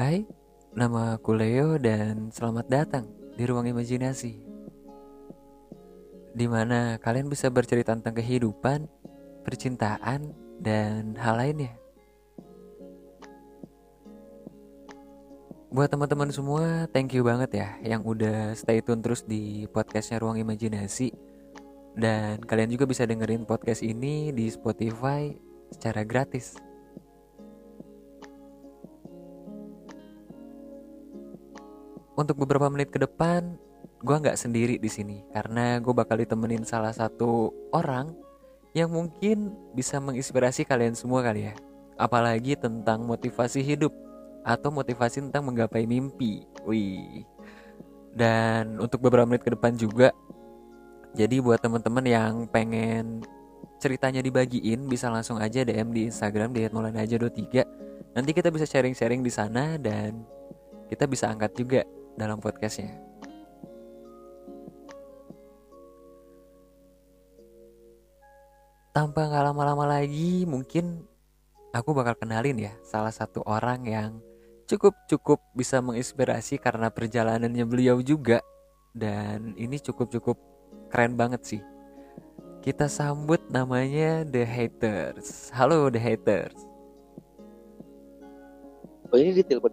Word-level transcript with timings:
Hai, 0.00 0.24
nama 0.72 1.20
aku 1.20 1.36
Leo 1.36 1.76
dan 1.76 2.32
selamat 2.32 2.72
datang 2.72 3.04
di 3.36 3.44
ruang 3.44 3.68
imajinasi. 3.68 4.32
Di 6.32 6.46
mana 6.48 6.96
kalian 6.96 7.28
bisa 7.28 7.52
bercerita 7.52 7.92
tentang 7.92 8.16
kehidupan, 8.16 8.88
percintaan, 9.44 10.32
dan 10.56 11.12
hal 11.20 11.36
lainnya. 11.36 11.76
Buat 15.68 15.92
teman-teman 15.92 16.32
semua, 16.32 16.88
thank 16.96 17.12
you 17.12 17.20
banget 17.20 17.60
ya 17.60 17.68
yang 17.84 18.00
udah 18.00 18.56
stay 18.56 18.80
tune 18.80 19.04
terus 19.04 19.28
di 19.28 19.68
podcastnya 19.68 20.16
Ruang 20.16 20.40
Imajinasi. 20.40 21.12
Dan 21.92 22.40
kalian 22.40 22.72
juga 22.72 22.88
bisa 22.88 23.04
dengerin 23.04 23.44
podcast 23.44 23.84
ini 23.84 24.32
di 24.32 24.48
Spotify 24.48 25.28
secara 25.68 26.08
gratis. 26.08 26.69
Untuk 32.20 32.36
beberapa 32.36 32.68
menit 32.68 32.92
ke 32.92 33.00
depan, 33.00 33.56
gue 34.04 34.16
nggak 34.20 34.36
sendiri 34.36 34.76
di 34.76 34.92
sini 34.92 35.24
karena 35.32 35.80
gue 35.80 35.88
bakal 35.96 36.20
ditemenin 36.20 36.68
salah 36.68 36.92
satu 36.92 37.48
orang 37.72 38.12
yang 38.76 38.92
mungkin 38.92 39.56
bisa 39.72 39.96
menginspirasi 40.04 40.68
kalian 40.68 40.92
semua 40.92 41.24
kali 41.24 41.48
ya. 41.48 41.56
Apalagi 41.96 42.60
tentang 42.60 43.08
motivasi 43.08 43.64
hidup 43.64 43.96
atau 44.44 44.68
motivasi 44.68 45.24
tentang 45.24 45.48
menggapai 45.48 45.88
mimpi. 45.88 46.44
Wih. 46.68 47.24
Dan 48.12 48.76
untuk 48.76 49.00
beberapa 49.00 49.24
menit 49.24 49.40
ke 49.40 49.56
depan 49.56 49.72
juga 49.80 50.12
jadi 51.16 51.40
buat 51.40 51.64
teman-teman 51.64 52.04
yang 52.04 52.32
pengen 52.52 53.24
ceritanya 53.80 54.20
dibagiin 54.20 54.92
bisa 54.92 55.08
langsung 55.08 55.40
aja 55.40 55.64
DM 55.64 55.88
di 55.96 56.12
Instagram 56.12 56.52
di 56.52 56.68
@maulanaja23. 56.68 57.64
Nanti 58.12 58.30
kita 58.36 58.52
bisa 58.52 58.68
sharing-sharing 58.68 59.24
di 59.24 59.32
sana 59.32 59.80
dan 59.80 60.20
kita 60.92 61.08
bisa 61.08 61.32
angkat 61.32 61.56
juga 61.56 61.80
dalam 62.18 62.38
podcastnya. 62.42 62.96
Tanpa 68.90 69.30
nggak 69.30 69.44
lama-lama 69.54 69.86
lagi, 69.86 70.42
mungkin 70.50 71.06
aku 71.70 71.94
bakal 71.94 72.18
kenalin 72.18 72.58
ya 72.58 72.74
salah 72.82 73.14
satu 73.14 73.38
orang 73.46 73.86
yang 73.86 74.10
cukup-cukup 74.66 75.38
bisa 75.54 75.78
menginspirasi 75.78 76.58
karena 76.58 76.90
perjalanannya 76.90 77.64
beliau 77.66 78.02
juga. 78.02 78.42
Dan 78.90 79.54
ini 79.54 79.78
cukup-cukup 79.78 80.34
keren 80.90 81.14
banget 81.14 81.42
sih. 81.46 81.62
Kita 82.60 82.90
sambut 82.90 83.38
namanya 83.48 84.26
The 84.26 84.42
Haters. 84.42 85.54
Halo 85.54 85.86
The 85.88 86.02
Haters. 86.02 86.58
Oh 89.10 89.18
ini 89.18 89.38
di 89.38 89.42
telepon. 89.46 89.70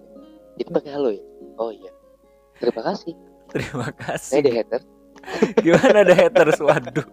Ini 0.62 0.70
pakai 0.70 0.92
halo 0.94 1.10
ya? 1.10 1.24
Oh 1.58 1.74
iya. 1.74 1.97
Terima 2.58 2.82
kasih. 2.84 3.14
Terima 3.48 3.88
Saya 3.88 3.96
kasih. 3.96 4.42
The 4.42 4.52
Hater. 4.52 4.82
Gimana 5.66 6.00
The 6.04 6.16
Haters? 6.16 6.60
Waduh. 6.60 7.08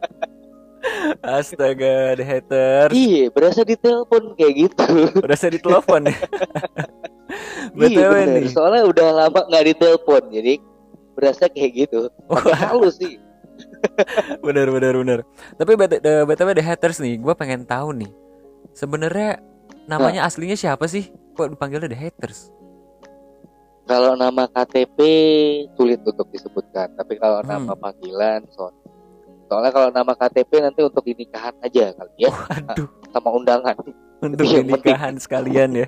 Astaga 1.23 2.15
The 2.15 2.25
Haters. 2.25 2.93
Iya, 2.93 3.33
berasa 3.33 3.65
di 3.65 3.77
telepon 3.77 4.37
kayak 4.37 4.53
gitu. 4.69 4.85
Saya 5.35 5.53
ditelepon 5.57 6.03
ya. 6.11 6.17
iya 7.75 7.89
BTW 7.89 8.13
bener. 8.13 8.35
nih. 8.43 8.49
Soalnya 8.53 8.83
udah 8.85 9.09
lama 9.25 9.41
nggak 9.49 9.65
ditelepon, 9.75 10.23
jadi 10.31 10.55
berasa 11.15 11.49
kayak 11.49 11.87
gitu. 11.87 12.13
Halo 12.53 12.89
sih. 12.93 13.17
bener 14.47 14.69
bener 14.69 14.95
bener. 14.97 15.19
Tapi 15.57 15.73
BT- 15.75 16.03
eh, 16.03 16.25
BTW 16.27 16.49
The 16.53 16.65
Haters 16.65 16.99
nih, 17.01 17.17
gue 17.19 17.35
pengen 17.35 17.65
tahu 17.65 17.95
nih. 17.95 18.11
Sebenarnya 18.75 19.39
namanya 19.87 20.27
aslinya 20.27 20.59
siapa 20.59 20.85
sih? 20.85 21.09
Kok 21.35 21.55
dipanggilnya 21.55 21.89
The 21.89 21.99
Haters? 21.99 22.51
Kalau 23.85 24.17
nama 24.17 24.49
KTP 24.49 24.99
sulit 25.77 26.01
untuk 26.01 26.25
disebutkan, 26.33 26.89
tapi 26.97 27.21
kalau 27.21 27.45
Hmm. 27.45 27.69
nama 27.69 27.73
panggilan 27.77 28.45
so 28.51 28.73
Soalnya 29.45 29.77
kalau 29.77 29.93
nama 29.93 30.17
KTP 30.17 30.57
nanti 30.65 30.81
untuk 30.81 31.05
di 31.05 31.13
nikahan 31.21 31.53
aja 31.61 31.93
kali 31.93 32.17
ya, 32.17 32.33
Aduh, 32.73 32.89
sama 33.13 33.29
undangan. 33.29 33.77
untuk 34.25 34.41
Yang 34.41 34.81
nikahan 34.81 35.15
sekalian 35.21 35.85
ya. 35.85 35.87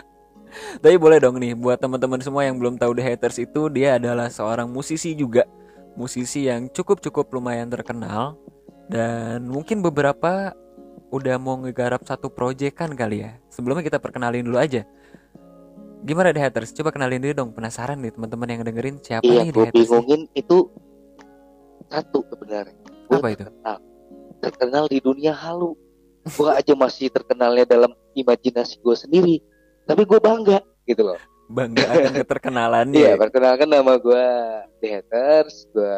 Tapi 0.84 0.96
boleh 1.00 1.18
dong 1.24 1.40
nih 1.40 1.56
buat 1.56 1.80
teman-teman 1.80 2.20
semua 2.20 2.44
yang 2.44 2.60
belum 2.60 2.76
tahu 2.76 2.92
The 3.00 3.02
Haters 3.02 3.40
itu 3.40 3.72
dia 3.72 3.96
adalah 3.96 4.28
seorang 4.28 4.68
musisi 4.68 5.16
juga. 5.16 5.48
Musisi 5.96 6.52
yang 6.52 6.68
cukup-cukup 6.68 7.32
lumayan 7.32 7.72
terkenal 7.72 8.36
dan 8.92 9.48
mungkin 9.48 9.80
beberapa 9.80 10.52
udah 11.10 11.36
mau 11.40 11.58
ngegarap 11.64 12.04
satu 12.04 12.28
proyekan 12.28 12.92
kali 12.92 13.24
ya. 13.24 13.40
Sebelumnya 13.48 13.82
kita 13.82 13.98
perkenalin 13.98 14.44
dulu 14.46 14.60
aja. 14.60 14.84
Gimana 16.00 16.32
The 16.32 16.40
Haters? 16.40 16.72
Coba 16.72 16.90
kenalin 16.90 17.20
diri 17.20 17.36
dong. 17.36 17.52
Penasaran 17.52 18.00
nih 18.00 18.16
teman-teman 18.16 18.48
yang 18.48 18.62
dengerin 18.64 18.96
siapa 18.98 19.20
Iya, 19.22 19.44
nih 19.44 19.52
The 19.52 19.60
Haters? 19.60 19.68
nih? 19.68 19.76
bingungin 19.84 20.20
itu 20.32 20.56
satu 21.86 22.24
sebenarnya. 22.26 22.76
Gua 23.06 23.18
Apa 23.20 23.28
itu? 23.30 23.44
Terkenal, 23.44 23.76
terkenal 24.40 24.84
di 24.88 24.98
dunia 24.98 25.32
halu. 25.36 25.76
Gue 26.24 26.50
aja 26.58 26.72
masih 26.72 27.12
terkenalnya 27.12 27.68
dalam 27.68 27.92
imajinasi 28.12 28.80
gue 28.80 28.96
sendiri. 28.96 29.36
Tapi 29.84 30.02
gue 30.04 30.18
bangga 30.18 30.64
gitu 30.88 31.04
loh. 31.04 31.20
Bangga 31.50 31.84
akan 31.92 32.12
keterkenalannya. 32.24 32.96
Iya, 32.96 33.12
perkenalkan 33.20 33.68
nama 33.68 33.92
gue 34.00 34.24
The 34.80 34.88
Haters. 34.88 35.68
Gue 35.68 35.96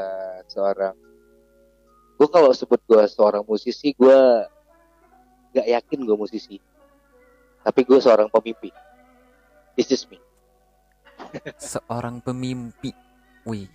seorang. 0.50 0.98
Gue 2.18 2.26
kalau 2.26 2.50
sebut 2.50 2.82
gue 2.86 3.02
seorang 3.06 3.46
musisi, 3.46 3.94
gue 3.94 4.18
gak 5.52 5.68
yakin 5.68 5.98
gue 6.02 6.16
musisi. 6.18 6.58
Tapi 7.62 7.80
gue 7.86 7.98
seorang 8.02 8.26
pemimpi. 8.26 8.70
This 9.77 9.88
is 9.93 10.05
me. 10.09 10.21
seorang 11.72 12.21
pemimpi. 12.21 12.93
Wih, 13.49 13.66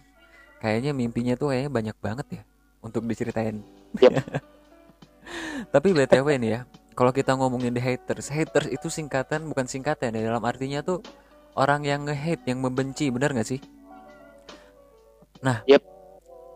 kayaknya 0.61 0.95
mimpinya 0.95 1.33
tuh 1.35 1.51
kayaknya 1.51 1.71
banyak 1.71 1.97
banget 1.99 2.27
ya 2.41 2.43
untuk 2.85 3.03
diceritain. 3.03 3.65
Yap. 3.99 4.23
Tapi 5.73 5.91
btw 5.91 6.27
nih 6.39 6.49
ya, 6.55 6.59
kalau 6.95 7.11
kita 7.11 7.35
ngomongin 7.35 7.75
the 7.75 7.83
haters, 7.83 8.31
haters 8.31 8.71
itu 8.71 8.87
singkatan 8.87 9.49
bukan 9.51 9.67
singkatan 9.67 10.15
ya 10.15 10.21
dalam 10.31 10.43
artinya 10.47 10.79
tuh 10.79 11.03
orang 11.57 11.83
yang 11.83 12.07
nge-hate, 12.07 12.47
yang 12.47 12.63
membenci, 12.63 13.11
benar 13.11 13.33
nggak 13.35 13.49
sih? 13.49 13.59
Nah, 15.43 15.65
Yap. 15.67 15.83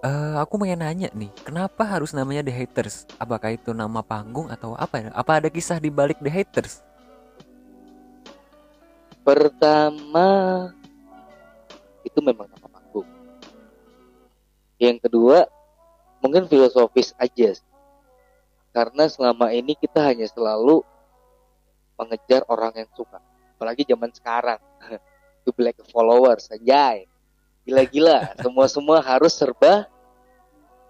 eh, 0.05 0.35
aku 0.39 0.55
pengen 0.61 0.85
nanya 0.85 1.09
nih, 1.11 1.33
kenapa 1.43 1.83
harus 1.83 2.15
namanya 2.15 2.45
the 2.45 2.53
haters? 2.53 3.09
Apakah 3.19 3.57
itu 3.57 3.75
nama 3.75 3.99
panggung 4.05 4.47
atau 4.47 4.77
apa 4.77 5.01
ya? 5.01 5.09
Apa 5.11 5.41
ada 5.43 5.49
kisah 5.51 5.81
di 5.81 5.91
balik 5.91 6.21
the 6.23 6.31
haters? 6.31 6.85
Pertama 9.21 10.29
itu 12.01 12.19
memang 12.25 12.49
nama 12.49 12.67
panggung. 12.67 13.05
Yang 14.81 14.97
kedua 15.05 15.45
mungkin 16.21 16.49
filosofis 16.49 17.13
aja. 17.21 17.53
Karena 18.71 19.05
selama 19.05 19.51
ini 19.53 19.77
kita 19.77 20.01
hanya 20.01 20.25
selalu 20.25 20.81
mengejar 21.99 22.41
orang 22.49 22.73
yang 22.81 22.89
suka. 22.97 23.21
Apalagi 23.57 23.85
zaman 23.85 24.09
sekarang. 24.09 24.61
To 25.41 25.49
be 25.53 25.65
like 25.65 25.77
a 25.81 25.85
followers 25.89 26.49
anjay. 26.53 27.09
Gila-gila, 27.65 28.33
semua-semua 28.41 29.01
harus 29.01 29.37
serba 29.37 29.85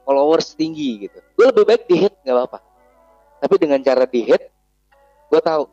followers 0.08 0.56
tinggi 0.56 1.08
gitu. 1.08 1.20
Gue 1.36 1.52
lebih 1.52 1.64
baik 1.68 1.84
di 1.88 1.96
hate 2.00 2.16
nggak 2.24 2.36
apa-apa. 2.36 2.60
Tapi 3.44 3.56
dengan 3.60 3.80
cara 3.84 4.08
di 4.08 4.24
hate, 4.28 4.52
gue 5.32 5.42
tahu 5.44 5.68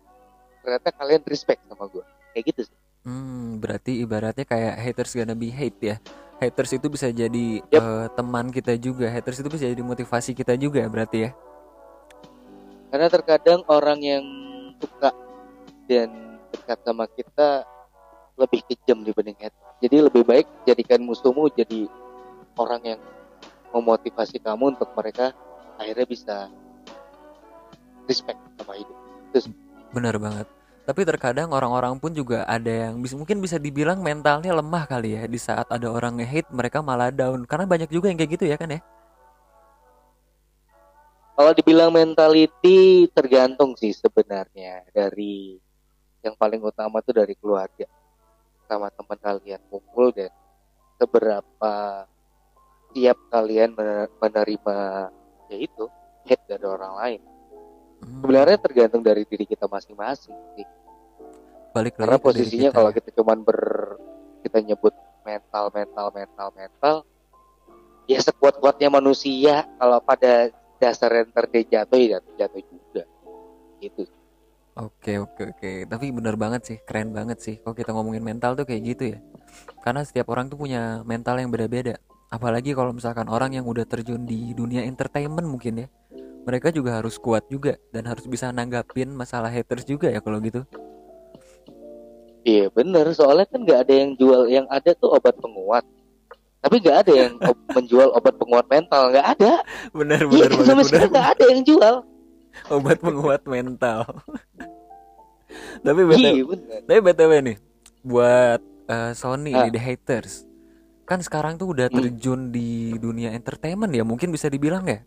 ternyata 0.62 0.88
kalian 0.94 1.22
respect 1.26 1.62
sama 1.66 1.86
gue. 1.86 2.06
Kayak 2.34 2.44
gitu 2.54 2.60
sih. 2.69 2.78
Hmm, 3.07 3.57
berarti 3.63 4.04
ibaratnya 4.04 4.45
kayak 4.45 4.75
haters 4.78 5.16
gonna 5.16 5.33
be 5.33 5.48
hate 5.48 5.80
ya. 5.80 5.97
Haters 6.39 6.77
itu 6.77 6.86
bisa 6.86 7.10
jadi 7.10 7.65
Yap. 7.72 7.83
eh, 7.83 8.07
teman 8.15 8.53
kita 8.53 8.77
juga. 8.78 9.10
Haters 9.10 9.42
itu 9.42 9.48
bisa 9.51 9.65
jadi 9.66 9.83
motivasi 9.83 10.36
kita 10.36 10.54
juga 10.54 10.84
berarti 10.86 11.27
ya. 11.27 11.30
Karena 12.89 13.09
terkadang 13.10 13.60
orang 13.69 14.01
yang 14.01 14.25
suka 14.78 15.10
dan 15.91 16.39
dekat 16.54 16.78
sama 16.84 17.04
kita 17.10 17.66
lebih 18.39 18.63
kejam 18.71 19.03
dibanding 19.03 19.36
hate. 19.41 19.57
Jadi 19.83 19.97
lebih 20.04 20.22
baik 20.22 20.47
jadikan 20.65 21.03
musuhmu 21.03 21.51
jadi 21.53 21.91
orang 22.59 22.83
yang 22.97 23.01
memotivasi 23.74 24.39
kamu 24.41 24.78
untuk 24.78 24.91
mereka 24.95 25.34
akhirnya 25.78 26.07
bisa 26.07 26.36
respect 28.09 28.41
sama 28.57 28.74
hidup. 28.78 28.97
Benar 29.92 30.16
banget. 30.16 30.58
Tapi 30.88 31.04
terkadang 31.04 31.52
orang-orang 31.52 32.00
pun 32.00 32.16
juga 32.16 32.48
ada 32.48 32.88
yang 32.88 33.04
bis- 33.04 33.12
mungkin 33.12 33.44
bisa 33.44 33.60
dibilang 33.60 34.00
mentalnya 34.00 34.56
lemah 34.56 34.88
kali 34.88 35.20
ya 35.20 35.28
di 35.28 35.36
saat 35.36 35.68
ada 35.68 35.84
orang 35.84 36.16
nge-hate 36.16 36.48
mereka 36.48 36.80
malah 36.80 37.12
down 37.12 37.44
karena 37.44 37.68
banyak 37.68 37.92
juga 37.92 38.08
yang 38.08 38.16
kayak 38.16 38.40
gitu 38.40 38.48
ya 38.48 38.56
kan 38.56 38.72
ya. 38.72 38.80
Kalau 41.36 41.52
dibilang 41.52 41.92
mentality 41.92 43.04
tergantung 43.12 43.76
sih 43.76 43.92
sebenarnya 43.92 44.88
dari 44.96 45.60
yang 46.24 46.32
paling 46.40 46.64
utama 46.64 47.04
tuh 47.04 47.20
dari 47.20 47.36
keluarga 47.36 47.84
sama 48.64 48.88
teman 48.88 49.20
kalian 49.20 49.60
kumpul 49.68 50.08
dan 50.16 50.32
seberapa 50.96 51.74
siap 52.96 53.18
kalian 53.28 53.76
mener- 53.76 54.08
menerima 54.24 54.78
ya 55.52 55.56
itu 55.60 55.84
hate 56.24 56.48
dari 56.48 56.64
orang 56.64 56.96
lain. 56.96 57.20
Hmm. 57.98 58.22
Sebenarnya 58.22 58.59
tergantung 58.62 59.03
dari 59.03 59.27
diri 59.27 59.45
kita 59.47 59.66
masing-masing 59.66 60.36
sih. 60.54 60.66
balik 61.68 62.00
lagi 62.00 62.09
karena 62.09 62.18
posisinya 62.18 62.71
kita. 62.72 62.77
kalau 62.80 62.91
ya. 62.91 62.97
kita 62.97 63.09
cuman 63.12 63.39
ber 63.45 63.60
kita 64.41 64.59
nyebut 64.65 64.95
mental 65.21 65.68
mental 65.68 66.06
mental 66.16 66.48
mental 66.56 66.97
ya 68.09 68.18
sekuat 68.18 68.59
kuatnya 68.59 68.89
manusia. 68.89 69.68
Kalau 69.77 70.00
pada 70.00 70.48
dasarnya 70.80 71.28
ntar 71.28 71.47
dia 71.53 71.62
jatuh 71.78 71.98
ya 72.00 72.09
jatuh, 72.18 72.33
jatuh 72.41 72.62
juga. 72.65 73.03
Gitu. 73.78 74.03
Oke 74.78 75.18
oke 75.21 75.42
oke. 75.54 75.71
Tapi 75.91 76.06
bener 76.15 76.34
banget 76.41 76.62
sih 76.65 76.78
keren 76.83 77.12
banget 77.12 77.39
sih. 77.45 77.54
Kalau 77.60 77.77
kita 77.77 77.92
ngomongin 77.92 78.24
mental 78.24 78.56
tuh 78.56 78.65
kayak 78.65 78.83
gitu 78.97 79.04
ya. 79.15 79.18
Karena 79.84 80.03
setiap 80.06 80.33
orang 80.33 80.48
tuh 80.48 80.56
punya 80.56 81.04
mental 81.04 81.36
yang 81.39 81.53
beda-beda. 81.53 82.00
Apalagi 82.33 82.72
kalau 82.72 82.97
misalkan 82.97 83.28
orang 83.28 83.56
yang 83.56 83.68
udah 83.68 83.84
terjun 83.84 84.24
di 84.24 84.53
dunia 84.56 84.84
entertainment 84.84 85.48
mungkin 85.48 85.84
ya 85.84 85.89
mereka 86.48 86.72
juga 86.72 86.97
harus 86.97 87.21
kuat 87.21 87.45
juga 87.47 87.77
dan 87.92 88.09
harus 88.09 88.24
bisa 88.24 88.48
nanggapin 88.48 89.12
masalah 89.12 89.53
haters 89.53 89.84
juga 89.84 90.09
ya 90.09 90.18
kalau 90.18 90.41
gitu. 90.41 90.65
Iya 92.42 92.72
bener. 92.72 93.12
Soalnya 93.12 93.45
kan 93.45 93.60
nggak 93.60 93.80
ada 93.84 93.92
yang 93.95 94.10
jual 94.16 94.48
yang 94.48 94.65
ada 94.68 94.97
tuh 94.97 95.12
obat 95.12 95.36
penguat. 95.36 95.84
Tapi 96.59 96.80
nggak 96.80 96.98
ada 96.98 97.12
yang 97.15 97.33
ob- 97.50 97.66
menjual 97.71 98.09
obat 98.10 98.34
penguat 98.34 98.66
mental 98.66 99.12
nggak 99.12 99.27
ada. 99.36 99.53
Bener 99.92 100.24
bener 100.24 100.48
banget 100.48 100.65
sampai 100.65 100.72
bener 100.74 100.86
sekarang 100.86 101.10
nggak 101.12 101.28
ada 101.28 101.45
yang 101.47 101.62
jual. 101.62 101.95
Obat 102.68 102.98
penguat 102.98 103.42
mental. 103.45 103.98
Tapi 105.78 106.00
btw 106.03 106.21
iya 106.28 106.45
bener. 106.45 106.78
tapi 106.84 107.00
btw 107.00 107.33
nih 107.41 107.56
buat 108.03 108.60
eh, 108.86 109.12
Sony 109.12 109.53
Ah. 109.53 109.65
nih 109.65 109.71
the 109.71 109.80
haters. 109.80 110.45
Kan 111.04 111.21
sekarang 111.21 111.56
tuh 111.56 111.72
udah 111.72 111.89
Hmm. 111.89 111.97
terjun 111.98 112.41
di 112.48 112.92
dunia 112.95 113.30
entertainment 113.30 113.89
ya 113.91 114.03
mungkin 114.03 114.28
bisa 114.28 114.47
dibilang 114.47 114.84
ya 114.84 115.00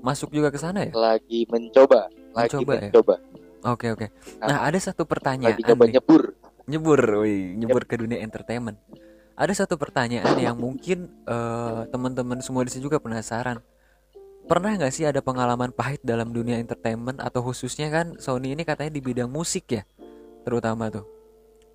masuk 0.00 0.30
juga 0.30 0.48
ke 0.52 0.58
sana 0.60 0.86
ya? 0.86 0.92
Lagi 0.94 1.46
mencoba. 1.50 2.08
Lagi 2.34 2.54
Mencoba 2.54 2.72
ya? 2.74 2.80
mencoba. 2.90 3.14
Oke 3.66 3.86
oke. 3.90 4.06
Nah. 4.38 4.62
Ada 4.70 4.92
satu 4.92 5.02
pertanyaan 5.02 5.58
lagi 5.58 5.66
coba 5.66 5.84
nyebur. 5.90 6.22
Nyebur 6.68 7.00
wih, 7.24 7.56
nyebur 7.58 7.82
ke 7.88 7.96
dunia 7.98 8.20
entertainment. 8.22 8.78
Ada 9.38 9.64
satu 9.64 9.78
pertanyaan 9.78 10.34
yang 10.38 10.58
mungkin 10.58 11.08
eh, 11.26 11.80
teman-teman 11.90 12.38
semua 12.42 12.66
di 12.66 12.70
sini 12.74 12.86
juga 12.86 12.98
penasaran. 13.02 13.58
Pernah 14.48 14.80
nggak 14.80 14.92
sih 14.94 15.04
ada 15.04 15.20
pengalaman 15.20 15.70
pahit 15.74 16.00
dalam 16.04 16.32
dunia 16.32 16.56
entertainment? 16.60 17.20
Atau 17.20 17.44
khususnya 17.44 17.88
kan 17.92 18.16
Sony 18.20 18.56
ini 18.56 18.62
katanya 18.64 18.94
di 18.94 19.02
bidang 19.02 19.28
musik 19.28 19.68
ya 19.74 19.82
terutama 20.46 20.88
tuh. 20.88 21.04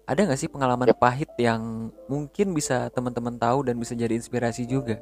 Ada 0.03 0.27
nggak 0.27 0.39
sih 0.39 0.49
pengalaman 0.51 0.91
Yap. 0.91 0.99
pahit 0.99 1.31
yang 1.39 1.93
mungkin 2.11 2.51
bisa 2.51 2.91
teman-teman 2.91 3.39
tahu 3.39 3.63
dan 3.63 3.79
bisa 3.79 3.95
jadi 3.95 4.11
inspirasi 4.17 4.67
juga? 4.67 4.99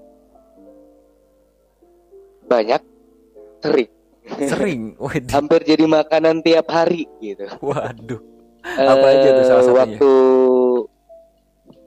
Banyak 2.46 2.91
sering. 3.62 3.90
Sering? 4.42 4.82
Waduh. 5.02 5.32
Hampir 5.32 5.62
jadi 5.64 5.86
makanan 5.86 6.42
tiap 6.42 6.68
hari 6.68 7.06
gitu. 7.18 7.46
Waduh. 7.60 8.22
Apa 8.62 9.06
aja 9.10 9.28
tuh 9.34 9.44
salah 9.44 9.58
Eh, 9.58 9.66
satunya? 9.66 9.80
waktu 9.82 10.12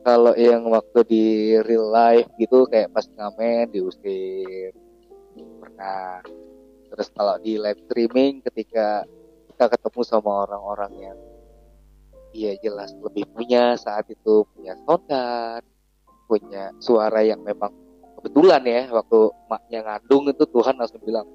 kalau 0.01 0.33
yang 0.35 0.63
waktu 0.67 0.99
di 1.07 1.25
real 1.61 1.89
life 1.89 2.29
gitu 2.37 2.67
kayak 2.67 2.91
pas 2.91 3.07
ngamen 3.09 3.71
diusir 3.71 4.75
pernah. 5.61 6.21
Terus 6.91 7.09
kalau 7.11 7.39
di 7.39 7.57
live 7.57 7.81
streaming 7.87 8.43
ketika 8.43 9.03
kita 9.49 9.65
ketemu 9.71 10.01
sama 10.03 10.45
orang-orang 10.45 10.93
yang 11.01 11.19
iya 12.31 12.59
jelas 12.59 12.91
lebih 12.99 13.25
punya 13.31 13.75
saat 13.75 14.11
itu 14.11 14.43
punya 14.51 14.75
sound 14.83 15.07
card, 15.07 15.65
punya 16.27 16.75
suara 16.79 17.23
yang 17.23 17.41
memang 17.41 17.71
kebetulan 18.19 18.63
ya 18.63 18.83
waktu 18.91 19.19
maknya 19.47 19.81
ngandung 19.83 20.27
itu 20.27 20.45
Tuhan 20.45 20.75
langsung 20.75 21.01
bilang 21.01 21.27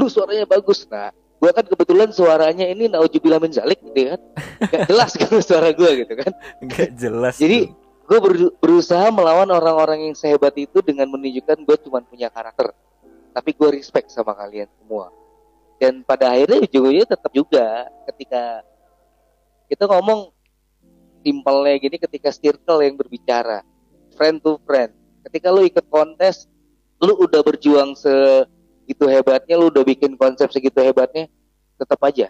lu 0.00 0.08
suaranya 0.08 0.48
bagus 0.48 0.88
nah 0.88 1.12
gua 1.40 1.52
kan 1.56 1.64
kebetulan 1.64 2.08
suaranya 2.12 2.68
ini 2.68 2.88
naujubillah 2.88 3.40
min 3.40 3.48
zalik 3.48 3.80
gitu 3.80 4.12
kan. 4.12 4.20
Gak 4.68 4.92
jelas 4.92 5.10
kan 5.16 5.32
suara 5.48 5.72
gua 5.72 5.90
gitu 5.96 6.12
kan. 6.12 6.32
Nggak 6.60 6.90
jelas 7.00 7.34
Jadi, 7.40 7.72
gue 8.10 8.18
berusaha 8.58 9.06
melawan 9.14 9.46
orang-orang 9.54 10.10
yang 10.10 10.14
sehebat 10.18 10.50
itu 10.58 10.82
dengan 10.82 11.06
menunjukkan 11.08 11.62
gue 11.62 11.76
cuma 11.86 12.02
punya 12.02 12.26
karakter. 12.26 12.74
Tapi 13.30 13.50
gue 13.54 13.68
respect 13.70 14.10
sama 14.10 14.34
kalian 14.34 14.66
semua. 14.82 15.14
Dan 15.78 16.02
pada 16.02 16.34
akhirnya 16.34 16.58
ujung-ujungnya 16.60 17.06
tetap 17.06 17.30
juga 17.30 17.86
ketika 18.10 18.66
kita 19.70 19.86
ngomong 19.86 20.34
simpelnya 21.22 21.76
gini 21.78 21.96
ketika 22.02 22.34
circle 22.34 22.82
yang 22.82 22.98
berbicara 22.98 23.62
friend 24.18 24.42
to 24.42 24.58
friend. 24.66 24.90
Ketika 25.30 25.54
lu 25.54 25.62
ikut 25.62 25.86
kontes 25.86 26.50
lu 26.98 27.14
udah 27.14 27.46
berjuang 27.46 27.94
segitu 28.90 29.06
hebatnya 29.06 29.54
lu 29.54 29.70
udah 29.70 29.86
bikin 29.86 30.18
konsep 30.18 30.50
segitu 30.50 30.82
hebatnya 30.82 31.30
tetap 31.78 32.02
aja. 32.02 32.26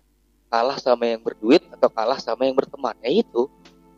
Kalah 0.52 0.76
sama 0.76 1.08
yang 1.08 1.24
berduit 1.24 1.64
atau 1.72 1.88
kalah 1.88 2.20
sama 2.20 2.44
yang 2.44 2.52
berteman. 2.52 2.92
Ya 3.00 3.24
itu 3.24 3.48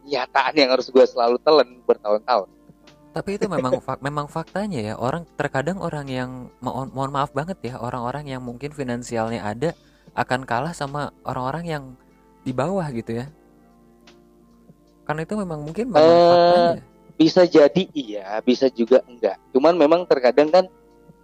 kenyataan 0.07 0.55
yang 0.55 0.71
harus 0.71 0.87
gue 0.87 1.03
selalu 1.03 1.43
telan 1.43 1.83
bertahun-tahun. 1.83 2.47
Tapi 3.19 3.31
itu 3.35 3.51
memang 3.51 3.83
fak 3.83 3.99
memang 3.99 4.31
faktanya 4.31 4.79
ya. 4.79 4.95
Orang 4.95 5.27
terkadang 5.35 5.83
orang 5.83 6.07
yang 6.07 6.31
mohon, 6.63 6.87
mohon 6.95 7.11
maaf 7.11 7.35
banget 7.35 7.59
ya 7.67 7.83
orang-orang 7.83 8.31
yang 8.31 8.39
mungkin 8.39 8.71
finansialnya 8.71 9.43
ada 9.43 9.75
akan 10.15 10.47
kalah 10.47 10.71
sama 10.71 11.11
orang-orang 11.27 11.65
yang 11.67 11.85
di 12.47 12.55
bawah 12.55 12.87
gitu 12.95 13.27
ya. 13.27 13.27
Karena 15.03 15.27
itu 15.27 15.35
memang 15.35 15.67
mungkin 15.67 15.91
memang 15.91 15.99
Eh, 15.99 16.31
faktanya. 16.31 16.83
bisa 17.19 17.43
jadi 17.43 17.83
iya 17.91 18.39
bisa 18.39 18.71
juga 18.71 19.03
enggak. 19.11 19.35
Cuman 19.51 19.75
memang 19.75 20.07
terkadang 20.07 20.47
kan 20.47 20.65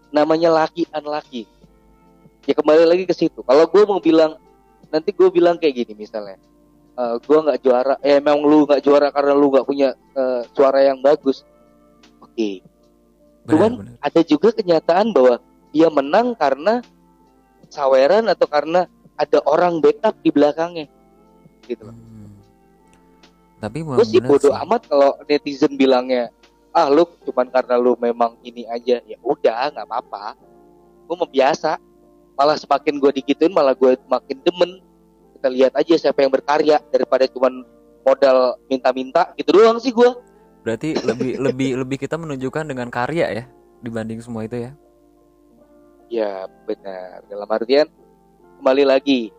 namanya 0.09 0.65
laki 0.65 0.89
an 0.93 1.05
laki 1.05 1.45
ya 2.49 2.55
kembali 2.57 2.85
lagi 2.89 3.05
ke 3.05 3.15
situ 3.15 3.45
kalau 3.45 3.69
gue 3.69 3.83
mau 3.85 4.01
bilang 4.01 4.41
nanti 4.89 5.13
gue 5.13 5.29
bilang 5.29 5.61
kayak 5.61 5.85
gini 5.85 5.93
misalnya 5.93 6.41
eh 6.99 7.15
gue 7.21 7.39
nggak 7.39 7.59
juara 7.61 7.95
eh 8.01 8.19
memang 8.19 8.41
lu 8.43 8.65
nggak 8.65 8.81
juara 8.81 9.13
karena 9.13 9.33
lu 9.37 9.53
nggak 9.53 9.67
punya 9.69 9.93
eh, 9.95 10.43
suara 10.57 10.81
yang 10.83 10.99
bagus 11.05 11.45
oke 12.25 12.65
cuman 13.49 13.71
Benar, 13.77 13.85
benar. 13.97 14.05
ada 14.05 14.21
juga 14.25 14.49
kenyataan 14.53 15.13
bahwa 15.13 15.35
dia 15.73 15.89
menang 15.93 16.33
karena 16.35 16.81
saweran 17.69 18.27
atau 18.33 18.49
karena 18.49 18.89
ada 19.19 19.39
orang 19.45 19.83
backup 19.83 20.15
di 20.25 20.31
belakangnya 20.33 20.87
gitu 21.69 21.85
loh. 21.85 21.97
Hmm. 21.97 22.33
Tapi 23.59 23.85
gue 23.85 24.07
sih 24.07 24.23
bodoh 24.23 24.55
sih. 24.55 24.63
amat 24.65 24.87
kalau 24.89 25.19
netizen 25.27 25.75
bilangnya 25.77 26.33
ah 26.73 26.89
lu 26.89 27.09
cuman 27.25 27.49
karena 27.49 27.75
lu 27.81 27.97
memang 27.99 28.37
ini 28.45 28.69
aja 28.69 29.01
ya 29.03 29.19
udah 29.21 29.73
nggak 29.73 29.87
apa-apa. 29.89 30.37
Gue 31.09 31.17
mau 31.17 31.29
biasa. 31.29 31.81
Malah 32.39 32.55
semakin 32.55 33.03
gue 33.03 33.11
digituin 33.19 33.51
malah 33.51 33.75
gue 33.75 33.99
makin 34.07 34.39
demen. 34.45 34.79
Kita 35.39 35.49
lihat 35.51 35.73
aja 35.75 35.95
siapa 35.97 36.23
yang 36.23 36.33
berkarya 36.35 36.79
daripada 36.91 37.27
cuman 37.31 37.63
modal 38.07 38.59
minta-minta 38.67 39.31
gitu 39.37 39.55
doang 39.55 39.79
sih 39.79 39.93
gue 39.93 40.11
Berarti 40.65 40.99
lebih 41.05 41.39
lebih 41.47 41.71
lebih 41.85 41.97
kita 42.01 42.19
menunjukkan 42.19 42.67
dengan 42.67 42.89
karya 42.91 43.27
ya 43.31 43.45
dibanding 43.85 44.19
semua 44.19 44.47
itu 44.47 44.59
ya. 44.59 44.71
ya 46.11 46.33
benar. 46.67 47.23
Dalam 47.31 47.49
artian 47.51 47.87
kembali 48.59 48.85
lagi. 48.87 49.31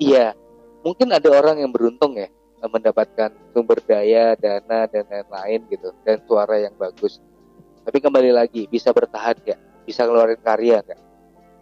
Iya 0.00 0.32
mungkin 0.82 1.08
ada 1.14 1.30
orang 1.30 1.62
yang 1.62 1.70
beruntung 1.70 2.18
ya 2.18 2.28
mendapatkan 2.68 3.30
sumber 3.50 3.78
daya 3.82 4.36
dana 4.36 4.86
dan 4.86 5.02
lain-lain 5.08 5.60
gitu 5.66 5.90
dan 6.04 6.22
suara 6.28 6.60
yang 6.60 6.74
bagus 6.76 7.18
tapi 7.82 7.98
kembali 7.98 8.30
lagi 8.30 8.70
bisa 8.70 8.94
bertahan 8.94 9.34
gak 9.42 9.58
bisa 9.82 10.06
ngeluarin 10.06 10.38
karya 10.38 10.78
gak 10.82 11.00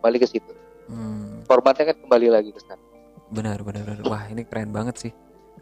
kembali 0.00 0.19
ke 0.21 0.28
situ 0.28 0.52
Hmm. 0.90 1.47
formatnya 1.47 1.95
kan 1.95 2.02
kembali 2.02 2.28
lagi 2.35 2.50
ke 2.50 2.59
sana 2.66 2.83
Benar, 3.30 3.62
benar, 3.62 3.87
benar. 3.87 4.02
Wah, 4.11 4.26
ini 4.26 4.42
keren 4.42 4.75
banget 4.75 4.99
sih. 4.99 5.12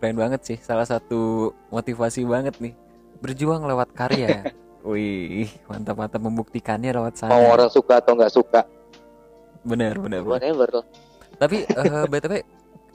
Keren 0.00 0.16
banget 0.16 0.40
sih. 0.40 0.56
Salah 0.56 0.88
satu 0.88 1.52
motivasi 1.68 2.24
banget 2.24 2.56
nih. 2.64 2.72
Berjuang 3.20 3.60
lewat 3.68 3.92
karya. 3.92 4.40
Wih, 4.88 5.52
mantap-mantap 5.68 6.16
membuktikannya 6.16 6.96
lewat 6.96 7.20
sana. 7.20 7.36
mau 7.36 7.52
orang 7.52 7.68
suka 7.68 8.00
atau 8.00 8.16
nggak 8.16 8.32
suka 8.32 8.64
Benar, 9.68 10.00
benar, 10.00 10.24
benar. 10.24 10.40
whatever 10.40 10.80
Tapi 11.36 11.68
eh, 11.68 12.04
BTW 12.10 12.34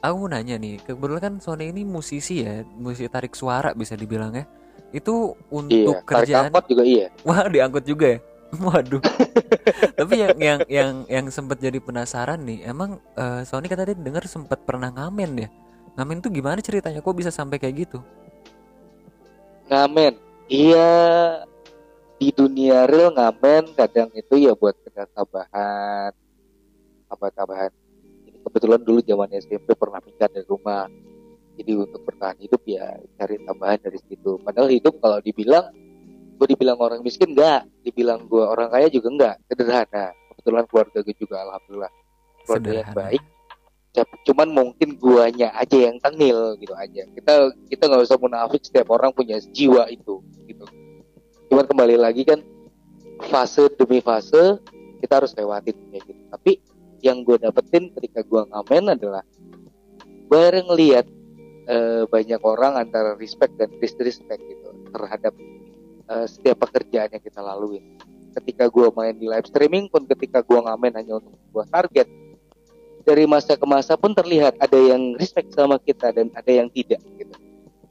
aku 0.03 0.15
mau 0.19 0.29
nanya 0.29 0.59
nih, 0.59 0.83
kebetulan 0.83 1.21
kan 1.23 1.33
Sony 1.39 1.71
ini 1.71 1.87
musisi 1.87 2.43
ya, 2.43 2.67
musisi 2.75 3.07
tarik 3.07 3.31
suara 3.33 3.71
bisa 3.71 3.95
dibilang 3.95 4.35
ya. 4.35 4.43
Itu 4.91 5.33
iya 5.33 5.55
untuk 5.55 6.03
tarik 6.03 6.27
kerjaan 6.27 6.51
angkot 6.51 6.65
juga 6.67 6.83
iya 6.83 7.07
Wah, 7.27 7.47
diangkut 7.47 7.87
juga 7.87 8.05
ya. 8.13 8.19
Waduh. 8.53 9.01
Tapi 9.97 10.13
yang 10.19 10.37
yang 10.37 10.59
yang 10.69 10.91
yang 11.09 11.25
sempat 11.31 11.57
jadi 11.63 11.79
penasaran 11.79 12.43
nih, 12.43 12.67
emang 12.67 12.99
eh, 13.15 13.41
Sony 13.47 13.71
kan 13.71 13.79
tadi 13.81 13.95
dengar 13.95 14.27
sempat 14.27 14.61
pernah 14.67 14.91
ngamen 14.91 15.47
ya. 15.47 15.49
Ngamen 15.97 16.21
tuh 16.21 16.29
gimana 16.29 16.59
ceritanya? 16.59 16.99
Kok 16.99 17.15
bisa 17.17 17.31
sampai 17.33 17.57
kayak 17.57 17.87
gitu? 17.87 18.03
ngamen 19.73 20.13
iya 20.51 20.91
di 22.19 22.29
dunia 22.29 22.85
real 22.87 23.15
ngamen 23.15 23.73
kadang 23.75 24.11
itu 24.13 24.37
ya 24.37 24.53
buat 24.55 24.75
kenal 24.83 25.07
tambahan 25.15 26.11
apa 27.07 27.25
tambahan 27.31 27.71
kebetulan 28.43 28.81
dulu 28.83 28.99
zaman 29.01 29.29
SMP 29.39 29.73
pernah 29.73 30.03
pindah 30.03 30.29
dari 30.29 30.45
rumah. 30.45 30.85
Jadi 31.53 31.71
untuk 31.77 32.01
bertahan 32.01 32.37
hidup 32.41 32.61
ya 32.65 32.97
cari 33.17 33.37
tambahan 33.45 33.79
dari 33.79 33.99
situ. 34.09 34.41
Padahal 34.41 34.73
hidup 34.73 34.97
kalau 34.97 35.21
dibilang 35.21 35.69
gue 36.33 36.47
dibilang 36.49 36.77
orang 36.81 36.99
miskin 37.05 37.37
enggak. 37.37 37.69
Dibilang 37.85 38.25
gue 38.25 38.41
orang 38.41 38.73
kaya 38.73 38.89
juga 38.89 39.07
enggak. 39.13 39.35
Sederhana. 39.47 40.11
Kebetulan 40.33 40.63
keluarga 40.65 40.97
gue 41.05 41.15
juga 41.15 41.35
alhamdulillah. 41.45 41.93
Keluarga 42.43 42.71
yang 42.73 42.91
baik. 42.91 43.23
Cuman 44.25 44.49
mungkin 44.49 44.97
guanya 44.97 45.53
aja 45.53 45.77
yang 45.77 46.01
tengil 46.01 46.57
gitu 46.57 46.73
aja. 46.73 47.05
Kita 47.13 47.33
kita 47.69 47.83
nggak 47.85 48.01
usah 48.09 48.17
munafik 48.17 48.65
setiap 48.65 48.89
orang 48.89 49.13
punya 49.13 49.37
jiwa 49.53 49.85
itu 49.93 50.25
gitu. 50.49 50.65
Cuman 51.53 51.69
kembali 51.69 52.01
lagi 52.01 52.25
kan 52.25 52.41
fase 53.29 53.69
demi 53.77 54.01
fase 54.01 54.57
kita 55.05 55.21
harus 55.21 55.37
lewatin 55.37 55.77
kayak 55.93 56.09
gitu. 56.09 56.21
Tapi 56.33 56.51
yang 57.03 57.27
gue 57.27 57.35
dapetin 57.35 57.91
ketika 57.99 58.23
gue 58.23 58.41
ngamen 58.47 58.95
adalah 58.95 59.23
gue 60.31 60.43
ngeliat 60.63 61.05
eh, 61.67 62.03
banyak 62.07 62.41
orang 62.41 62.79
antara 62.79 63.19
respect 63.19 63.59
dan 63.59 63.67
disrespect 63.83 64.39
gitu 64.39 64.71
terhadap 64.95 65.35
eh, 66.07 66.25
setiap 66.25 66.63
pekerjaan 66.63 67.11
yang 67.11 67.23
kita 67.23 67.43
lalui. 67.43 67.83
Ketika 68.33 68.65
gue 68.71 68.87
main 68.97 69.13
di 69.13 69.29
live 69.29 69.45
streaming 69.45 69.91
pun 69.91 70.07
ketika 70.09 70.41
gue 70.41 70.57
ngamen 70.57 70.95
hanya 70.97 71.21
untuk 71.21 71.37
sebuah 71.51 71.67
target 71.69 72.07
dari 73.03 73.27
masa 73.27 73.59
ke 73.59 73.67
masa 73.67 73.99
pun 73.99 74.15
terlihat 74.15 74.57
ada 74.63 74.79
yang 74.79 75.13
respect 75.19 75.51
sama 75.53 75.77
kita 75.83 76.15
dan 76.15 76.31
ada 76.33 76.49
yang 76.49 76.71
tidak 76.71 77.03
gitu. 77.19 77.35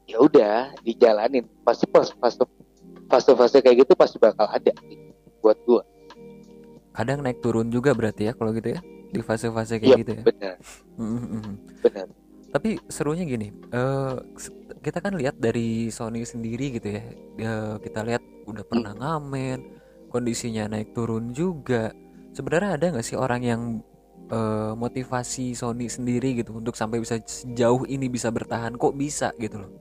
Ya 0.09 0.17
udah 0.19 0.73
dijalanin. 0.83 1.47
Pasti 1.63 1.85
pas 1.87 2.11
fase 2.11 2.43
fase 3.07 3.31
fase 3.37 3.57
kayak 3.61 3.85
gitu 3.85 3.93
pasti 3.93 4.17
bakal 4.17 4.49
ada 4.49 4.73
gitu, 4.89 5.13
buat 5.39 5.55
gue 5.69 5.83
kadang 6.93 7.25
naik 7.25 7.41
turun 7.41 7.73
juga 7.73 7.91
berarti 7.97 8.29
ya 8.29 8.33
kalau 8.37 8.53
gitu 8.53 8.77
ya 8.77 8.81
di 9.13 9.21
fase-fase 9.21 9.77
kayak 9.77 9.93
iya 9.93 10.01
gitu 10.01 10.11
ya 10.19 10.23
benar 10.25 10.55
benar 11.83 12.07
Tapi 12.53 12.77
serunya 12.85 13.25
gini, 13.25 13.49
se- 14.37 14.53
kita 14.85 15.01
kan 15.01 15.17
lihat 15.17 15.41
dari 15.41 15.89
Sony 15.89 16.21
sendiri 16.21 16.77
gitu 16.77 16.85
ya, 16.85 17.01
eh, 17.41 17.75
kita 17.81 18.05
lihat 18.05 18.21
udah 18.45 18.61
pernah 18.61 18.93
ngamen, 18.93 19.59
kondisinya 20.13 20.69
naik 20.69 20.93
turun 20.93 21.33
juga. 21.33 21.89
Sebenarnya 22.37 22.77
ada 22.77 22.85
nggak 22.93 23.05
sih 23.09 23.17
orang 23.17 23.41
yang 23.41 23.61
eh, 24.29 24.73
motivasi 24.77 25.57
Sony 25.57 25.89
sendiri 25.89 26.37
gitu 26.45 26.53
untuk 26.53 26.77
sampai 26.77 27.01
bisa 27.01 27.17
sejauh 27.25 27.89
ini 27.89 28.05
bisa 28.05 28.29
bertahan? 28.29 28.77
Kok 28.77 28.93
bisa 28.97 29.33
gitu 29.41 29.65
loh? 29.65 29.71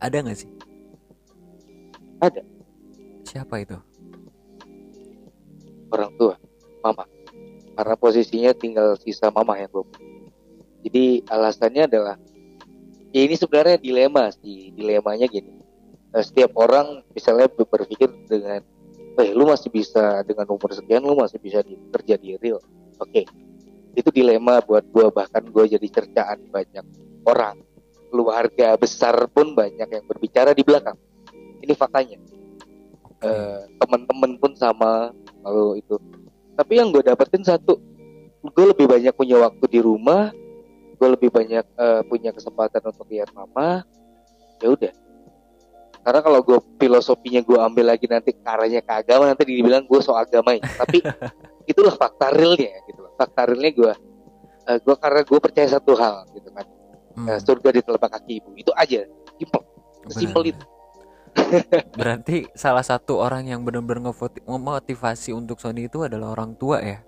Ada 0.00 0.16
nggak 0.26 0.38
sih? 0.38 0.50
Ada. 2.20 2.42
Siapa 3.24 3.56
itu? 3.62 3.78
orang 5.94 6.10
tua 6.18 6.34
mama 6.82 7.04
karena 7.80 7.96
posisinya 7.96 8.52
tinggal 8.52 9.00
sisa 9.00 9.32
mama 9.32 9.56
yang 9.56 9.72
belum 9.72 9.88
jadi 10.84 11.24
alasannya 11.28 11.88
adalah 11.88 12.16
ya 13.10 13.20
ini 13.26 13.36
sebenarnya 13.36 13.76
dilema 13.76 14.32
sih 14.32 14.72
dilemanya 14.72 15.26
gini. 15.28 15.60
Eh, 16.10 16.24
setiap 16.24 16.56
orang 16.58 17.04
misalnya 17.14 17.46
ber- 17.46 17.68
berpikir 17.68 18.10
dengan 18.26 18.64
eh 19.18 19.30
lu 19.34 19.44
masih 19.46 19.68
bisa 19.68 20.22
dengan 20.24 20.48
umur 20.48 20.70
sekian 20.72 21.02
lu 21.04 21.18
masih 21.18 21.36
bisa 21.42 21.60
di, 21.60 21.76
kerja 21.92 22.14
di 22.16 22.38
real. 22.40 22.62
Oke 22.98 23.26
itu 23.90 24.08
dilema 24.14 24.62
buat 24.62 24.86
gua 24.94 25.10
bahkan 25.10 25.42
gua 25.50 25.66
jadi 25.66 25.84
cercaan 25.90 26.40
banyak 26.48 26.86
orang. 27.26 27.58
Keluarga 28.10 28.74
besar 28.74 29.14
pun 29.30 29.54
banyak 29.54 29.86
yang 29.86 30.04
berbicara 30.06 30.50
di 30.50 30.66
belakang. 30.66 30.98
Ini 31.62 31.74
faktanya. 31.78 32.18
Eh, 33.20 33.60
teman-teman 33.78 34.34
pun 34.40 34.50
sama 34.56 35.14
lalu 35.44 35.84
itu 35.84 35.94
tapi 36.60 36.76
yang 36.76 36.92
gue 36.92 37.00
dapetin 37.00 37.40
satu 37.40 37.80
gue 38.44 38.66
lebih 38.68 38.84
banyak 38.84 39.16
punya 39.16 39.40
waktu 39.40 39.64
di 39.64 39.80
rumah 39.80 40.28
gue 41.00 41.08
lebih 41.08 41.32
banyak 41.32 41.64
eh, 41.64 42.02
punya 42.04 42.36
kesempatan 42.36 42.84
untuk 42.84 43.08
lihat 43.08 43.32
mama 43.32 43.80
ya 44.60 44.68
udah. 44.68 44.92
Karena 46.00 46.20
kalau 46.20 46.40
gue 46.44 46.60
filosofinya 46.76 47.40
gue 47.40 47.56
ambil 47.56 47.96
lagi 47.96 48.04
nanti 48.04 48.36
karanya 48.36 48.84
ke 48.84 48.92
agama 48.92 49.32
nanti 49.32 49.48
dibilang 49.48 49.88
gue 49.88 50.00
so 50.04 50.12
agama 50.12 50.52
ya. 50.52 50.64
tapi 50.76 51.00
itulah 51.72 51.96
fakta 51.96 52.28
realnya 52.36 52.76
gitu 52.84 53.00
loh. 53.08 53.16
Fakta 53.16 53.48
realnya 53.48 53.72
gue 53.72 53.92
eh, 54.68 54.78
gue 54.84 54.94
karena 55.00 55.20
gue 55.24 55.38
percaya 55.40 55.68
satu 55.72 55.96
hal 55.96 56.28
gitu 56.36 56.52
kan. 56.52 56.68
Hmm, 57.16 57.26
Eh, 57.32 57.40
surga 57.40 57.68
di 57.72 57.80
telapak 57.80 58.20
kaki 58.20 58.32
ibu. 58.44 58.50
Itu 58.60 58.72
aja. 58.76 59.08
Simple. 59.40 59.64
Simpel 60.12 60.42
benar. 60.44 60.52
itu 60.52 60.64
Berarti 61.98 62.46
salah 62.54 62.82
satu 62.82 63.18
orang 63.22 63.46
yang 63.50 63.62
benar-benar 63.66 64.14
memotivasi 64.46 65.34
untuk 65.34 65.58
Sony 65.58 65.86
itu 65.86 66.02
adalah 66.06 66.34
orang 66.34 66.54
tua 66.58 66.82
ya, 66.82 67.02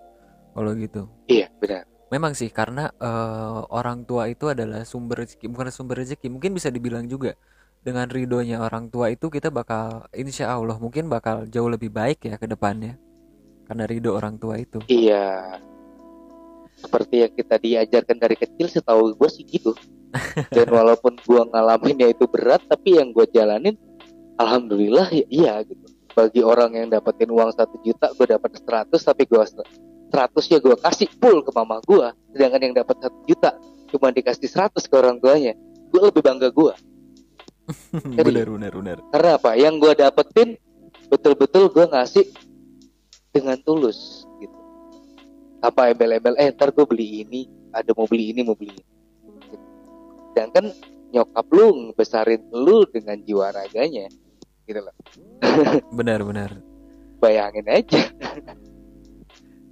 kalau 0.55 0.75
gitu. 0.75 1.09
iya 1.27 1.49
benar 1.59 1.87
Memang 2.13 2.37
sih 2.37 2.53
karena 2.53 2.93
eh, 3.01 3.61
orang 3.73 4.05
tua 4.05 4.29
itu 4.29 4.53
adalah 4.53 4.85
sumber 4.85 5.25
rezeki, 5.25 5.49
bukan 5.49 5.73
sumber 5.73 6.05
rezeki, 6.05 6.29
mungkin 6.29 6.53
bisa 6.53 6.69
dibilang 6.69 7.09
juga 7.09 7.33
dengan 7.81 8.05
ridhonya 8.05 8.61
orang 8.63 8.93
tua 8.93 9.09
itu 9.09 9.33
kita 9.33 9.49
bakal 9.49 10.07
insya 10.15 10.53
Allah 10.53 10.79
mungkin 10.79 11.11
bakal 11.11 11.49
jauh 11.51 11.67
lebih 11.67 11.91
baik 11.91 12.23
ya 12.31 12.39
ke 12.39 12.47
depannya 12.47 12.95
karena 13.67 13.89
ridho 13.89 14.13
orang 14.13 14.37
tua 14.37 14.61
itu. 14.61 14.85
Iya. 14.93 15.57
Seperti 16.77 17.25
yang 17.25 17.33
kita 17.33 17.57
diajarkan 17.57 18.17
dari 18.21 18.37
kecil 18.37 18.69
setahu 18.69 19.17
gue 19.17 19.31
sih 19.33 19.49
gitu. 19.49 19.73
Dan 20.55 20.69
walaupun 20.69 21.17
gue 21.17 21.43
ngalaminnya 21.49 22.13
itu 22.13 22.29
berat, 22.29 22.61
tapi 22.69 23.01
yang 23.01 23.17
gue 23.17 23.25
jalanin, 23.33 23.81
alhamdulillah 24.39 25.09
ya 25.13 25.27
iya 25.29 25.55
gitu. 25.65 25.87
Bagi 26.13 26.45
orang 26.45 26.77
yang 26.77 26.93
dapetin 26.93 27.33
uang 27.33 27.57
satu 27.57 27.81
juta, 27.81 28.13
gue 28.13 28.27
dapat 28.29 28.53
100, 28.61 28.93
tapi 29.01 29.25
gue 29.25 29.41
100 29.41 30.53
ya 30.53 30.59
gue 30.61 30.77
kasih 30.77 31.09
full 31.17 31.41
ke 31.41 31.51
mama 31.57 31.81
gue. 31.89 32.07
Sedangkan 32.37 32.61
yang 32.61 32.75
dapat 32.77 33.01
satu 33.01 33.19
juta 33.25 33.57
cuma 33.89 34.13
dikasih 34.13 34.49
100 34.49 34.77
ke 34.77 34.95
orang 34.97 35.17
tuanya. 35.17 35.57
Gue 35.89 36.01
lebih 36.05 36.21
bangga 36.21 36.53
gue. 36.53 36.75
Benar 38.27 38.51
benar 38.51 38.73
benar. 38.75 38.99
Karena 39.15 39.31
apa? 39.39 39.51
Yang 39.57 39.75
gue 39.81 39.93
dapetin 40.05 40.49
betul-betul 41.09 41.73
gue 41.73 41.87
ngasih 41.89 42.27
dengan 43.33 43.57
tulus 43.65 44.29
gitu. 44.43 44.59
Apa 45.65 45.95
embel-embel, 45.95 46.37
eh 46.37 46.51
ntar 46.53 46.75
gue 46.75 46.85
beli 46.85 47.25
ini, 47.25 47.49
ada 47.73 47.95
mau 47.97 48.05
beli 48.05 48.35
ini, 48.35 48.41
mau 48.45 48.59
beli 48.59 48.77
ini. 48.77 48.85
Sedangkan 50.33 50.73
nyokap 51.13 51.47
lu 51.53 51.93
ngebesarin 51.93 52.43
lu 52.51 52.89
dengan 52.89 53.21
jiwa 53.21 53.53
raganya, 53.53 54.09
gitu 54.67 54.81
loh. 54.81 54.95
Benar 55.99 56.25
benar. 56.25 56.51
Bayangin 57.23 57.69
aja. 57.71 58.03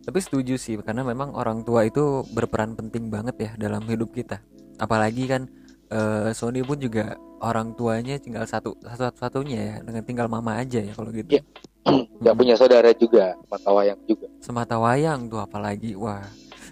Tapi 0.01 0.19
setuju 0.23 0.55
sih 0.57 0.79
karena 0.81 1.03
memang 1.03 1.35
orang 1.35 1.67
tua 1.67 1.85
itu 1.85 2.23
berperan 2.31 2.79
penting 2.79 3.11
banget 3.11 3.37
ya 3.41 3.51
dalam 3.59 3.83
hidup 3.91 4.15
kita. 4.15 4.39
Apalagi 4.79 5.27
kan 5.27 5.51
eh, 5.91 6.31
Sony 6.33 6.63
pun 6.63 6.79
juga 6.79 7.19
orang 7.43 7.75
tuanya 7.75 8.21
tinggal 8.21 8.47
satu 8.47 8.77
satu 8.85 9.17
satunya 9.19 9.59
ya 9.59 9.75
dengan 9.83 10.03
tinggal 10.07 10.27
mama 10.31 10.61
aja 10.61 10.79
ya 10.79 10.93
kalau 10.95 11.11
gitu. 11.11 11.41
Iya. 11.41 11.43
Gak 12.25 12.37
punya 12.37 12.55
saudara 12.55 12.93
juga, 12.93 13.33
mata 13.49 13.73
wayang 13.73 14.01
juga. 14.05 14.29
Semata 14.45 14.77
wayang 14.77 15.27
tuh 15.33 15.41
apalagi 15.41 15.97
wah. 15.97 16.23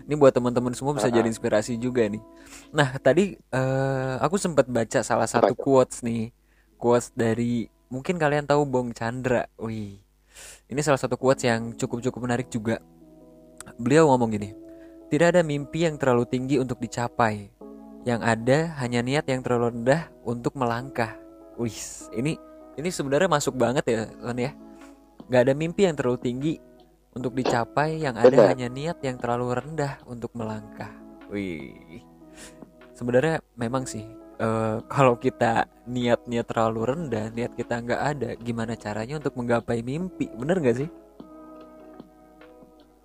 Ini 0.09 0.17
buat 0.17 0.33
teman-teman 0.33 0.73
semua 0.73 0.97
bisa 0.97 1.13
Ah. 1.13 1.13
jadi 1.13 1.29
inspirasi 1.29 1.77
juga 1.77 2.09
nih. 2.09 2.25
Nah 2.73 2.97
tadi 2.97 3.37
eh, 3.37 4.15
aku 4.25 4.41
sempat 4.41 4.65
baca 4.65 5.05
salah 5.05 5.29
satu 5.29 5.53
quotes 5.53 6.01
nih, 6.01 6.33
quotes 6.81 7.13
dari 7.13 7.69
mungkin 7.93 8.17
kalian 8.17 8.49
tahu 8.49 8.65
Bong 8.65 8.97
Chandra. 8.97 9.45
Wih, 9.61 10.01
ini 10.73 10.81
salah 10.81 10.97
satu 10.97 11.21
quotes 11.21 11.45
yang 11.45 11.77
cukup-cukup 11.77 12.25
menarik 12.25 12.49
juga. 12.49 12.81
Beliau 13.77 14.09
ngomong 14.09 14.33
gini, 14.33 14.57
tidak 15.13 15.37
ada 15.37 15.45
mimpi 15.45 15.85
yang 15.85 16.01
terlalu 16.01 16.25
tinggi 16.25 16.57
untuk 16.57 16.81
dicapai. 16.81 17.53
Yang 18.09 18.21
ada 18.25 18.59
hanya 18.81 19.05
niat 19.05 19.29
yang 19.29 19.45
terlalu 19.45 19.77
rendah 19.77 20.09
untuk 20.25 20.57
melangkah. 20.57 21.21
Wih, 21.61 21.77
ini 22.17 22.41
ini 22.81 22.89
sebenarnya 22.89 23.29
masuk 23.29 23.61
banget 23.61 23.85
ya, 23.85 24.09
Lon 24.25 24.41
ya. 24.41 24.57
Gak 25.29 25.45
ada 25.45 25.53
mimpi 25.53 25.85
yang 25.85 25.93
terlalu 25.93 26.17
tinggi 26.17 26.57
untuk 27.17 27.33
dicapai, 27.33 28.03
yang 28.03 28.17
ada 28.17 28.29
Benar. 28.29 28.49
hanya 28.53 28.69
niat 28.69 28.99
yang 29.01 29.17
terlalu 29.17 29.57
rendah 29.57 30.01
untuk 30.09 30.33
melangkah. 30.37 30.91
Wih, 31.29 32.01
sebenarnya 32.97 33.45
memang 33.55 33.85
sih 33.85 34.05
eh, 34.41 34.77
kalau 34.89 35.15
kita 35.21 35.69
niatnya 35.85 36.43
terlalu 36.43 36.95
rendah, 36.95 37.29
niat 37.33 37.53
kita 37.55 37.81
nggak 37.85 38.03
ada, 38.03 38.31
gimana 38.41 38.73
caranya 38.75 39.21
untuk 39.21 39.35
menggapai 39.37 39.85
mimpi? 39.85 40.31
Bener 40.33 40.59
nggak 40.61 40.79
sih? 40.85 40.91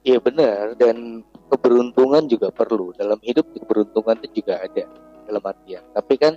Iya 0.03 0.19
benar, 0.19 0.75
dan 0.75 1.23
keberuntungan 1.47 2.27
juga 2.27 2.51
perlu. 2.51 2.91
Dalam 2.91 3.21
hidup 3.23 3.47
keberuntungan 3.55 4.19
itu 4.19 4.43
juga 4.43 4.59
ada 4.59 4.83
dalam 5.23 5.43
artian. 5.43 5.83
Tapi 5.95 6.13
kan 6.19 6.33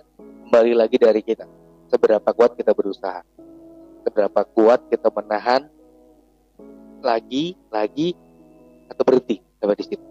kembali 0.46 0.73
lagi 0.78 0.96
dari 1.02 1.18
kita. 1.18 1.49
Seberapa 1.90 2.30
kuat 2.30 2.54
kita 2.54 2.70
berusaha. 2.70 3.26
Seberapa 4.06 4.46
kuat 4.54 4.87
kita 4.87 5.11
menahan 5.11 5.66
lagi, 7.06 7.54
lagi 7.70 8.10
atau 8.90 9.02
berhenti 9.06 9.38
sampai 9.62 9.76
di 9.78 9.84
situ. 9.86 10.04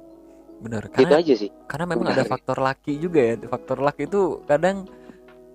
Bener, 0.56 0.88
Itu 0.88 1.04
karena 1.04 1.20
aja 1.20 1.34
sih. 1.36 1.50
karena 1.68 1.86
memang 1.92 2.08
ada 2.16 2.24
Benar. 2.24 2.32
faktor 2.32 2.58
laki 2.64 2.94
juga 2.98 3.20
ya. 3.20 3.36
Faktor 3.44 3.78
laki 3.84 4.08
itu 4.08 4.40
kadang 4.48 4.88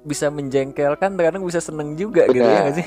bisa 0.04 0.28
menjengkelkan, 0.28 1.16
kadang 1.16 1.42
bisa 1.44 1.60
seneng 1.64 1.96
juga 1.96 2.28
gitu 2.28 2.44
ya 2.44 2.44
Benar. 2.44 2.62
nggak 2.68 2.76
sih? 2.76 2.86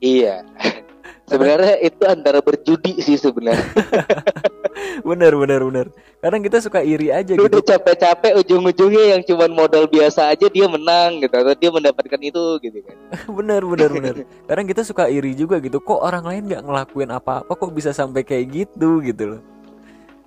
Iya. 0.00 0.34
sebenarnya 1.30 1.74
itu 1.84 2.02
antara 2.08 2.40
berjudi 2.40 2.98
sih 3.04 3.20
sebenarnya. 3.20 3.60
bener, 5.02 5.32
bener, 5.32 5.60
bener. 5.62 5.86
Kadang 6.18 6.40
kita 6.40 6.58
suka 6.58 6.80
iri 6.80 7.08
aja 7.08 7.32
Lu 7.32 7.44
gitu. 7.44 7.58
udah 7.58 7.64
capek-capek 7.66 8.32
ujung-ujungnya 8.36 9.04
yang 9.12 9.22
cuman 9.22 9.50
modal 9.50 9.84
biasa 9.84 10.28
aja 10.28 10.46
dia 10.46 10.66
menang 10.66 11.18
gitu 11.18 11.32
atau 11.32 11.52
dia 11.52 11.70
mendapatkan 11.70 12.20
itu 12.20 12.42
gitu 12.60 12.78
kan. 12.82 12.96
bener, 13.38 13.62
bener, 13.62 13.90
bener. 13.90 14.14
Kadang 14.48 14.66
kita 14.66 14.82
suka 14.82 15.06
iri 15.06 15.32
juga 15.32 15.56
gitu. 15.58 15.78
Kok 15.78 16.00
orang 16.00 16.24
lain 16.24 16.42
nggak 16.46 16.62
ngelakuin 16.62 17.10
apa-apa, 17.10 17.48
kok 17.48 17.70
bisa 17.70 17.90
sampai 17.90 18.22
kayak 18.22 18.46
gitu 18.50 19.00
gitu 19.00 19.24
loh. 19.32 19.42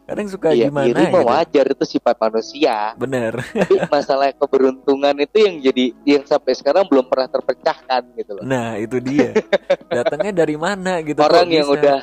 kadang 0.03 0.25
suka 0.25 0.49
Iya, 0.49 0.73
gimana 0.73 0.89
iri 0.89 1.05
gitu 1.05 1.21
wajar 1.21 1.65
itu 1.69 1.85
sifat 1.85 2.17
manusia. 2.17 2.97
bener 2.97 3.45
Tapi 3.45 3.77
masalah 3.93 4.33
keberuntungan 4.33 5.13
itu 5.21 5.37
yang 5.37 5.55
jadi 5.61 5.85
yang 6.01 6.23
sampai 6.25 6.57
sekarang 6.57 6.89
belum 6.89 7.05
pernah 7.05 7.29
terpecahkan 7.29 8.17
gitu 8.17 8.33
loh. 8.33 8.41
nah 8.41 8.73
itu 8.73 8.97
dia 8.97 9.37
datangnya 9.85 10.33
dari 10.33 10.57
mana 10.57 11.05
gitu 11.05 11.21
Orang 11.21 11.53
yang 11.53 11.69
bisa? 11.69 11.77
udah 11.77 11.99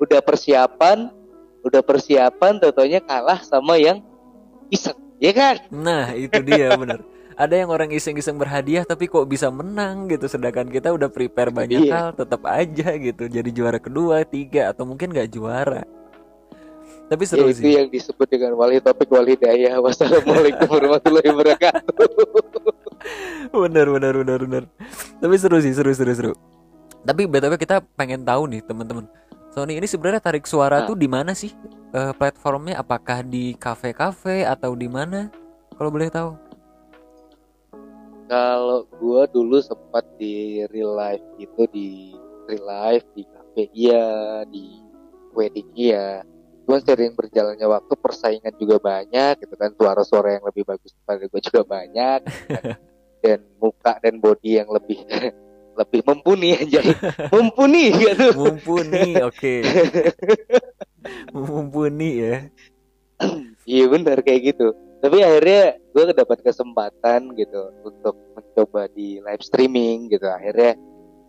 udah 0.00 0.20
persiapan, 0.24 1.12
udah 1.60 1.82
persiapan 1.82 2.58
tentunya 2.58 3.00
kalah 3.00 3.40
sama 3.40 3.76
yang 3.76 4.00
iseng, 4.68 4.96
ya 5.18 5.32
kan? 5.32 5.56
nah 5.68 6.12
itu 6.12 6.40
dia 6.40 6.72
bener 6.80 7.00
ada 7.34 7.56
yang 7.56 7.72
orang 7.72 7.88
iseng-iseng 7.88 8.36
berhadiah 8.36 8.84
tapi 8.84 9.08
kok 9.08 9.24
bisa 9.24 9.48
menang 9.48 10.08
gitu 10.08 10.28
sedangkan 10.28 10.68
kita 10.68 10.92
udah 10.92 11.08
prepare 11.08 11.48
banyak 11.48 11.88
Iya. 11.88 11.92
hal 11.92 12.08
tetap 12.12 12.44
aja 12.44 12.92
gitu 12.96 13.24
jadi 13.26 13.48
juara 13.48 13.80
kedua 13.80 14.28
tiga 14.28 14.68
atau 14.68 14.84
mungkin 14.84 15.08
nggak 15.08 15.30
juara 15.32 15.84
tapi 17.10 17.26
Ya, 17.26 17.30
seru 17.34 17.50
itu 17.50 17.58
sih 17.64 17.74
yang 17.74 17.88
disebut 17.90 18.28
dengan 18.30 18.54
wali 18.54 18.78
topik 18.78 19.10
wali 19.10 19.34
daya. 19.34 19.74
Wassalamualaikum 19.82 20.70
warahmatullahi 20.70 21.26
wabarakatuh. 21.26 22.06
bener 23.64 23.86
bener 23.88 24.14
bener 24.14 24.38
bener 24.44 24.64
tapi 25.18 25.34
seru 25.34 25.58
sih 25.58 25.72
seru 25.72 25.90
seru 25.90 26.12
seru 26.12 26.32
tapi 27.02 27.24
btw 27.24 27.56
kita 27.56 27.80
pengen 27.96 28.22
tahu 28.22 28.44
nih 28.46 28.60
teman-teman 28.62 29.08
Sony 29.50 29.82
ini 29.82 29.86
sebenarnya 29.86 30.22
tarik 30.22 30.46
suara 30.46 30.82
Nah. 30.82 30.86
tuh 30.86 30.96
di 30.96 31.10
mana 31.10 31.34
sih 31.34 31.50
Eh, 31.90 32.14
platformnya 32.14 32.78
apakah 32.78 33.26
di 33.26 33.50
kafe-kafe 33.58 34.46
atau 34.46 34.78
di 34.78 34.86
mana 34.86 35.26
kalau 35.74 35.90
boleh 35.90 36.06
tahu 36.06 36.38
Kalau 38.30 38.86
gua 39.02 39.26
dulu 39.26 39.58
sempat 39.58 40.06
di 40.14 40.62
real 40.70 40.94
life 40.94 41.26
itu 41.34 41.66
di 41.74 42.14
real 42.46 42.62
life 42.62 43.02
di 43.18 43.26
cafe 43.26 43.66
iya, 43.74 44.06
di 44.46 44.78
wedding 45.34 45.66
iya. 45.74 46.22
Cuman 46.62 46.78
sering 46.86 47.18
berjalannya 47.18 47.66
waktu 47.66 47.90
persaingan 47.98 48.54
juga 48.54 48.78
banyak 48.78 49.42
gitu 49.42 49.58
kan 49.58 49.74
suara-suara 49.74 50.38
yang 50.38 50.46
lebih 50.46 50.62
bagus 50.62 50.94
daripada 50.94 51.26
gue 51.26 51.40
juga 51.42 51.62
banyak 51.66 52.18
gitu 52.22 52.46
kan. 52.54 52.62
dan 53.26 53.38
muka 53.58 53.92
dan 53.98 54.14
body 54.22 54.62
yang 54.62 54.70
lebih 54.70 55.02
lebih 55.80 56.00
mumpuni 56.04 56.52
aja 56.60 56.80
mumpuni 57.32 57.84
gitu. 57.96 58.26
Mumpuni 58.36 59.16
oke. 59.28 59.54
Mumpuni 61.32 62.10
ya. 62.20 62.36
Iya 63.70 63.86
benar 63.86 64.24
kayak 64.26 64.40
gitu. 64.50 64.74
Tapi 64.98 65.22
akhirnya 65.22 65.78
gue 65.94 66.04
dapat 66.10 66.42
kesempatan 66.42 67.30
gitu 67.38 67.70
untuk 67.86 68.18
mencoba 68.34 68.90
di 68.90 69.22
live 69.22 69.44
streaming 69.44 70.10
gitu. 70.10 70.26
Akhirnya 70.26 70.74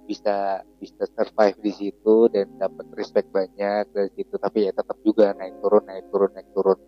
bisa 0.09 0.65
bisa 0.81 1.03
survive 1.13 1.59
di 1.61 1.69
situ 1.75 2.31
dan 2.33 2.49
dapat 2.57 2.87
respect 2.97 3.29
banyak 3.29 3.93
dari 3.93 4.09
situ. 4.17 4.41
Tapi 4.41 4.65
ya 4.65 4.71
tetap 4.73 4.97
juga 5.05 5.37
naik 5.37 5.61
turun 5.61 5.83
naik 5.85 6.05
turun 6.09 6.31
naik 6.33 6.49
turun. 6.55 6.79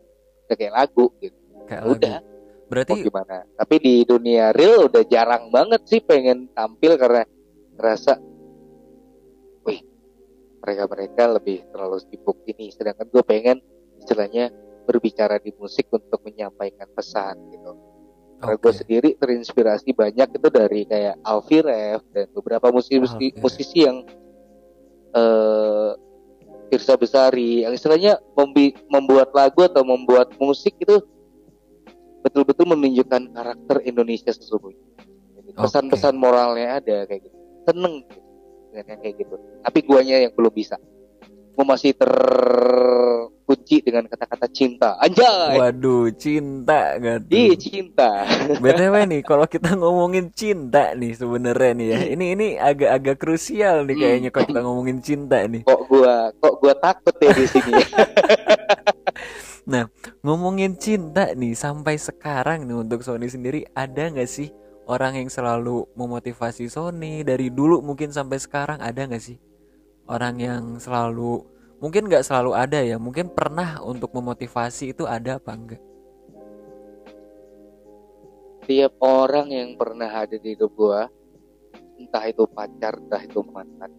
Kayak 0.49 0.73
lagu 0.73 1.05
gitu. 1.21 1.37
Kayak 1.69 1.83
Ya 1.85 1.91
udah. 1.91 2.17
Lagu 2.17 2.33
berarti 2.73 3.05
gimana? 3.05 3.37
Tapi 3.53 3.75
di 3.77 3.95
dunia 4.01 4.49
real 4.49 4.89
udah 4.89 5.03
jarang 5.05 5.53
banget 5.53 5.85
sih 5.85 6.01
pengen 6.01 6.49
tampil 6.57 6.97
karena 6.97 7.21
ngerasa 7.77 8.19
wih 9.65 9.81
mereka 10.63 10.83
mereka 10.87 11.23
lebih 11.27 11.59
terlalu 11.69 11.99
sibuk 12.07 12.39
ini. 12.47 12.71
Sedangkan 12.71 13.07
gue 13.11 13.23
pengen 13.25 13.59
istilahnya 13.99 14.51
berbicara 14.87 15.39
di 15.39 15.51
musik 15.59 15.87
untuk 15.91 16.23
menyampaikan 16.23 16.87
pesan 16.95 17.35
gitu. 17.51 17.71
Karena 18.39 18.55
gue 18.59 18.73
sendiri 18.75 19.09
terinspirasi 19.15 19.95
banyak 19.95 20.35
itu 20.35 20.47
dari 20.51 20.83
kayak 20.83 21.15
Alfie 21.23 21.63
Rev 21.63 22.03
dan 22.11 22.27
beberapa 22.35 22.67
musisi 22.71 22.99
Alfie 22.99 23.31
Rev. 23.31 23.39
musisi 23.39 23.79
yang 23.83 23.97
eh 25.13 25.91
Tirsa 26.73 26.97
Besari 26.97 27.61
yang 27.61 27.77
istilahnya 27.77 28.17
membuat 28.89 29.29
lagu 29.37 29.61
atau 29.61 29.85
membuat 29.85 30.33
musik 30.41 30.73
itu 30.81 31.05
betul-betul 32.25 32.65
menunjukkan 32.65 33.29
karakter 33.29 33.77
Indonesia 33.85 34.33
sesungguhnya. 34.33 34.81
Pesan-pesan 35.53 36.17
moralnya 36.17 36.81
ada 36.81 37.05
kayak 37.05 37.29
gitu 37.29 37.42
seneng 37.63 38.03
gitu, 38.05 38.19
dengan 38.71 38.85
yang 38.93 38.99
kayak 39.01 39.15
gitu. 39.19 39.35
Tapi 39.61 39.79
guanya 39.83 40.17
yang 40.19 40.33
belum 40.33 40.53
bisa. 40.53 40.75
Gue 41.53 41.61
masih 41.61 41.93
terkunci 41.93 43.85
dengan 43.85 44.09
kata-kata 44.09 44.49
cinta. 44.49 44.97
Anjay! 44.97 45.53
Waduh 45.53 46.09
cinta 46.17 46.97
gak 46.97 47.29
tuh 47.29 47.37
Ih, 47.37 47.53
cinta 47.53 48.25
BTW 48.63 49.05
nih, 49.05 49.21
kalau 49.21 49.45
kita 49.45 49.77
ngomongin 49.77 50.33
cinta 50.33 50.97
nih 50.97 51.13
sebenarnya 51.13 51.71
nih 51.77 51.87
ya, 51.93 51.99
ini 52.09 52.25
ini 52.33 52.47
agak-agak 52.57 53.21
krusial 53.21 53.85
nih 53.85 53.93
Hmm. 53.93 54.01
kayaknya 54.01 54.29
kalau 54.33 54.45
kita 54.49 54.61
ngomongin 54.65 54.97
cinta 55.05 55.37
nih. 55.45 55.61
kok 55.61 55.81
gua 55.85 56.33
kok 56.41 56.53
gua 56.57 56.73
takut 56.73 57.13
ya 57.21 57.29
di 57.37 57.45
sini? 57.45 57.73
Ngomongin 60.25 60.75
cinta 60.75 61.31
nih 61.37 61.53
sampai 61.53 61.95
sekarang 61.95 62.65
nih 62.67 62.75
untuk 62.79 62.99
Sony 63.05 63.29
sendiri 63.29 63.63
ada 63.71 64.09
nggak 64.09 64.27
sih 64.27 64.49
orang 64.89 65.19
yang 65.19 65.29
selalu 65.31 65.87
memotivasi 65.95 66.67
Sony 66.67 67.23
dari 67.23 67.51
dulu 67.53 67.79
mungkin 67.79 68.11
sampai 68.11 68.39
sekarang 68.39 68.79
ada 68.83 69.03
nggak 69.03 69.23
sih? 69.23 69.39
Orang 70.09 70.39
yang 70.39 70.79
selalu 70.79 71.47
mungkin 71.79 72.07
nggak 72.07 72.23
selalu 72.23 72.51
ada 72.55 72.79
ya, 72.79 72.99
mungkin 72.99 73.31
pernah 73.31 73.79
untuk 73.83 74.11
memotivasi 74.15 74.95
itu 74.95 75.03
ada 75.07 75.39
apa 75.39 75.51
enggak? 75.55 75.81
tiap 78.63 78.95
orang 79.03 79.51
yang 79.51 79.69
pernah 79.75 80.07
ada 80.07 80.35
di 80.39 80.55
hidup 80.55 80.71
gua 80.73 81.11
entah 81.99 82.25
itu 82.25 82.43
pacar 82.47 82.97
entah 82.97 83.21
itu 83.21 83.39
mantan 83.43 83.91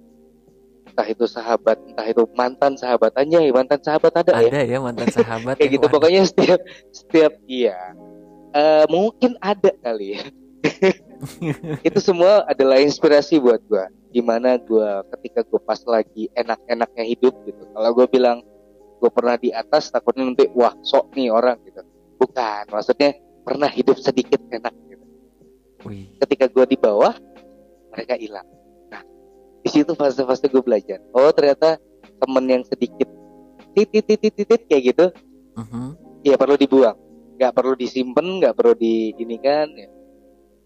entah 0.88 1.06
itu 1.08 1.24
sahabat 1.28 1.78
entah 1.84 2.06
itu 2.08 2.22
mantan 2.32 2.72
sahabat 2.74 3.12
aja 3.16 3.38
mantan 3.52 3.80
sahabat 3.80 4.12
ada 4.24 4.32
ya? 4.40 4.48
Ada 4.50 4.60
ya 4.64 4.78
mantan 4.80 5.08
sahabat 5.16 5.54
kayak 5.60 5.70
gitu 5.78 5.86
waduh, 5.86 5.94
pokoknya 6.00 6.22
setiap 6.26 6.60
setiap 6.90 7.32
iya. 7.46 7.76
Eh, 8.54 8.86
mungkin 8.86 9.34
ada 9.42 9.74
kali 9.82 10.14
ya 10.18 10.22
itu 11.88 11.98
semua 12.00 12.44
adalah 12.48 12.80
inspirasi 12.80 13.40
buat 13.40 13.60
gua. 13.68 13.88
Gimana 14.10 14.56
gua 14.60 15.04
ketika 15.16 15.44
gua 15.46 15.60
pas 15.60 15.80
lagi 15.84 16.30
enak-enaknya 16.32 17.04
hidup 17.04 17.34
gitu. 17.44 17.62
Kalau 17.70 17.90
gua 17.92 18.06
bilang 18.08 18.38
gua 18.98 19.10
pernah 19.12 19.36
di 19.36 19.52
atas 19.52 19.92
takutnya 19.92 20.24
nanti 20.24 20.48
wah 20.56 20.72
sok 20.82 21.12
nih 21.16 21.28
orang 21.28 21.60
gitu. 21.68 21.82
Bukan 22.16 22.70
maksudnya 22.72 23.16
pernah 23.44 23.68
hidup 23.68 24.00
sedikit 24.00 24.40
enak 24.48 24.74
gitu. 24.88 25.04
Wih, 25.84 26.16
ketika 26.24 26.48
gua 26.48 26.64
di 26.64 26.76
bawah 26.80 27.12
mereka 27.92 28.14
hilang. 28.18 28.48
Nah 28.88 29.02
di 29.62 29.68
situ 29.70 29.92
fase-fase 29.94 30.50
gue 30.50 30.62
belajar. 30.64 30.98
Oh 31.14 31.30
ternyata 31.30 31.78
temen 32.18 32.44
yang 32.48 32.62
sedikit 32.66 33.06
titit 33.74 34.06
titit 34.06 34.32
titit 34.32 34.60
kayak 34.70 34.82
gitu 34.94 35.06
mhm. 35.58 35.94
ya 36.26 36.34
perlu 36.34 36.58
dibuang. 36.58 36.98
Nggak 37.38 37.52
perlu 37.54 37.74
disimpan 37.74 38.26
nggak 38.42 38.54
perlu 38.54 38.74
di 38.74 39.14
ini 39.14 39.36
kan 39.38 39.70
ya. 39.74 39.88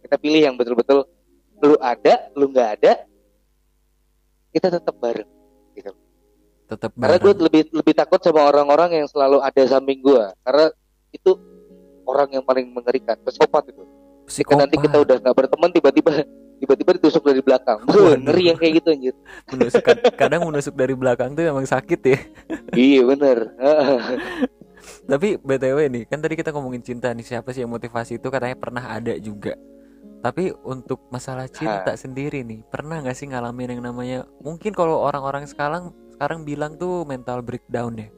Kita 0.09 0.17
pilih 0.17 0.41
yang 0.41 0.57
betul-betul 0.57 1.05
lu 1.61 1.77
ada 1.77 2.33
lu 2.33 2.49
nggak 2.49 2.69
ada 2.81 2.93
kita 4.49 4.73
tetap 4.73 4.97
bareng 4.97 5.29
gitu. 5.77 5.93
Tetap 6.65 6.97
karena 6.97 7.17
gue 7.17 7.29
bareng. 7.29 7.45
lebih 7.45 7.63
lebih 7.77 7.93
takut 7.93 8.17
sama 8.25 8.49
orang-orang 8.49 9.05
yang 9.05 9.07
selalu 9.07 9.45
ada 9.45 9.63
samping 9.69 10.01
gue 10.01 10.25
karena 10.43 10.73
itu 11.13 11.37
orang 12.09 12.29
yang 12.33 12.45
paling 12.45 12.73
mengerikan 12.73 13.21
psikopat 13.21 13.69
itu. 13.69 13.85
Ketika 14.25 14.57
nanti 14.57 14.81
kita 14.81 14.97
Psikopat. 14.97 15.05
udah 15.05 15.17
nggak 15.21 15.37
berteman 15.37 15.71
tiba-tiba 15.73 16.11
tiba-tiba 16.59 16.91
ditusuk 16.97 17.23
dari 17.23 17.45
belakang. 17.45 17.85
Waduh. 17.85 18.17
ngeri 18.17 18.43
yang 18.49 18.57
kayak 18.57 18.73
gitu 18.81 18.89
anjir. 18.89 19.15
Menusuk 19.53 19.83
kad- 19.85 20.05
kadang 20.17 20.41
menusuk 20.49 20.73
dari 20.73 20.97
belakang 20.97 21.37
tuh 21.37 21.45
emang 21.45 21.69
sakit 21.69 22.01
ya. 22.01 22.19
Iya 22.73 23.01
bener. 23.05 23.39
Tapi 25.05 25.37
btw 25.37 25.79
nih 25.93 26.03
kan 26.09 26.21
tadi 26.21 26.33
kita 26.33 26.49
ngomongin 26.49 26.81
cinta 26.81 27.13
nih 27.13 27.25
siapa 27.25 27.53
sih 27.53 27.61
yang 27.61 27.73
motivasi 27.73 28.17
itu? 28.17 28.29
Katanya 28.29 28.57
pernah 28.57 28.89
ada 28.89 29.13
juga 29.17 29.53
tapi 30.19 30.51
untuk 30.67 30.99
masalah 31.15 31.47
cinta 31.47 31.95
sendiri 31.95 32.43
nih 32.43 32.67
pernah 32.67 32.99
nggak 32.99 33.15
sih 33.15 33.31
ngalamin 33.31 33.79
yang 33.79 33.83
namanya 33.87 34.27
mungkin 34.43 34.75
kalau 34.75 35.07
orang-orang 35.07 35.47
sekarang 35.47 35.95
sekarang 36.19 36.43
bilang 36.43 36.75
tuh 36.75 37.07
mental 37.07 37.47
breakdown 37.47 37.95
ya. 37.95 38.11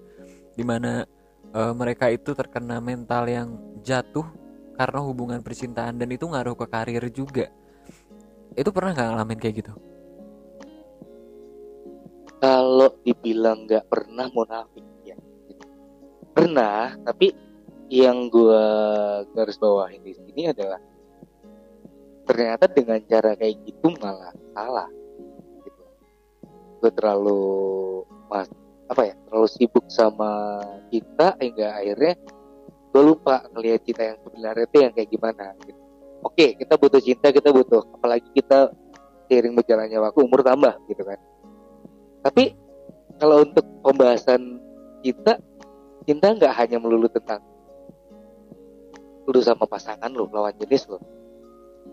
Di 0.57 0.65
mana 0.65 1.05
eh, 1.53 1.73
mereka 1.77 2.09
itu 2.09 2.33
terkena 2.33 2.81
mental 2.81 3.29
yang 3.29 3.61
jatuh 3.85 4.25
karena 4.81 5.05
hubungan 5.05 5.45
percintaan 5.45 6.01
dan 6.01 6.09
itu 6.09 6.25
ngaruh 6.25 6.57
ke 6.57 6.65
karir 6.73 7.05
juga. 7.13 7.53
Itu 8.57 8.73
pernah 8.73 8.97
nggak 8.97 9.09
ngalamin 9.13 9.37
kayak 9.37 9.57
gitu? 9.61 9.73
Kalau 12.41 12.97
dibilang 13.05 13.69
nggak 13.69 13.85
pernah 13.93 14.33
munafik 14.33 14.89
ya. 15.05 15.21
Pernah 16.33 16.97
tapi 17.05 17.37
yang 17.93 18.33
gua 18.33 18.65
garis 19.37 19.61
bawahin 19.61 20.01
di 20.01 20.17
sini 20.17 20.49
adalah 20.49 20.81
ternyata 22.31 22.71
dengan 22.71 23.03
cara 23.11 23.35
kayak 23.35 23.59
gitu 23.67 23.91
malah 23.99 24.31
salah 24.55 24.87
gitu. 25.67 25.83
gue 26.79 26.91
terlalu 26.95 27.43
mas 28.31 28.47
apa 28.87 29.03
ya 29.11 29.15
terlalu 29.27 29.49
sibuk 29.51 29.83
sama 29.91 30.63
kita 30.95 31.35
hingga 31.43 31.75
akhirnya 31.75 32.15
gue 32.95 33.03
lupa 33.03 33.43
ngelihat 33.51 33.83
cinta 33.83 34.15
yang 34.15 34.19
sebenarnya 34.23 34.65
itu 34.71 34.77
yang 34.79 34.93
kayak 34.95 35.11
gimana 35.11 35.47
gitu. 35.67 35.81
oke 36.23 36.47
kita 36.55 36.75
butuh 36.79 37.01
cinta 37.03 37.27
kita 37.35 37.51
butuh 37.51 37.83
apalagi 37.99 38.31
kita 38.31 38.71
seiring 39.27 39.59
berjalannya 39.59 39.99
waktu 39.99 40.19
umur 40.23 40.47
tambah 40.47 40.79
gitu 40.87 41.03
kan 41.03 41.19
tapi 42.23 42.55
kalau 43.19 43.43
untuk 43.43 43.67
pembahasan 43.83 44.63
kita 45.03 45.43
cinta 46.07 46.31
nggak 46.31 46.55
hanya 46.55 46.79
melulu 46.79 47.11
tentang 47.11 47.43
lu 49.27 49.43
sama 49.43 49.67
pasangan 49.67 50.11
lu 50.15 50.31
lawan 50.31 50.55
jenis 50.63 50.87
lu 50.87 50.99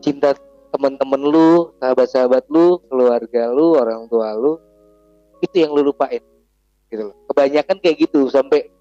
cinta 0.04 0.34
teman-teman 0.72 1.22
lu 1.22 1.74
sahabat-sahabat 1.80 2.46
lu 2.52 2.78
keluarga 2.92 3.50
lu 3.50 3.80
orang 3.80 4.06
tua 4.12 4.36
lu 4.36 4.60
itu 5.42 5.64
yang 5.64 5.72
lu 5.74 5.94
lupain 5.94 6.22
gitu 6.90 7.12
loh. 7.12 7.16
Kebanyakan 7.32 7.78
kayak 7.84 8.08
gitu 8.08 8.28
sampai 8.32 8.72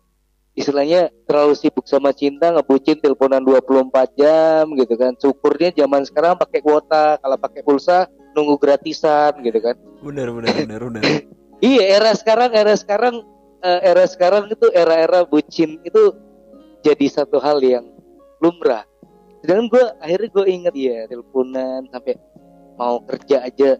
istilahnya 0.57 1.13
terlalu 1.29 1.53
sibuk 1.53 1.85
sama 1.85 2.17
cinta 2.17 2.49
ngebucin 2.55 2.97
teleponan 3.03 3.45
24 3.45 3.93
jam 4.17 4.65
gitu 4.73 4.95
kan. 4.97 5.13
Syukurnya 5.21 5.75
zaman 5.77 6.07
sekarang 6.07 6.41
pakai 6.41 6.61
kuota 6.65 7.21
kalau 7.21 7.37
pakai 7.37 7.61
pulsa 7.61 8.09
nunggu 8.33 8.57
gratisan 8.57 9.37
gitu 9.45 9.59
kan. 9.61 9.77
Benar 10.01 10.33
benar 10.33 10.55
benar 10.55 10.81
benar 10.93 11.03
iya 11.65 12.01
era 12.01 12.13
sekarang 12.13 12.53
era 12.53 12.75
sekarang 12.77 13.25
eh, 13.65 13.81
era 13.85 14.05
sekarang 14.05 14.49
itu 14.53 14.67
era-era 14.73 15.25
bucin 15.25 15.81
itu 15.83 16.13
jadi 16.85 17.07
satu 17.09 17.41
hal 17.41 17.59
yang 17.65 17.85
lumrah 18.39 18.85
sedangkan 19.47 19.67
gue 19.71 19.85
akhirnya 20.03 20.29
gue 20.35 20.47
inget 20.51 20.75
ya 20.75 20.99
teleponan 21.07 21.87
sampai 21.95 22.19
mau 22.75 22.99
kerja 23.07 23.47
aja. 23.47 23.79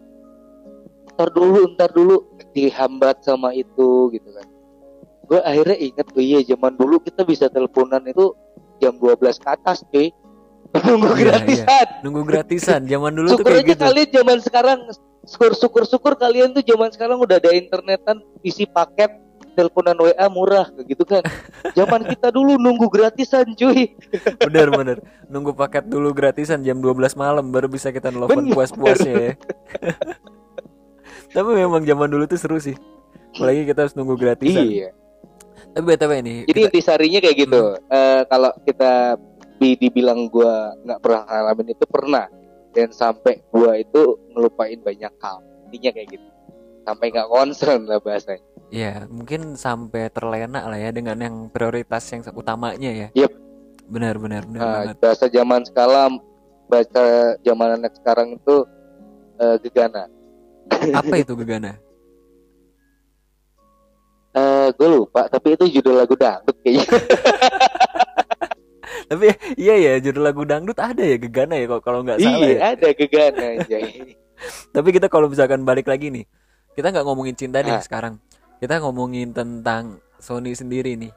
Ntar 1.11 1.29
dulu 1.35 1.75
ntar 1.75 1.91
dulu 1.91 2.23
dihambat 2.55 3.27
sama 3.27 3.51
itu 3.51 4.07
gitu 4.15 4.29
kan. 4.31 4.47
Gue 5.27 5.43
akhirnya 5.43 5.75
inget 5.75 6.07
oh 6.07 6.23
iya 6.23 6.39
zaman 6.47 6.79
dulu 6.79 7.03
kita 7.03 7.27
bisa 7.27 7.51
teleponan 7.51 7.99
itu 8.07 8.31
jam 8.79 8.95
12 8.95 9.43
ke 9.43 9.47
atas 9.51 9.83
cuy. 9.91 10.07
Nunggu 10.87 11.19
Iya, 11.19 11.19
gratisan. 11.27 11.87
Nunggu 11.99 12.21
gratisan. 12.23 12.81
Zaman 12.87 13.11
dulu 13.11 13.27
tuh 13.27 13.43
syukur 13.43 13.51
kayak 13.51 13.63
aja 13.67 13.71
gitu. 13.75 13.83
kalian 13.83 14.09
zaman 14.15 14.37
sekarang 14.39 14.79
syukur 15.27 15.51
syukur 15.51 15.83
syukur 15.83 16.13
kalian 16.15 16.55
tuh 16.55 16.63
zaman 16.63 16.87
sekarang 16.95 17.19
udah 17.19 17.43
ada 17.43 17.51
internetan 17.51 18.23
isi 18.39 18.63
paket 18.63 19.11
teleponan 19.57 19.97
WA 19.97 20.27
murah 20.29 20.69
gitu 20.85 21.01
kan. 21.01 21.25
Zaman 21.73 22.05
kita 22.05 22.29
dulu 22.29 22.61
nunggu 22.61 22.85
gratisan 22.93 23.57
cuy. 23.57 23.97
Benar 24.45 24.69
benar 24.69 24.97
nunggu 25.25 25.57
paket 25.57 25.89
dulu 25.89 26.13
gratisan 26.13 26.61
jam 26.61 26.77
12 26.77 27.17
malam 27.17 27.49
baru 27.49 27.65
bisa 27.65 27.89
kita 27.89 28.13
nelfon 28.13 28.45
Bener. 28.45 28.53
puas-puasnya 28.53 29.13
ya. 29.17 29.33
Tapi 31.33 31.49
memang 31.57 31.81
zaman 31.83 32.07
dulu 32.07 32.23
tuh 32.29 32.37
seru 32.37 32.61
sih. 32.61 32.77
Apalagi 33.33 33.65
kita 33.65 33.89
harus 33.89 33.97
nunggu 33.97 34.15
gratisan. 34.15 34.61
Iya. 34.63 34.89
Tapi 35.73 35.83
btw 35.83 36.11
nih 36.21 36.37
jadi 36.45 36.59
kita- 36.61 36.69
intisarinya 36.73 37.19
kayak 37.21 37.37
gitu. 37.37 37.63
Eh, 37.89 38.21
kalau 38.29 38.51
kita 38.61 39.17
di- 39.57 39.77
dibilang 39.77 40.29
gua 40.29 40.73
nggak 40.85 40.99
pernah 41.01 41.21
ngalamin 41.25 41.73
itu 41.73 41.85
pernah. 41.89 42.25
Dan 42.71 42.93
sampai 42.93 43.41
gua 43.49 43.73
itu 43.73 44.21
ngelupain 44.33 44.77
banyak 44.81 45.13
hal. 45.17 45.41
Intinya 45.69 45.91
kayak 45.97 46.07
gitu. 46.13 46.27
Sampai 46.85 47.11
nggak 47.11 47.27
concern 47.27 47.83
lah 47.83 47.99
bahasanya 47.99 48.41
ya 48.67 49.07
mungkin 49.07 49.55
sampai 49.55 50.11
terlena 50.11 50.67
lah 50.67 50.75
ya 50.75 50.91
dengan 50.91 51.15
yang 51.17 51.35
prioritas 51.47 52.03
yang 52.11 52.21
utamanya 52.35 52.91
ya. 52.91 53.09
Yep. 53.15 53.31
benar 53.87 54.19
benar 54.19 54.43
benar 54.43 54.91
Nah, 54.91 54.95
bahasa 54.99 55.31
zaman 55.31 55.63
sekarang 55.63 56.19
baca 56.67 57.05
zaman 57.39 57.69
anak 57.79 57.95
sekarang 57.95 58.35
itu 58.35 58.55
eh, 59.39 59.55
gegana. 59.63 60.11
Apa 60.91 61.15
itu 61.17 61.33
gegana? 61.35 61.79
Eh, 64.37 64.69
gue 64.77 64.85
lupa 64.85 65.25
tapi 65.25 65.57
itu 65.57 65.65
judul 65.79 65.97
lagu 65.97 66.13
dangdut 66.13 66.53
kayaknya. 66.61 66.85
Tapi 69.07 69.33
iya 69.57 69.75
ya 69.79 69.93
judul 70.03 70.21
lagu 70.21 70.43
dangdut 70.45 70.77
ada 70.77 70.99
ya 71.01 71.17
gegana 71.17 71.57
ya 71.57 71.65
kalau 71.65 71.81
kalau 71.81 71.99
nggak 72.05 72.21
salah 72.21 72.37
iya 72.37 72.53
ya. 72.53 72.59
ada 72.75 72.87
gegana 72.93 73.45
Tapi 74.75 74.89
kita 74.93 75.09
kalau 75.09 75.25
misalkan 75.25 75.65
balik 75.65 75.89
lagi 75.89 76.13
nih, 76.13 76.25
kita 76.77 76.93
nggak 76.93 77.05
ngomongin 77.07 77.33
cinta 77.33 77.65
nih 77.65 77.73
Ah. 77.73 77.81
sekarang. 77.81 78.21
Kita 78.57 78.81
ngomongin 78.81 79.31
tentang 79.31 80.01
Sony 80.17 80.57
sendiri 80.57 80.97
nih. 80.97 81.13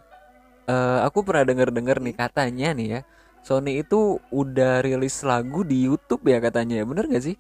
Eh, 0.69 0.99
aku 1.03 1.25
pernah 1.25 1.49
denger-dengar 1.49 1.99
nih 1.99 2.15
katanya 2.15 2.77
nih 2.77 2.89
ya, 2.89 3.01
Sony 3.41 3.81
itu 3.81 4.21
udah 4.29 4.85
rilis 4.85 5.25
lagu 5.25 5.65
di 5.65 5.89
YouTube 5.89 6.29
ya 6.29 6.39
katanya. 6.39 6.85
Bener 6.85 7.09
gak 7.09 7.25
sih? 7.25 7.37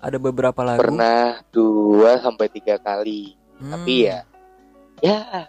Ada 0.00 0.16
beberapa 0.16 0.64
lagu. 0.64 0.80
pernah 0.80 1.44
dua 1.52 2.16
sampai 2.16 2.48
tiga 2.48 2.80
kali 2.80 3.36
Hmm, 3.60 3.76
tapi 3.76 4.08
ya 4.08 4.24
ya 5.04 5.44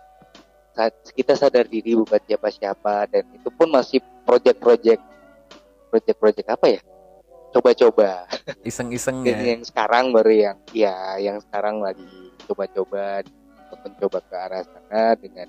kita 1.16 1.32
sadar 1.40 1.64
diri 1.64 1.96
bukan 1.96 2.20
siapa-siapa 2.20 3.08
dan 3.08 3.24
itu 3.32 3.48
pun 3.48 3.72
masih 3.72 4.04
project-project 4.28 5.00
project-project 5.88 6.48
apa 6.52 6.66
ya 6.76 6.82
coba-coba 7.56 8.28
iseng-iseng 8.68 9.24
ya. 9.28 9.56
yang 9.56 9.64
sekarang 9.64 10.12
baru 10.12 10.32
yang 10.52 10.58
ya 10.76 11.16
yang 11.24 11.40
sekarang 11.40 11.80
lagi 11.80 12.04
coba-coba 12.52 13.24
untuk 13.66 13.80
mencoba 13.88 14.20
ke 14.22 14.36
arah 14.36 14.64
sana 14.64 15.16
dengan 15.16 15.48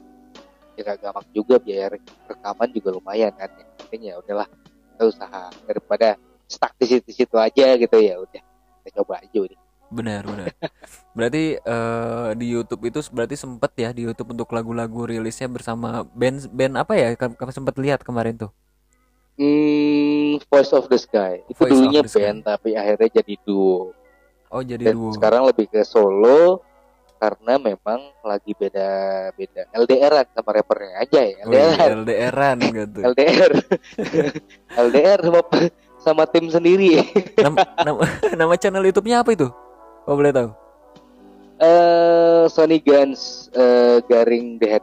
ya 0.72 0.80
gak 0.86 0.98
gampang 1.02 1.26
juga 1.34 1.58
biaya 1.58 1.92
re- 1.92 2.04
rekaman 2.30 2.68
juga 2.70 2.88
lumayan 2.94 3.34
kan 3.34 3.50
ya 3.52 3.66
artinya 3.76 4.08
ya 4.08 4.16
udahlah 4.22 4.48
kita 4.94 5.02
usaha 5.04 5.42
daripada 5.66 6.08
stuck 6.46 6.72
di 6.78 6.86
situ-situ 6.88 7.36
aja 7.36 7.76
gitu 7.76 7.96
ya 7.98 8.16
udah 8.16 8.42
kita 8.80 8.88
coba 9.02 9.20
aja 9.20 9.38
udah 9.42 9.58
Benar, 9.92 10.24
benar. 10.24 10.48
Berarti 11.16 11.60
eh, 11.60 12.28
di 12.40 12.46
YouTube 12.48 12.80
itu 12.88 13.04
berarti 13.12 13.36
sempet 13.36 13.76
ya 13.76 13.92
di 13.92 14.08
YouTube 14.08 14.32
untuk 14.32 14.48
lagu-lagu 14.48 15.04
rilisnya 15.04 15.52
bersama 15.52 16.08
band 16.16 16.48
band 16.48 16.80
apa 16.80 16.96
ya? 16.96 17.12
Kamu 17.12 17.52
sempat 17.52 17.76
lihat 17.76 18.00
kemarin 18.00 18.40
tuh. 18.40 18.48
Hmm, 19.36 20.36
Voice 20.48 20.72
of 20.72 20.88
the 20.88 21.00
Sky 21.00 21.40
itu 21.48 21.60
Voice 21.60 21.72
dulunya 21.72 22.00
the 22.00 22.08
Sky. 22.08 22.20
band 22.20 22.44
tapi 22.44 22.76
akhirnya 22.76 23.08
jadi 23.20 23.34
duo 23.44 23.96
Oh, 24.52 24.60
jadi 24.62 24.84
dan 24.84 24.94
duo. 24.94 25.08
sekarang 25.08 25.48
lebih 25.48 25.66
ke 25.72 25.80
solo 25.82 26.60
karena 27.22 27.54
memang 27.54 28.02
lagi 28.26 28.50
beda 28.50 28.90
beda 29.38 29.70
LDR 29.78 30.26
sama 30.34 30.50
rappernya 30.50 31.06
aja 31.06 31.20
ya 31.22 31.38
Wih, 31.46 31.54
LDR 31.54 31.90
LDR-an 32.02 32.58
gitu. 32.58 32.98
LDR 32.98 33.52
LDR 34.74 35.18
sama 35.30 35.40
sama 36.02 36.22
tim 36.26 36.50
sendiri 36.50 36.98
Nam- 37.38 37.62
nama, 37.78 38.02
nama 38.42 38.54
channel 38.58 38.82
YouTube-nya 38.82 39.22
apa 39.22 39.38
itu? 39.38 39.46
Kau 40.02 40.18
boleh 40.18 40.34
tahu? 40.34 40.50
eh 41.62 42.42
Sony 42.50 42.82
Guns 42.82 43.46
eh, 43.54 44.02
garing 44.10 44.58
The 44.58 44.82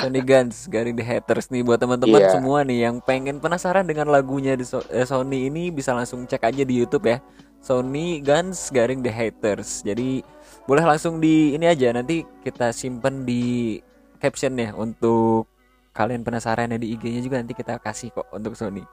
Sony 0.00 0.24
Guns 0.24 0.64
garing 0.64 0.96
the 0.96 1.04
haters 1.04 1.52
nih 1.52 1.60
buat 1.60 1.76
teman-teman 1.76 2.24
Iya. 2.24 2.32
semua 2.32 2.64
nih 2.64 2.88
yang 2.88 3.04
pengen 3.04 3.36
penasaran 3.36 3.84
dengan 3.84 4.08
lagunya 4.08 4.56
di 4.56 4.64
So- 4.64 4.80
eh, 4.88 5.04
Sony 5.04 5.52
ini 5.52 5.68
bisa 5.68 5.92
langsung 5.92 6.24
cek 6.24 6.40
aja 6.40 6.64
di 6.64 6.72
YouTube 6.72 7.04
ya. 7.04 7.20
Sony 7.60 8.20
Guns 8.20 8.72
garing 8.72 9.00
the 9.00 9.12
haters. 9.12 9.80
Jadi 9.80 10.24
boleh 10.64 10.84
langsung 10.84 11.18
di 11.18 11.52
ini 11.52 11.66
aja 11.66 11.92
nanti 11.92 12.24
kita 12.40 12.72
simpen 12.72 13.24
di 13.24 13.76
caption 14.16 14.54
ya 14.54 14.72
untuk 14.72 15.48
kalian 15.90 16.22
penasaran 16.22 16.70
ya 16.70 16.78
di 16.78 16.94
IG-nya 16.94 17.20
juga 17.20 17.36
nanti 17.40 17.52
kita 17.52 17.76
kasih 17.78 18.10
kok 18.10 18.28
untuk 18.30 18.54
Sony. 18.54 18.84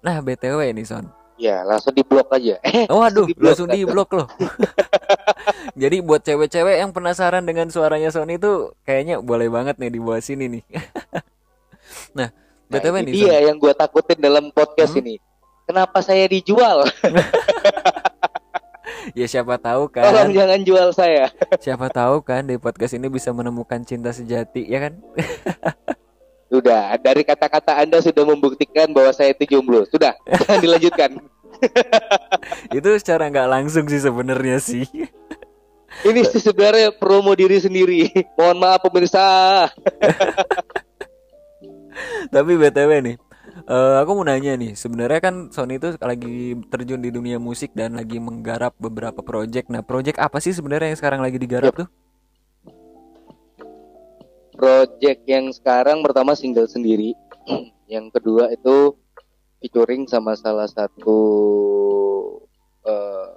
Nah, 0.00 0.20
BTW 0.20 0.72
nih 0.72 0.86
Son. 0.86 1.06
ya 1.36 1.60
langsung 1.68 1.92
di 1.92 2.00
blok 2.00 2.32
aja 2.32 2.56
eh 2.64 2.88
Oh 2.88 3.04
aduh, 3.04 3.28
langsung 3.36 3.68
di 3.68 3.84
blok 3.84 4.16
loh. 4.16 4.24
Jadi 5.80 6.00
buat 6.00 6.24
cewek-cewek 6.24 6.80
yang 6.80 6.96
penasaran 6.96 7.44
dengan 7.44 7.68
suaranya 7.68 8.08
Sony 8.08 8.40
itu 8.40 8.72
kayaknya 8.82 9.20
boleh 9.20 9.52
banget 9.52 9.76
nih 9.76 9.92
di 9.92 10.00
bawah 10.00 10.22
sini 10.22 10.48
nih. 10.48 10.64
nah, 12.18 12.32
Nah, 12.66 12.82
BTW 12.82 12.94
ini 13.04 13.12
nih 13.14 13.46
yang 13.46 13.60
gue 13.60 13.70
takutin 13.70 14.18
dalam 14.18 14.50
podcast 14.50 14.90
Hmm? 14.90 14.98
ini 14.98 15.14
kenapa 15.66 15.98
saya 16.00 16.24
dijual 16.30 16.86
Ya 19.14 19.26
siapa 19.30 19.54
tahu 19.54 19.86
tolong 19.90 20.28
kan, 20.28 20.34
jangan 20.34 20.60
jual 20.66 20.88
saya 20.90 21.30
siapa 21.64 21.86
tahu 21.90 22.26
kan 22.26 22.42
di 22.46 22.58
podcast 22.58 22.98
ini 22.98 23.06
bisa 23.06 23.30
menemukan 23.30 23.82
cinta 23.86 24.10
sejati, 24.10 24.66
ya 24.66 24.88
kan? 24.90 24.98
Sudah, 26.50 26.94
dari 27.02 27.26
kata-kata 27.26 27.74
Anda 27.74 27.98
sudah 27.98 28.22
membuktikan 28.22 28.94
bahwa 28.94 29.10
saya 29.10 29.34
itu 29.34 29.58
jomblo. 29.58 29.82
Sudah, 29.90 30.14
jangan 30.30 30.62
dilanjutkan. 30.62 31.10
Itu 32.70 32.88
secara 33.02 33.26
nggak 33.26 33.50
langsung 33.50 33.90
sih 33.90 33.98
sebenarnya 33.98 34.62
sih. 34.62 34.86
Ini 36.06 36.20
sih 36.22 36.38
sebenarnya 36.38 36.94
promo 36.94 37.34
diri 37.34 37.58
sendiri. 37.58 38.14
Mohon 38.38 38.56
maaf 38.62 38.78
pemirsa. 38.78 39.26
Tapi 42.30 42.52
BTW 42.54 42.90
nih, 43.02 43.16
eh, 43.66 43.96
aku 43.98 44.10
mau 44.14 44.24
nanya 44.26 44.54
nih, 44.54 44.78
sebenarnya 44.78 45.20
kan 45.20 45.34
Sony 45.50 45.82
itu 45.82 45.98
lagi 45.98 46.54
terjun 46.70 47.02
di 47.02 47.10
dunia 47.10 47.42
musik 47.42 47.74
dan 47.74 47.98
lagi 47.98 48.22
menggarap 48.22 48.74
beberapa 48.78 49.20
project. 49.20 49.66
Nah, 49.68 49.82
project 49.82 50.22
apa 50.22 50.38
sih 50.38 50.54
sebenarnya 50.54 50.94
yang 50.94 51.00
sekarang 51.00 51.20
lagi 51.22 51.38
digarap 51.38 51.74
tuh? 51.74 51.88
Project 54.56 55.20
yang 55.28 55.52
sekarang 55.52 56.00
pertama 56.00 56.32
single 56.32 56.70
sendiri. 56.70 57.12
Yang 57.86 58.18
kedua 58.18 58.50
itu 58.50 58.98
featuring 59.62 60.10
sama 60.10 60.34
salah 60.34 60.66
satu 60.66 61.20
eh, 62.82 63.30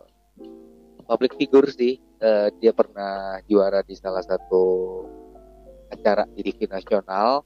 public 1.05 1.37
figure 1.37 1.69
sih. 1.69 2.01
Eh, 2.19 2.47
dia 2.57 2.71
pernah 2.71 3.39
juara 3.45 3.85
di 3.85 3.93
salah 3.93 4.23
satu 4.23 4.63
acara 5.91 6.25
di 6.33 6.41
TV 6.45 6.65
nasional. 6.65 7.43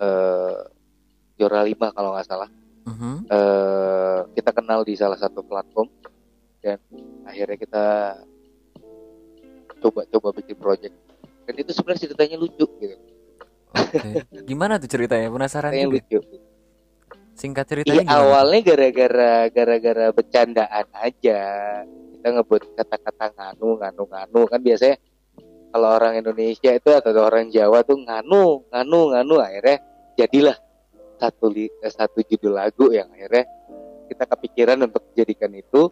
Eh, 0.00 0.75
juara 1.36 1.62
lima 1.62 1.92
kalau 1.92 2.16
nggak 2.16 2.26
salah. 2.26 2.50
Mhm. 2.86 3.26
eh, 3.26 4.18
kita 4.34 4.50
kenal 4.54 4.86
di 4.86 4.94
salah 4.94 5.18
satu 5.18 5.42
platform 5.42 5.90
dan 6.62 6.78
akhirnya 7.26 7.58
kita 7.58 7.84
coba-coba 9.82 10.28
bikin 10.34 10.56
project 10.56 10.94
dan 11.44 11.54
itu 11.54 11.70
sebenarnya 11.70 12.02
ceritanya 12.10 12.36
lucu 12.38 12.66
gitu 12.80 12.96
Oke. 13.76 14.24
Gimana 14.48 14.80
tuh 14.80 14.88
ceritanya? 14.88 15.28
Penasaran 15.28 15.68
juga. 15.68 16.00
lucu. 16.00 16.18
Singkat 17.36 17.64
Iya 17.66 17.70
ceritanya 17.76 18.02
gimana? 18.08 18.16
awalnya 18.16 18.60
gara-gara 18.64 19.32
gara-gara 19.52 20.06
bercandaan 20.08 20.86
aja 20.96 21.40
kita 21.84 22.28
ngebut 22.32 22.62
kata-kata 22.72 23.26
nganu 23.36 23.76
nganu 23.76 24.02
nganu 24.08 24.40
kan 24.48 24.60
biasanya 24.64 24.96
kalau 25.68 25.88
orang 25.92 26.16
Indonesia 26.16 26.72
itu 26.72 26.88
atau 26.88 27.12
orang 27.20 27.52
Jawa 27.52 27.84
tuh 27.84 28.00
nganu 28.00 28.64
nganu 28.72 29.00
nganu 29.12 29.34
akhirnya 29.44 29.76
jadilah 30.16 30.56
satu 31.16 31.52
eh, 31.56 31.70
satu 31.92 32.20
judul 32.24 32.56
lagu 32.56 32.92
yang 32.92 33.08
akhirnya 33.12 33.44
kita 34.06 34.24
kepikiran 34.28 34.78
untuk 34.86 35.02
jadikan 35.18 35.52
itu 35.52 35.90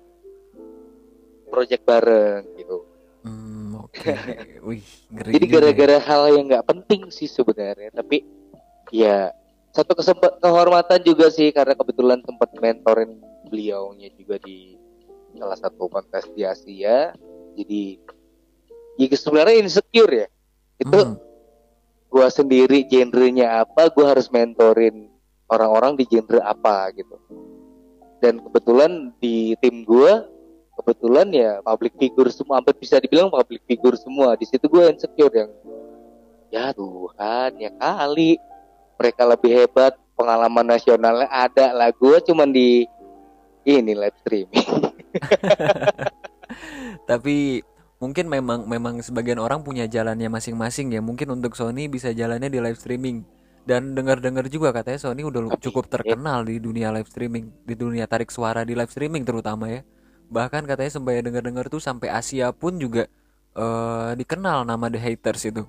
project 1.51 1.83
bareng 1.87 2.43
gitu. 2.59 2.79
Hmm. 3.25 3.65
Wih, 4.69 4.85
ngeri 5.13 5.31
Jadi 5.39 5.45
ya. 5.47 5.53
gara-gara 5.59 5.99
hal 6.03 6.23
yang 6.35 6.45
nggak 6.51 6.67
penting 6.67 7.09
sih 7.15 7.31
sebenarnya, 7.31 7.95
tapi 7.95 8.27
ya 8.91 9.31
satu 9.75 9.95
kesempat 9.99 10.43
kehormatan 10.43 11.01
juga 11.03 11.31
sih 11.31 11.51
karena 11.55 11.75
kebetulan 11.79 12.23
sempat 12.23 12.51
mentorin 12.59 13.19
beliaunya 13.47 14.11
juga 14.19 14.39
di 14.43 14.79
salah 15.35 15.59
satu 15.59 15.87
kontes 15.91 16.27
di 16.35 16.43
Asia. 16.43 17.15
Jadi 17.55 17.83
ya 18.99 19.07
sebenarnya 19.15 19.63
insecure 19.63 20.27
ya. 20.27 20.29
Itu 20.79 20.99
Hmm, 20.99 21.15
gua 22.11 22.31
sendiri 22.31 22.87
genrenya 22.87 23.63
apa, 23.63 23.91
gua 23.95 24.15
harus 24.15 24.27
mentorin 24.31 25.13
orang-orang 25.55 25.95
di 25.95 26.05
genre 26.11 26.40
apa 26.43 26.90
gitu. 26.93 27.17
Dan 28.19 28.40
kebetulan 28.43 29.14
di 29.23 29.55
tim 29.62 29.87
gua 29.87 30.27
kebetulan 30.75 31.31
ya 31.31 31.62
public 31.62 31.95
figure 31.97 32.31
semua, 32.35 32.59
hampir 32.59 32.75
bisa 32.77 32.99
dibilang 32.99 33.31
public 33.31 33.62
figure 33.64 33.95
semua. 33.95 34.35
Di 34.35 34.47
situ 34.49 34.67
gua 34.67 34.90
insecure 34.90 35.33
yang 35.33 35.51
ya 36.51 36.71
Tuhan 36.75 37.51
ya 37.59 37.71
kali 37.79 38.38
mereka 38.99 39.23
lebih 39.27 39.53
hebat, 39.53 39.95
pengalaman 40.19 40.67
nasionalnya 40.67 41.29
ada 41.31 41.71
lah. 41.75 41.90
Gua 41.95 42.19
cuman 42.23 42.51
di 42.51 42.87
ini 43.64 43.93
live 43.97 44.17
streaming. 44.21 44.69
Tapi 47.11 47.64
mungkin 47.99 48.29
memang 48.29 48.69
memang 48.69 49.01
sebagian 49.01 49.40
orang 49.40 49.64
punya 49.64 49.88
jalannya 49.88 50.29
masing-masing 50.29 50.93
ya. 50.93 51.01
Mungkin 51.01 51.33
untuk 51.33 51.57
Sony 51.57 51.88
bisa 51.88 52.12
jalannya 52.12 52.53
di 52.53 52.61
live 52.61 52.79
streaming. 52.79 53.25
Dan 53.64 53.96
dengar-dengar 53.96 54.44
juga 54.53 54.77
katanya 54.77 55.00
Sony 55.00 55.24
udah 55.24 55.57
cukup 55.57 55.88
terkenal 55.88 56.44
di 56.44 56.61
dunia 56.61 56.92
live 56.92 57.09
streaming, 57.09 57.48
di 57.64 57.72
dunia 57.72 58.05
tarik 58.05 58.29
suara 58.29 58.61
di 58.61 58.77
live 58.77 58.92
streaming 58.92 59.24
terutama 59.24 59.72
ya. 59.72 59.81
Bahkan 60.29 60.68
katanya 60.68 60.92
sampai 60.92 61.24
dengar-dengar 61.24 61.72
tuh 61.72 61.81
sampai 61.81 62.12
Asia 62.12 62.53
pun 62.53 62.77
juga 62.77 63.09
eh, 63.57 64.11
dikenal 64.20 64.68
nama 64.68 64.92
The 64.92 65.00
Haters 65.00 65.48
itu. 65.48 65.64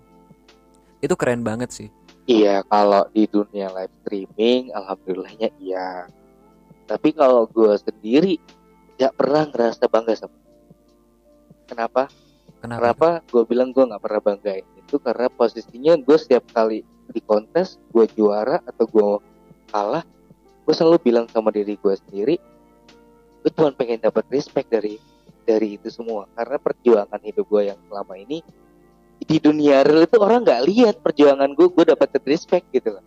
Itu 1.00 1.16
keren 1.16 1.48
banget 1.48 1.72
sih. 1.72 1.88
Iya, 2.28 2.68
kalau 2.68 3.08
di 3.16 3.30
dunia 3.32 3.72
live 3.72 3.94
streaming, 4.04 4.76
alhamdulillahnya 4.76 5.56
iya. 5.64 6.12
Tapi 6.90 7.16
kalau 7.16 7.48
gue 7.48 7.80
sendiri 7.80 8.36
nggak 9.00 9.14
pernah 9.16 9.48
ngerasa 9.48 9.88
bangga 9.88 10.14
sama. 10.20 10.38
Kenapa? 11.70 12.12
Kenapa? 12.60 12.82
Kenapa 12.82 13.10
gue 13.32 13.44
bilang 13.48 13.72
gue 13.72 13.88
nggak 13.88 14.04
pernah 14.04 14.22
banggain 14.22 14.66
itu 14.86 15.02
karena 15.02 15.28
posisinya 15.34 15.94
gue 15.98 16.18
setiap 16.18 16.46
kali 16.54 16.86
di 17.10 17.22
kontes 17.22 17.78
gue 17.94 18.06
juara 18.14 18.62
atau 18.66 18.86
gue 18.88 19.10
kalah, 19.70 20.04
gue 20.66 20.74
selalu 20.74 20.98
bilang 21.12 21.26
sama 21.30 21.54
diri 21.54 21.78
gue 21.78 21.94
sendiri, 22.08 22.36
gue 23.42 23.52
cuma 23.54 23.74
pengen 23.74 24.02
dapat 24.02 24.26
respect 24.32 24.70
dari 24.72 24.98
dari 25.46 25.78
itu 25.78 25.90
semua. 25.94 26.26
Karena 26.34 26.58
perjuangan 26.58 27.22
hidup 27.22 27.46
gue 27.46 27.62
yang 27.74 27.80
selama 27.90 28.16
ini 28.18 28.42
di 29.26 29.38
dunia 29.40 29.82
real 29.82 30.06
itu 30.06 30.18
orang 30.20 30.44
nggak 30.44 30.64
lihat 30.68 30.96
perjuangan 31.00 31.50
gue 31.56 31.68
gue 31.72 31.86
dapat 31.94 32.10
respect 32.28 32.66
gitu 32.74 32.98
loh. 32.98 33.06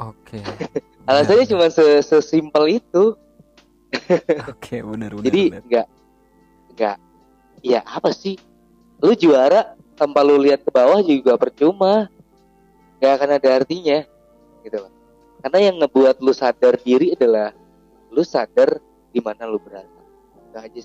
Oke. 0.00 0.42
alasannya 1.08 1.44
Benar, 1.46 1.52
cuma 1.52 1.66
se- 1.70 2.02
sesimpel 2.02 2.82
itu. 2.82 3.14
Oke, 4.50 4.82
benar 4.82 5.14
benar. 5.14 5.24
jadi 5.30 5.42
nggak 5.62 5.86
nggak 6.74 6.96
ya 7.62 7.80
apa 7.86 8.10
sih? 8.10 8.34
Lu 8.98 9.14
juara 9.14 9.78
tanpa 9.94 10.26
lu 10.26 10.38
lihat 10.42 10.66
ke 10.66 10.70
bawah 10.74 10.98
juga 11.02 11.38
percuma 11.38 12.10
nggak 13.04 13.14
akan 13.20 13.30
ada 13.36 13.48
artinya 13.60 14.00
gitu 14.64 14.80
loh 14.80 14.94
karena 15.44 15.58
yang 15.60 15.76
ngebuat 15.76 16.24
lu 16.24 16.32
sadar 16.32 16.80
diri 16.80 17.12
adalah 17.12 17.52
lu 18.08 18.24
sadar 18.24 18.80
di 19.12 19.20
mana 19.20 19.44
lu 19.44 19.60
berada 19.60 20.00
Itu 20.48 20.56
aja. 20.56 20.80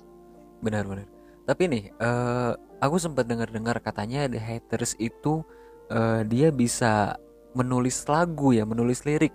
Benar 0.60 0.84
benar. 0.84 1.08
Tapi 1.48 1.62
nih, 1.64 1.84
eh 1.96 2.52
aku 2.84 3.00
sempat 3.00 3.24
dengar-dengar 3.24 3.80
katanya 3.80 4.28
The 4.28 4.36
Haters 4.36 5.00
itu 5.00 5.40
eh, 5.88 6.28
dia 6.28 6.52
bisa 6.52 7.16
menulis 7.56 8.04
lagu 8.04 8.52
ya, 8.52 8.68
menulis 8.68 9.08
lirik. 9.08 9.32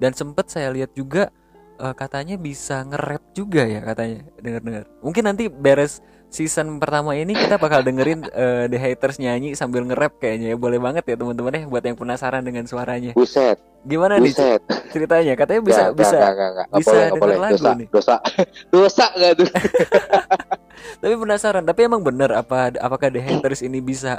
Dan 0.00 0.16
sempat 0.16 0.48
saya 0.48 0.72
lihat 0.72 0.96
juga 0.96 1.28
eh, 1.76 1.92
katanya 1.92 2.40
bisa 2.40 2.88
nge-rap 2.88 3.36
juga 3.36 3.68
ya 3.68 3.84
katanya. 3.84 4.24
Dengar-dengar. 4.40 4.88
Mungkin 5.04 5.22
nanti 5.28 5.52
beres 5.52 6.00
season 6.34 6.82
pertama 6.82 7.14
ini 7.14 7.30
kita 7.30 7.54
bakal 7.56 7.80
dengerin 7.80 8.26
eh, 8.26 8.66
The 8.66 8.74
Haters 8.74 9.16
nyanyi 9.16 9.54
sambil 9.54 9.86
nge-rap 9.86 10.18
kayaknya 10.18 10.52
ya. 10.52 10.56
Boleh 10.58 10.82
banget 10.82 11.06
ya 11.06 11.14
teman-teman 11.14 11.54
ya 11.54 11.62
buat 11.64 11.80
yang 11.80 11.94
penasaran 11.94 12.42
dengan 12.42 12.66
suaranya. 12.66 13.14
buset 13.14 13.54
Gimana 13.86 14.18
nih 14.18 14.34
buset 14.34 14.60
ceritanya? 14.90 15.38
Katanya 15.38 15.62
bisa 15.62 15.82
Nggak, 15.86 15.94
bisa 15.94 16.16
nggak, 16.18 16.32
nggak, 16.34 16.50
nggak 16.50 16.66
bisa 16.74 16.90
boleh, 16.90 17.10
boleh. 17.14 17.36
lagu 17.38 17.54
dosa 17.54 17.70
nih. 17.72 17.88
dosa 17.88 18.14
dosa 18.74 19.04
nggak 19.14 19.32
tuh 19.38 19.48
Tapi 21.00 21.14
penasaran, 21.16 21.64
tapi 21.64 21.80
emang 21.84 22.02
bener 22.02 22.34
apa 22.34 22.74
apakah 22.76 23.08
The 23.08 23.22
Haters 23.22 23.62
ini 23.62 23.78
bisa 23.78 24.18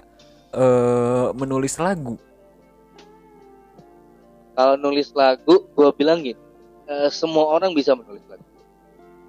eh 0.50 1.28
menulis 1.36 1.76
lagu? 1.78 2.16
kalau 4.56 4.80
nulis 4.80 5.12
lagu 5.12 5.68
gue 5.68 5.90
bilang 5.94 6.24
gini 6.24 6.40
eh, 6.86 7.12
semua 7.12 7.52
orang 7.52 7.76
bisa 7.76 7.92
menulis 7.92 8.24
lagu 8.32 8.44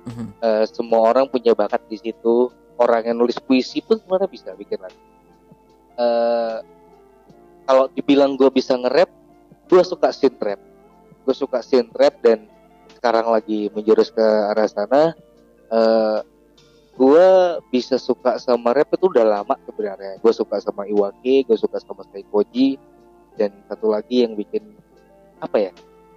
Mhm. 0.07 0.39
Eh, 0.39 0.65
semua 0.71 1.03
orang 1.03 1.27
punya 1.27 1.51
bakat 1.51 1.83
di 1.91 1.99
situ 1.99 2.47
orang 2.77 3.03
yang 3.13 3.17
nulis 3.17 3.37
puisi 3.41 3.81
pun 3.81 3.97
sebenarnya 4.01 4.31
bisa 4.31 4.51
bikin 4.57 4.79
lagu. 4.81 5.01
Eh, 5.97 6.59
kalau 7.67 7.85
dibilang 7.91 8.39
gue 8.39 8.49
bisa 8.53 8.77
nge-rap 8.77 9.11
gue 9.67 9.83
suka 9.83 10.13
synth 10.15 10.41
rap. 10.41 10.61
Gue 11.27 11.35
suka 11.35 11.59
synth 11.65 11.93
rap 11.97 12.15
dan 12.23 12.47
sekarang 12.95 13.27
lagi 13.29 13.69
menjurus 13.75 14.15
ke 14.15 14.23
arah 14.23 14.69
sana 14.71 15.13
eh 15.67 16.21
gue 16.97 17.29
bisa 17.69 18.01
suka 18.01 18.41
sama 18.41 18.73
rap 18.73 18.89
itu 18.95 19.11
udah 19.11 19.27
lama 19.27 19.55
sebenarnya. 19.67 20.23
Gue 20.23 20.33
suka 20.33 20.63
sama 20.63 20.87
Iwake 20.87 21.45
gue 21.45 21.59
suka 21.59 21.83
sama 21.83 22.07
Saikoji 22.09 22.79
dan 23.37 23.53
satu 23.69 23.93
lagi 23.93 24.25
yang 24.25 24.33
bikin 24.33 24.65
apa 25.41 25.69
ya 25.69 25.73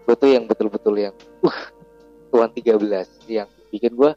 gue 0.07 0.15
tuh 0.15 0.31
yang 0.31 0.47
betul-betul 0.47 0.95
yang 0.95 1.15
uh 1.43 1.59
tuan 2.31 2.49
13 2.49 2.79
yang 3.29 3.49
bikin 3.69 3.93
gue 3.93 4.11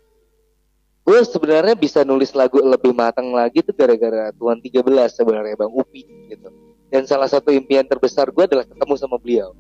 gue 1.03 1.19
sebenarnya 1.27 1.75
bisa 1.75 2.07
nulis 2.07 2.31
lagu 2.33 2.63
lebih 2.63 2.95
matang 2.95 3.35
lagi 3.35 3.61
tuh 3.61 3.75
gara-gara 3.75 4.31
tuan 4.39 4.63
13 4.63 4.87
sebenarnya 5.11 5.59
bang 5.59 5.73
Upi 5.73 6.03
gitu. 6.31 6.49
Dan 6.93 7.09
salah 7.09 7.27
satu 7.27 7.51
impian 7.51 7.89
terbesar 7.89 8.29
gue 8.31 8.45
adalah 8.45 8.69
ketemu 8.69 8.95
sama 9.01 9.17
beliau. 9.17 9.57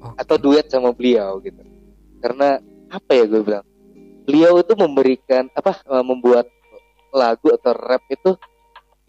Oke. 0.00 0.16
atau 0.16 0.36
duet 0.40 0.66
sama 0.72 0.96
beliau 0.96 1.36
gitu. 1.44 1.60
Karena 2.24 2.56
apa 2.88 3.10
ya 3.12 3.24
gue 3.28 3.40
bilang 3.44 3.64
beliau 4.24 4.60
itu 4.60 4.72
memberikan 4.76 5.52
apa 5.52 5.76
eh, 5.76 6.04
membuat 6.04 6.48
lagu 7.12 7.52
atau 7.52 7.72
rap 7.76 8.02
itu 8.08 8.34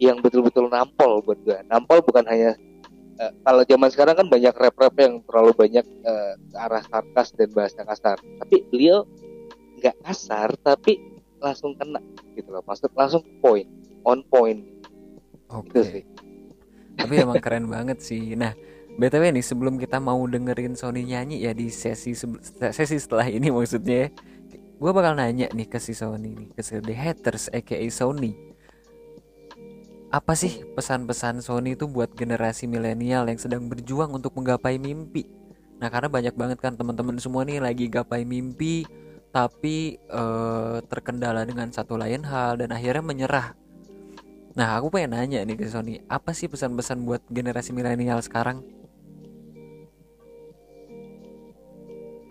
yang 0.02 0.18
betul-betul 0.20 0.66
nampol 0.66 1.22
buat 1.22 1.38
gue 1.46 1.58
nampol 1.70 2.02
bukan 2.04 2.26
hanya 2.28 2.58
eh, 3.16 3.32
kalau 3.40 3.62
zaman 3.64 3.88
sekarang 3.88 4.14
kan 4.18 4.26
banyak 4.28 4.52
rap-rap 4.52 4.94
yang 5.00 5.24
terlalu 5.24 5.52
banyak 5.56 5.86
eh, 5.86 6.32
ke 6.36 6.56
arah 6.60 6.84
sarkas 6.84 7.32
dan 7.32 7.48
bahasa 7.56 7.80
kasar. 7.88 8.18
Tapi 8.20 8.56
beliau 8.68 9.08
nggak 9.80 9.96
kasar 10.04 10.52
tapi 10.60 11.00
langsung 11.42 11.74
kena 11.74 11.98
gitu 12.38 12.48
loh 12.54 12.62
maksud 12.64 12.88
langsung 12.94 13.22
point 13.42 13.66
on 14.06 14.22
point 14.30 14.62
Oke. 15.50 15.68
gitu 15.68 15.80
sih 15.82 16.04
Tapi 16.92 17.24
emang 17.24 17.40
keren 17.40 17.66
banget 17.72 18.04
sih. 18.04 18.36
Nah, 18.36 18.52
BTW 19.00 19.32
nih 19.32 19.44
sebelum 19.44 19.80
kita 19.80 19.96
mau 19.96 20.20
dengerin 20.28 20.76
Sony 20.76 21.08
nyanyi 21.08 21.40
ya 21.40 21.56
di 21.56 21.72
sesi 21.72 22.12
sesi 22.12 22.96
setelah 23.00 23.26
ini 23.32 23.48
maksudnya 23.48 24.06
ya. 24.06 24.08
Gue 24.76 24.90
bakal 24.90 25.14
nanya 25.14 25.46
nih 25.54 25.70
ke 25.70 25.78
si 25.78 25.94
Sony 25.94 26.34
nih, 26.34 26.48
ke 26.52 26.60
si 26.60 26.76
The 26.82 26.94
Haters 26.94 27.48
aka 27.54 27.78
Sony. 27.88 28.34
Apa 30.12 30.36
sih 30.36 30.66
pesan-pesan 30.76 31.40
Sony 31.40 31.78
itu 31.78 31.88
buat 31.88 32.12
generasi 32.12 32.68
milenial 32.68 33.24
yang 33.24 33.40
sedang 33.40 33.64
berjuang 33.70 34.12
untuk 34.12 34.36
menggapai 34.36 34.76
mimpi? 34.76 35.24
Nah, 35.80 35.88
karena 35.88 36.12
banyak 36.12 36.34
banget 36.36 36.58
kan 36.60 36.76
teman-teman 36.76 37.16
semua 37.16 37.48
nih 37.48 37.62
lagi 37.62 37.88
gapai 37.88 38.28
mimpi 38.28 38.84
tapi 39.32 39.96
eh, 39.96 40.76
terkendala 40.86 41.42
dengan 41.48 41.72
satu 41.72 41.96
lain 41.96 42.22
hal 42.28 42.60
dan 42.60 42.70
akhirnya 42.70 43.02
menyerah 43.04 43.48
Nah, 44.52 44.76
aku 44.76 44.92
pengen 44.92 45.16
nanya 45.16 45.40
nih 45.48 45.56
ke 45.56 45.64
Sony, 45.64 46.04
apa 46.12 46.36
sih 46.36 46.44
pesan-pesan 46.44 47.08
buat 47.08 47.24
generasi 47.32 47.72
milenial 47.72 48.20
sekarang? 48.20 48.60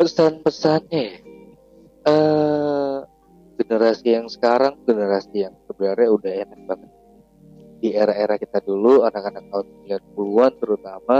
pesan-pesannya 0.01 1.21
eh 2.09 2.97
generasi 3.61 4.07
yang 4.17 4.25
sekarang 4.25 4.73
generasi 4.89 5.45
yang 5.45 5.53
sebenarnya 5.69 6.09
udah 6.09 6.33
enak 6.41 6.59
banget 6.65 6.91
di 7.77 7.93
era-era 7.93 8.41
kita 8.41 8.65
dulu 8.65 9.05
anak-anak 9.05 9.45
tahun 9.53 9.69
90-an 10.17 10.53
terutama 10.57 11.19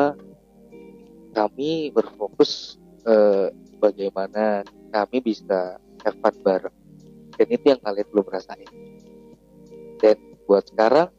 kami 1.38 1.94
berfokus 1.94 2.82
eh, 3.06 3.54
bagaimana 3.78 4.66
kami 4.92 5.24
bisa 5.24 5.80
have 6.04 6.18
fun 6.20 6.36
bareng. 6.44 6.76
Dan 7.40 7.48
itu 7.50 7.66
yang 7.74 7.82
kalian 7.82 8.08
belum 8.12 8.28
rasain. 8.28 8.70
Dan 9.98 10.18
buat 10.46 10.68
sekarang 10.68 11.10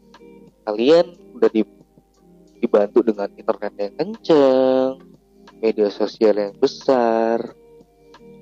kalian 0.69 1.17
udah 1.35 1.51
di, 1.51 1.67
dibantu 2.63 3.03
dengan 3.03 3.33
internet 3.35 3.73
yang 3.81 3.95
kenceng 3.99 5.01
media 5.59 5.89
sosial 5.89 6.39
yang 6.39 6.55
besar. 6.61 7.41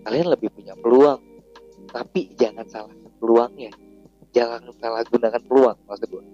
Kalian 0.04 0.28
lebih 0.28 0.52
punya 0.52 0.76
peluang. 0.76 1.22
Tapi 1.88 2.34
jangan 2.36 2.66
salah 2.68 2.94
peluangnya. 3.22 3.72
Jangan 4.30 4.68
salah 4.78 5.02
gunakan 5.10 5.42
peluang 5.42 5.78
maksud 5.90 6.06
gue 6.06 6.24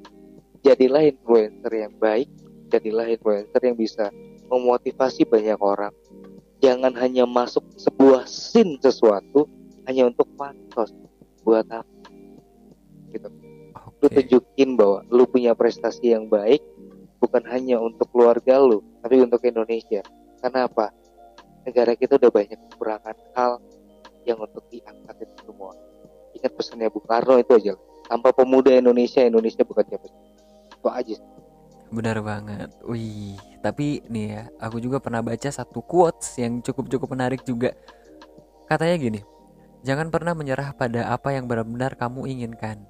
jadilah 0.67 1.07
influencer 1.07 1.71
yang 1.71 1.95
baik. 2.03 2.27
Jadilah 2.67 3.07
influencer 3.07 3.63
yang 3.63 3.79
bisa 3.79 4.11
memotivasi 4.51 5.23
banyak 5.23 5.55
orang 5.63 5.95
jangan 6.61 6.93
hanya 6.97 7.25
masuk 7.29 7.65
sebuah 7.77 8.25
scene 8.25 8.81
sesuatu 8.81 9.49
hanya 9.87 10.09
untuk 10.09 10.27
pantos 10.35 10.93
buat 11.47 11.67
apa? 11.71 11.87
Gitu. 13.13 13.29
Lu 14.03 14.07
tunjukin 14.13 14.77
bahwa 14.77 14.99
lu 15.09 15.25
punya 15.25 15.57
prestasi 15.57 16.13
yang 16.13 16.29
baik 16.29 16.61
bukan 17.23 17.43
hanya 17.49 17.81
untuk 17.81 18.11
keluarga 18.13 18.61
lu 18.61 18.83
tapi 19.01 19.23
untuk 19.23 19.41
Indonesia. 19.47 20.03
Karena 20.43 20.69
apa? 20.69 20.93
Negara 21.67 21.99
kita 21.99 22.19
udah 22.19 22.31
banyak 22.31 22.59
kekurangan 22.71 23.17
hal 23.35 23.59
yang 24.27 24.39
untuk 24.39 24.63
diangkat 24.71 25.17
itu 25.23 25.35
semua. 25.47 25.75
Ingat 26.37 26.53
pesannya 26.55 26.91
Bung 26.93 27.07
Karno 27.09 27.41
itu 27.41 27.53
aja 27.57 27.75
tanpa 28.07 28.31
pemuda 28.31 28.71
Indonesia 28.71 29.23
Indonesia 29.23 29.67
bukan 29.67 29.85
siapa 29.87 30.07
itu 30.07 30.87
aja 30.87 31.17
benar 31.91 32.19
banget 32.23 32.71
wih 32.83 33.39
tapi 33.63 34.03
nih 34.11 34.27
ya 34.27 34.43
aku 34.59 34.83
juga 34.83 34.99
pernah 34.99 35.23
baca 35.23 35.47
satu 35.47 35.83
quotes 35.83 36.39
yang 36.39 36.59
cukup 36.63 36.91
cukup 36.91 37.15
menarik 37.15 37.47
juga 37.47 37.75
katanya 38.67 38.97
gini 38.99 39.21
jangan 39.87 40.11
pernah 40.11 40.35
menyerah 40.35 40.75
pada 40.75 41.11
apa 41.15 41.31
yang 41.35 41.47
benar-benar 41.47 41.95
kamu 41.95 42.27
inginkan 42.27 42.83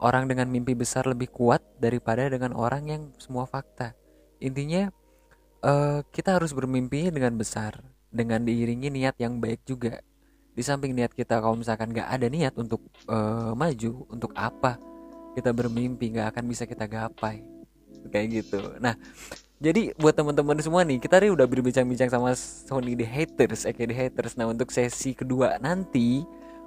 orang 0.00 0.28
dengan 0.28 0.48
mimpi 0.48 0.76
besar 0.76 1.08
lebih 1.08 1.32
kuat 1.32 1.64
daripada 1.80 2.28
dengan 2.28 2.52
orang 2.52 2.84
yang 2.88 3.02
semua 3.16 3.48
fakta. 3.48 3.96
Intinya 4.40 4.92
uh, 5.64 6.04
kita 6.12 6.36
harus 6.36 6.52
bermimpi 6.52 7.08
dengan 7.08 7.36
besar 7.36 7.80
dengan 8.12 8.44
diiringi 8.44 8.92
niat 8.92 9.16
yang 9.20 9.40
baik 9.40 9.64
juga. 9.64 10.00
Di 10.56 10.64
samping 10.64 10.96
niat 10.96 11.12
kita 11.12 11.40
kalau 11.40 11.56
misalkan 11.56 11.92
gak 11.92 12.08
ada 12.08 12.28
niat 12.32 12.56
untuk 12.56 12.80
uh, 13.12 13.52
maju, 13.52 14.08
untuk 14.08 14.32
apa 14.32 14.80
kita 15.36 15.52
bermimpi 15.52 16.16
gak 16.16 16.32
akan 16.32 16.44
bisa 16.48 16.64
kita 16.64 16.88
gapai 16.88 17.55
kayak 18.08 18.44
gitu. 18.44 18.60
Nah, 18.80 18.96
jadi 19.56 19.96
buat 19.96 20.12
teman-teman 20.12 20.60
semua 20.60 20.84
nih, 20.84 21.00
kita 21.00 21.16
nih 21.16 21.32
udah 21.32 21.48
berbincang-bincang 21.48 22.12
sama 22.12 22.36
Sony 22.36 22.92
the 22.92 23.08
Haters, 23.08 23.64
aka 23.64 23.84
the 23.84 23.96
Haters. 23.96 24.36
Nah, 24.36 24.48
untuk 24.50 24.68
sesi 24.68 25.16
kedua 25.16 25.56
nanti 25.60 26.24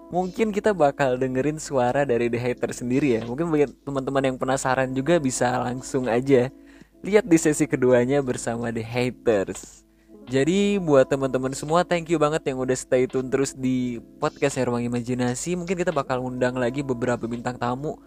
mungkin 0.10 0.50
kita 0.50 0.74
bakal 0.74 1.22
dengerin 1.22 1.62
suara 1.62 2.02
dari 2.02 2.28
The 2.28 2.42
Hater 2.42 2.74
sendiri 2.74 3.22
ya. 3.22 3.22
Mungkin 3.30 3.46
bagi 3.54 3.70
teman-teman 3.86 4.34
yang 4.34 4.38
penasaran 4.42 4.90
juga 4.92 5.22
bisa 5.22 5.54
langsung 5.62 6.10
aja 6.10 6.50
lihat 7.06 7.24
di 7.30 7.38
sesi 7.40 7.70
keduanya 7.70 8.20
bersama 8.20 8.74
The 8.74 8.84
Haters. 8.84 9.86
Jadi 10.30 10.78
buat 10.78 11.10
teman-teman 11.10 11.58
semua 11.58 11.82
thank 11.82 12.06
you 12.14 12.22
banget 12.22 12.54
yang 12.54 12.62
udah 12.62 12.78
stay 12.78 13.10
tune 13.10 13.34
terus 13.34 13.58
di 13.58 13.98
podcast 14.22 14.62
Ruang 14.62 14.86
Imajinasi. 14.86 15.58
Mungkin 15.58 15.74
kita 15.74 15.90
bakal 15.90 16.22
undang 16.22 16.54
lagi 16.54 16.86
beberapa 16.86 17.26
bintang 17.26 17.58
tamu. 17.58 17.98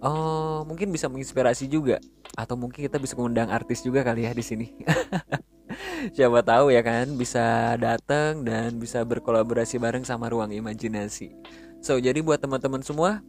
Oh, 0.00 0.64
mungkin 0.64 0.88
bisa 0.88 1.12
menginspirasi 1.12 1.68
juga 1.68 2.00
atau 2.32 2.56
mungkin 2.56 2.88
kita 2.88 2.96
bisa 2.96 3.12
mengundang 3.20 3.52
artis 3.52 3.84
juga 3.84 4.00
kali 4.00 4.24
ya 4.24 4.32
di 4.32 4.44
sini. 4.44 4.66
siapa 6.16 6.40
tahu 6.40 6.72
ya 6.72 6.80
kan 6.80 7.14
bisa 7.14 7.76
datang 7.76 8.42
dan 8.42 8.80
bisa 8.80 9.04
berkolaborasi 9.04 9.76
bareng 9.76 10.04
sama 10.08 10.32
ruang 10.32 10.50
imajinasi. 10.50 11.36
So 11.84 12.00
jadi 12.00 12.20
buat 12.24 12.40
teman-teman 12.40 12.80
semua 12.80 13.20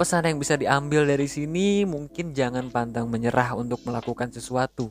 pesan 0.00 0.24
yang 0.24 0.40
bisa 0.40 0.56
diambil 0.56 1.04
dari 1.04 1.28
sini 1.28 1.84
mungkin 1.84 2.32
jangan 2.32 2.72
pantang 2.72 3.12
menyerah 3.12 3.52
untuk 3.52 3.84
melakukan 3.84 4.32
sesuatu. 4.32 4.90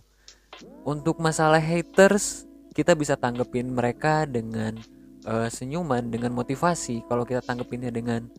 Untuk 0.85 1.17
masalah 1.17 1.59
haters 1.59 2.45
kita 2.77 2.93
bisa 2.93 3.17
tanggepin 3.17 3.73
mereka 3.73 4.29
dengan 4.29 4.77
uh, 5.25 5.49
senyuman 5.49 6.07
dengan 6.07 6.31
motivasi. 6.37 7.03
Kalau 7.09 7.25
kita 7.25 7.41
tanggepinnya 7.41 7.89
dengan 7.89 8.29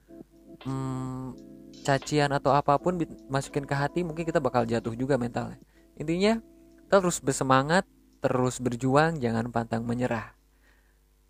hmm, 0.64 1.51
cacian 1.82 2.30
atau 2.30 2.54
apa 2.54 2.78
pun 2.78 2.96
masukin 3.26 3.66
ke 3.66 3.74
hati 3.74 4.06
mungkin 4.06 4.22
kita 4.22 4.38
bakal 4.38 4.62
jatuh 4.62 4.94
juga 4.94 5.18
mentalnya. 5.18 5.58
Intinya 5.98 6.38
terus 6.86 7.18
bersemangat, 7.18 7.84
terus 8.22 8.62
berjuang, 8.62 9.18
jangan 9.18 9.50
pantang 9.50 9.82
menyerah. 9.82 10.32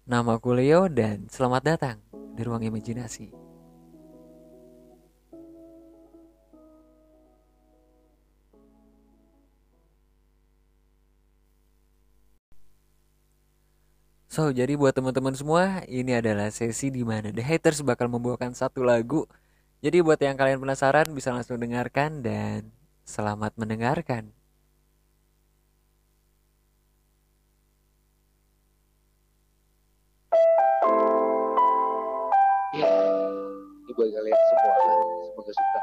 Nama 0.05 0.37
aku 0.37 0.53
Leo 0.53 0.93
dan 0.93 1.27
selamat 1.33 1.63
datang 1.65 1.97
di 2.37 2.43
ruang 2.45 2.63
imajinasi. 2.63 3.43
So, 14.33 14.49
jadi 14.49 14.81
buat 14.81 14.97
teman-teman 14.97 15.37
semua, 15.37 15.85
ini 15.85 16.17
adalah 16.17 16.49
sesi 16.49 16.89
di 16.89 17.05
mana 17.05 17.29
The 17.29 17.45
Haters 17.45 17.85
bakal 17.85 18.09
membawakan 18.09 18.57
satu 18.57 18.81
lagu. 18.81 19.29
Jadi 19.83 19.99
buat 19.99 20.23
yang 20.23 20.39
kalian 20.39 20.63
penasaran 20.63 21.11
bisa 21.11 21.35
langsung 21.35 21.59
dengarkan 21.59 22.23
dan 22.23 22.71
selamat 23.03 23.59
mendengarkan. 23.59 24.31
ini 32.73 33.93
buat 33.99 34.09
kalian 34.09 34.39
semua 34.49 34.75
semoga 35.29 35.53
suka 35.53 35.81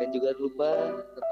dan 0.00 0.08
juga 0.10 0.28
lupa 0.40 0.70
tetap 1.14 1.31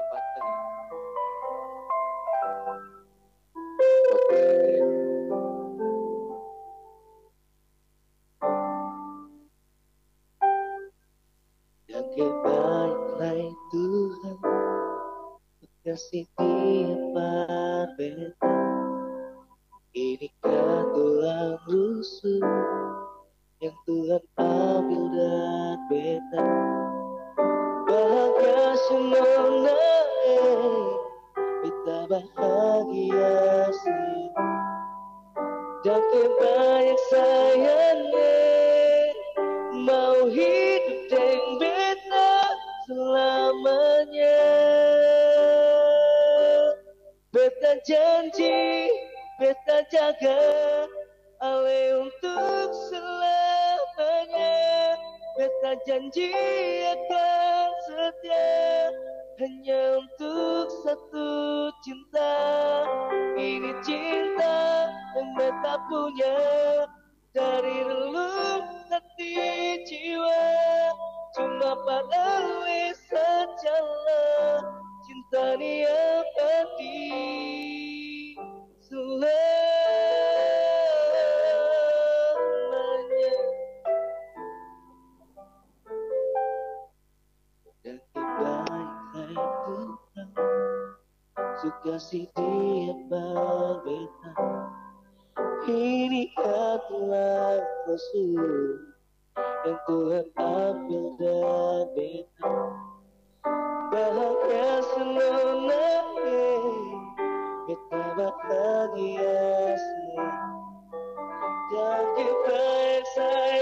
Janji 112.11 112.27
baik 112.43 113.05
sayangnya 113.15 113.60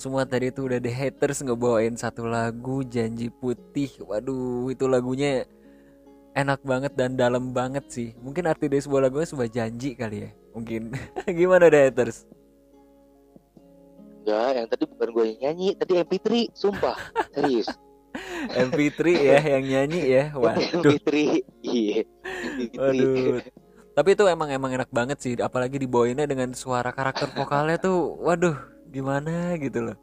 semua 0.00 0.24
tadi 0.24 0.48
tuh 0.48 0.72
udah 0.72 0.80
The 0.80 0.88
Haters 0.88 1.44
ngebawain 1.44 1.92
satu 1.92 2.24
lagu 2.24 2.80
Janji 2.88 3.28
Putih. 3.28 3.92
Waduh, 4.00 4.72
itu 4.72 4.88
lagunya 4.88 5.44
enak 6.32 6.64
banget 6.64 6.92
dan 6.96 7.20
dalam 7.20 7.52
banget 7.52 7.84
sih. 7.92 8.08
Mungkin 8.24 8.48
arti 8.48 8.72
dari 8.72 8.80
sebuah 8.80 9.10
lagunya 9.10 9.28
sebuah 9.28 9.50
janji 9.52 9.92
kali 9.92 10.26
ya. 10.26 10.30
Mungkin. 10.56 10.96
Gimana 11.38 11.68
The 11.68 11.80
Haters? 11.90 12.26
Enggak, 14.20 14.50
yang 14.52 14.66
tadi 14.68 14.84
bukan 14.84 15.08
gue 15.16 15.24
yang 15.24 15.38
nyanyi, 15.48 15.68
tadi 15.76 15.92
MP3, 15.96 16.28
sumpah, 16.52 16.96
serius. 17.34 17.68
MP3 18.52 19.00
ya 19.16 19.38
yang 19.56 19.64
nyanyi 19.64 20.00
ya. 20.08 20.24
Waduh. 20.40 20.80
MP3, 20.80 21.08
iya. 21.64 22.00
MP3. 22.24 22.76
Waduh. 22.76 23.40
Tapi 23.90 24.08
itu 24.14 24.24
emang 24.30 24.48
emang 24.48 24.70
enak 24.70 24.88
banget 24.94 25.18
sih, 25.18 25.34
apalagi 25.40 25.76
dibawainnya 25.76 26.24
dengan 26.24 26.54
suara 26.54 26.94
karakter 26.94 27.26
vokalnya 27.34 27.76
tuh, 27.76 28.16
waduh, 28.22 28.54
gimana 28.90 29.54
gitu 29.56 29.86
loh. 29.86 29.96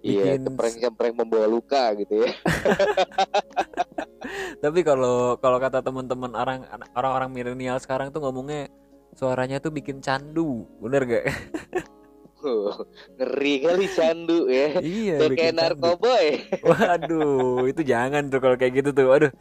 Iya, 0.00 0.34
Bikin- 0.34 0.44
kempreng-kempreng 0.48 1.14
membawa 1.14 1.46
luka 1.46 1.92
gitu 1.94 2.24
ya. 2.24 2.32
Tapi 4.60 4.80
kalau 4.80 5.36
kalau 5.36 5.56
kata 5.56 5.80
teman-teman 5.80 6.32
orang 6.32 6.64
orang-orang 6.92 7.30
milenial 7.30 7.76
sekarang 7.76 8.08
tuh 8.08 8.20
ngomongnya 8.20 8.68
suaranya 9.12 9.58
tuh 9.58 9.68
bikin 9.70 10.00
candu, 10.00 10.64
bener 10.78 11.04
gak? 11.04 11.24
Huh, 12.40 12.72
ngeri 13.16 13.60
kali 13.60 13.86
candu 13.90 14.48
ya. 14.48 14.80
iya, 14.80 15.16
bikin 15.20 15.36
kayak 15.36 15.54
narkoboy. 15.56 16.26
Waduh, 16.68 17.68
itu 17.68 17.82
jangan 17.82 18.28
tuh 18.28 18.40
kalau 18.40 18.56
kayak 18.56 18.80
gitu 18.80 18.90
tuh. 18.90 19.04
Waduh. 19.06 19.32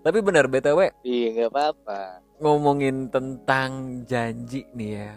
Tapi 0.00 0.18
benar 0.18 0.46
BTW 0.46 0.90
Iya, 1.02 1.26
nggak 1.36 1.50
apa-apa. 1.50 2.00
ngomongin 2.40 3.06
tentang 3.06 4.02
janji 4.02 4.66
nih 4.72 4.90
ya. 4.98 5.12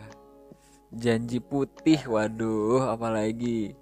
Janji 0.93 1.41
putih, 1.41 1.97
waduh, 2.05 2.93
apalagi 2.93 3.73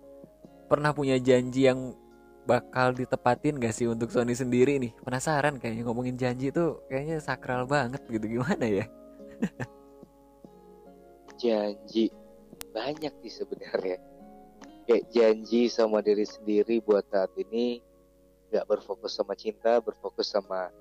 pernah 0.71 0.95
punya 0.95 1.19
janji 1.19 1.67
yang 1.67 1.91
bakal 2.47 2.95
ditepatin 2.95 3.59
gak 3.59 3.75
sih 3.75 3.85
untuk 3.85 4.09
Sony 4.09 4.31
sendiri 4.31 4.79
nih? 4.79 4.95
Penasaran 5.03 5.59
kayaknya 5.59 5.83
ngomongin 5.83 6.15
janji 6.15 6.55
tuh 6.55 6.81
kayaknya 6.87 7.19
sakral 7.19 7.67
banget 7.67 7.99
gitu 8.07 8.39
gimana 8.39 8.63
ya? 8.63 8.85
Janji 11.41 12.15
banyak 12.71 13.13
sih 13.27 13.33
sebenarnya. 13.43 13.99
Kayak 14.87 15.05
janji 15.11 15.67
sama 15.67 15.99
diri 15.99 16.23
sendiri 16.23 16.79
buat 16.79 17.05
saat 17.11 17.35
ini 17.35 17.83
nggak 18.51 18.67
berfokus 18.67 19.19
sama 19.19 19.35
cinta, 19.35 19.83
berfokus 19.83 20.31
sama 20.31 20.71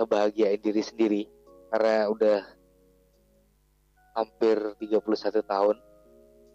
ngebahagiain 0.00 0.60
diri 0.60 0.82
sendiri. 0.82 1.22
Karena 1.68 2.08
udah 2.10 2.40
hampir 4.14 4.56
31 4.78 5.42
tahun 5.46 5.76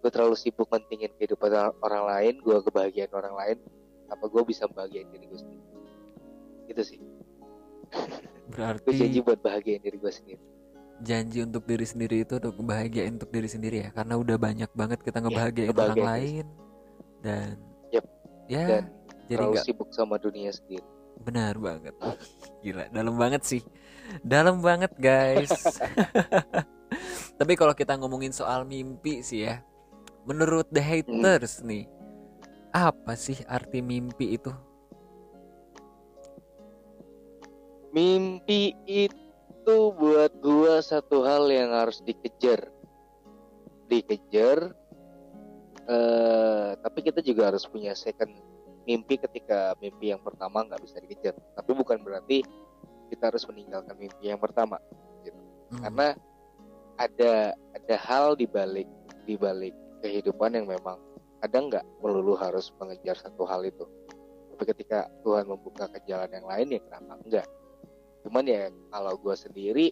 gue 0.05 0.11
terlalu 0.13 0.37
sibuk 0.37 0.69
mentingin 0.69 1.09
kehidupan 1.17 1.49
orang 1.81 2.03
lain 2.05 2.33
gue 2.37 2.57
kebahagiaan 2.61 3.09
orang 3.15 3.33
lain 3.33 3.57
apa 4.09 4.25
gue 4.29 4.41
bisa 4.45 4.69
membahagiain 4.69 5.09
diri 5.09 5.25
gue 5.29 5.39
sendiri? 5.39 5.63
Itu 6.69 6.81
sih. 6.85 6.99
Gue 7.01 8.53
Berarti 8.53 8.93
janji 8.93 9.19
buat 9.25 9.39
bahagiain 9.41 9.81
diri 9.81 9.97
gue 9.97 10.13
sendiri. 10.13 10.41
Janji 11.03 11.43
untuk 11.43 11.67
diri 11.67 11.83
sendiri 11.83 12.23
itu 12.23 12.39
untuk 12.39 12.55
kebahagiaan 12.55 13.19
untuk 13.19 13.31
diri 13.33 13.49
sendiri 13.49 13.77
ya? 13.83 13.89
Karena 13.91 14.15
udah 14.15 14.37
banyak 14.39 14.71
banget 14.71 14.99
kita 15.03 15.19
ngebahagiain 15.19 15.73
orang 15.73 15.75
ngebahagiain 15.75 15.97
diri 15.97 16.05
lain. 16.05 16.45
Dan 17.25 17.53
Yep. 17.95 18.05
ya 18.51 18.63
dan 18.67 18.83
jadi 19.25 19.41
terlalu 19.41 19.53
nggak 19.57 19.65
sibuk 19.65 19.89
sama 19.89 20.15
dunia 20.21 20.51
sendiri. 20.53 20.85
Benar 21.25 21.57
banget. 21.57 21.95
Gila. 22.61 22.85
Dalam 22.93 23.15
banget 23.17 23.41
sih. 23.41 23.61
Dalam 24.21 24.61
banget 24.61 24.93
guys 25.01 25.49
tapi 27.39 27.53
kalau 27.59 27.73
kita 27.75 27.95
ngomongin 27.99 28.31
soal 28.31 28.63
mimpi 28.63 29.21
sih 29.21 29.47
ya 29.47 29.61
menurut 30.25 30.65
the 30.73 30.81
haters 30.81 31.61
nih 31.61 31.85
apa 32.75 33.15
sih 33.15 33.39
arti 33.47 33.79
mimpi 33.79 34.35
itu? 34.35 34.51
Mimpi 37.95 38.75
itu 38.83 39.77
buat 39.95 40.35
gua 40.43 40.83
satu 40.83 41.23
hal 41.23 41.47
yang 41.47 41.71
harus 41.71 42.03
dikejar. 42.03 42.67
Dikejar 43.87 44.75
eh 45.85 46.71
tapi 46.81 46.99
kita 47.05 47.23
juga 47.23 47.53
harus 47.53 47.63
punya 47.69 47.95
second 47.95 48.35
mimpi 48.89 49.21
ketika 49.21 49.77
mimpi 49.79 50.11
yang 50.11 50.19
pertama 50.19 50.67
nggak 50.67 50.83
bisa 50.83 50.99
dikejar. 50.99 51.39
Tapi 51.55 51.71
bukan 51.71 52.03
berarti 52.03 52.43
kita 53.07 53.31
harus 53.31 53.47
meninggalkan 53.47 53.95
mimpi 53.95 54.27
yang 54.27 54.41
pertama 54.41 54.81
Hmm, 55.75 55.81
karena 55.81 56.07
ada 56.95 57.53
ada 57.75 57.95
hal 57.99 58.39
di 58.39 58.47
balik 58.47 58.87
di 59.27 59.35
balik 59.35 59.73
kehidupan 60.05 60.55
yang 60.55 60.67
memang 60.69 60.99
kadang 61.43 61.69
nggak 61.69 61.85
melulu 62.01 62.33
harus 62.37 62.71
mengejar 62.79 63.17
satu 63.19 63.43
hal 63.45 63.63
itu? 63.65 63.85
Tapi 64.55 64.63
ketika 64.71 65.11
Tuhan 65.21 65.51
membuka 65.51 65.91
ke 65.91 65.99
jalan 66.07 66.31
yang 66.31 66.47
lain 66.47 66.67
ya 66.75 66.79
kenapa 66.87 67.13
enggak 67.21 67.47
cuman 68.25 68.41
ya 68.49 68.73
kalau 68.89 69.13
gue 69.21 69.35
sendiri 69.37 69.87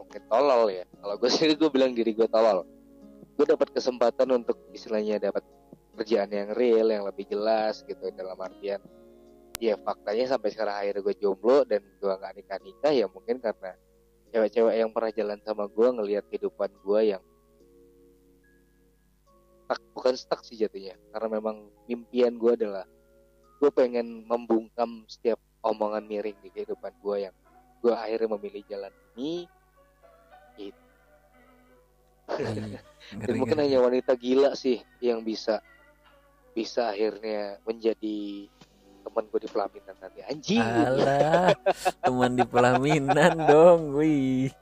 mungkin 0.00 0.22
tolol 0.32 0.72
ya. 0.72 0.84
Kalau 0.88 1.14
gue 1.20 1.28
sendiri 1.34 1.54
gue 1.60 1.70
bilang 1.70 1.92
diri 1.92 2.16
gue 2.16 2.28
tolol. 2.32 2.64
Gue 3.36 3.44
dapat 3.44 3.68
kesempatan 3.72 4.32
untuk 4.32 4.56
istilahnya 4.72 5.20
dapat 5.20 5.44
kerjaan 6.00 6.32
yang 6.32 6.56
real 6.56 6.88
yang 6.88 7.04
lebih 7.04 7.28
jelas 7.28 7.84
gitu 7.84 8.08
dalam 8.16 8.40
artian 8.40 8.80
ya 9.60 9.76
faktanya 9.76 10.32
sampai 10.32 10.48
sekarang 10.48 10.72
akhirnya 10.72 11.04
gue 11.04 11.14
jomblo 11.20 11.68
dan 11.68 11.84
gue 11.84 12.08
nggak 12.08 12.32
nikah 12.40 12.58
nikah 12.64 12.92
ya 12.96 13.06
mungkin 13.12 13.36
karena 13.36 13.76
cewek-cewek 14.30 14.74
yang 14.78 14.90
pernah 14.94 15.12
jalan 15.12 15.38
sama 15.42 15.66
gue 15.66 15.88
ngelihat 15.90 16.24
kehidupan 16.30 16.70
gue 16.82 17.00
yang 17.16 17.22
stuck 19.66 19.82
bukan 19.94 20.14
stuck 20.18 20.40
sih 20.42 20.58
jatuhnya 20.58 20.98
karena 21.14 21.28
memang 21.38 21.70
impian 21.86 22.34
gue 22.34 22.52
adalah 22.58 22.86
gue 23.62 23.70
pengen 23.70 24.26
membungkam 24.26 25.06
setiap 25.06 25.38
omongan 25.62 26.06
miring 26.06 26.38
di 26.42 26.50
kehidupan 26.50 26.90
gue 26.98 27.30
yang 27.30 27.34
gue 27.80 27.94
akhirnya 27.94 28.34
memilih 28.38 28.62
jalan 28.66 28.92
ini 29.14 29.46
dan 32.30 32.80
ngeri, 33.18 33.38
mungkin 33.38 33.58
ngeri. 33.58 33.66
hanya 33.70 33.78
wanita 33.82 34.12
gila 34.14 34.50
sih 34.54 34.78
yang 35.02 35.26
bisa 35.26 35.58
bisa 36.54 36.90
akhirnya 36.90 37.58
menjadi 37.66 38.46
teman 39.00 39.24
gue 39.26 39.40
di 39.42 39.50
pelaminan 39.50 39.96
nanti 39.98 40.20
anjing 40.24 40.62
Alah, 40.62 41.52
teman 42.04 42.30
di 42.36 42.44
pelaminan 42.46 43.34
dong, 43.48 43.80
wih. 43.96 44.52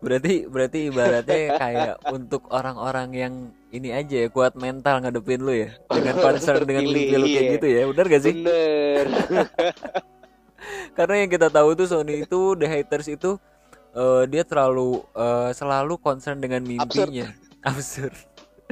Berarti 0.00 0.46
berarti 0.46 0.78
ibaratnya 0.92 1.40
kayak 1.56 1.94
untuk 2.12 2.46
orang-orang 2.52 3.08
yang 3.12 3.34
ini 3.70 3.94
aja 3.94 4.26
ya 4.26 4.28
kuat 4.28 4.58
mental 4.58 5.02
ngadepin 5.02 5.40
lu 5.40 5.54
ya 5.54 5.70
dengan 5.88 6.16
concern 6.24 6.62
dengan 6.66 6.84
mimpi 6.86 7.16
lu 7.16 7.26
kayak 7.26 7.44
iya. 7.44 7.54
gitu 7.56 7.66
ya, 7.66 7.82
benar 7.90 8.06
gak 8.06 8.22
sih? 8.22 8.34
bener 8.44 9.06
Karena 10.96 11.14
yang 11.24 11.30
kita 11.32 11.48
tahu 11.48 11.72
tuh 11.72 11.86
Sony 11.88 12.28
itu 12.28 12.54
the 12.58 12.68
haters 12.68 13.08
itu 13.08 13.40
eh, 13.96 14.22
dia 14.28 14.42
terlalu 14.44 15.00
eh, 15.16 15.50
selalu 15.56 15.96
concern 15.96 16.38
dengan 16.38 16.60
mimpinya, 16.60 17.32
absurd. 17.64 18.12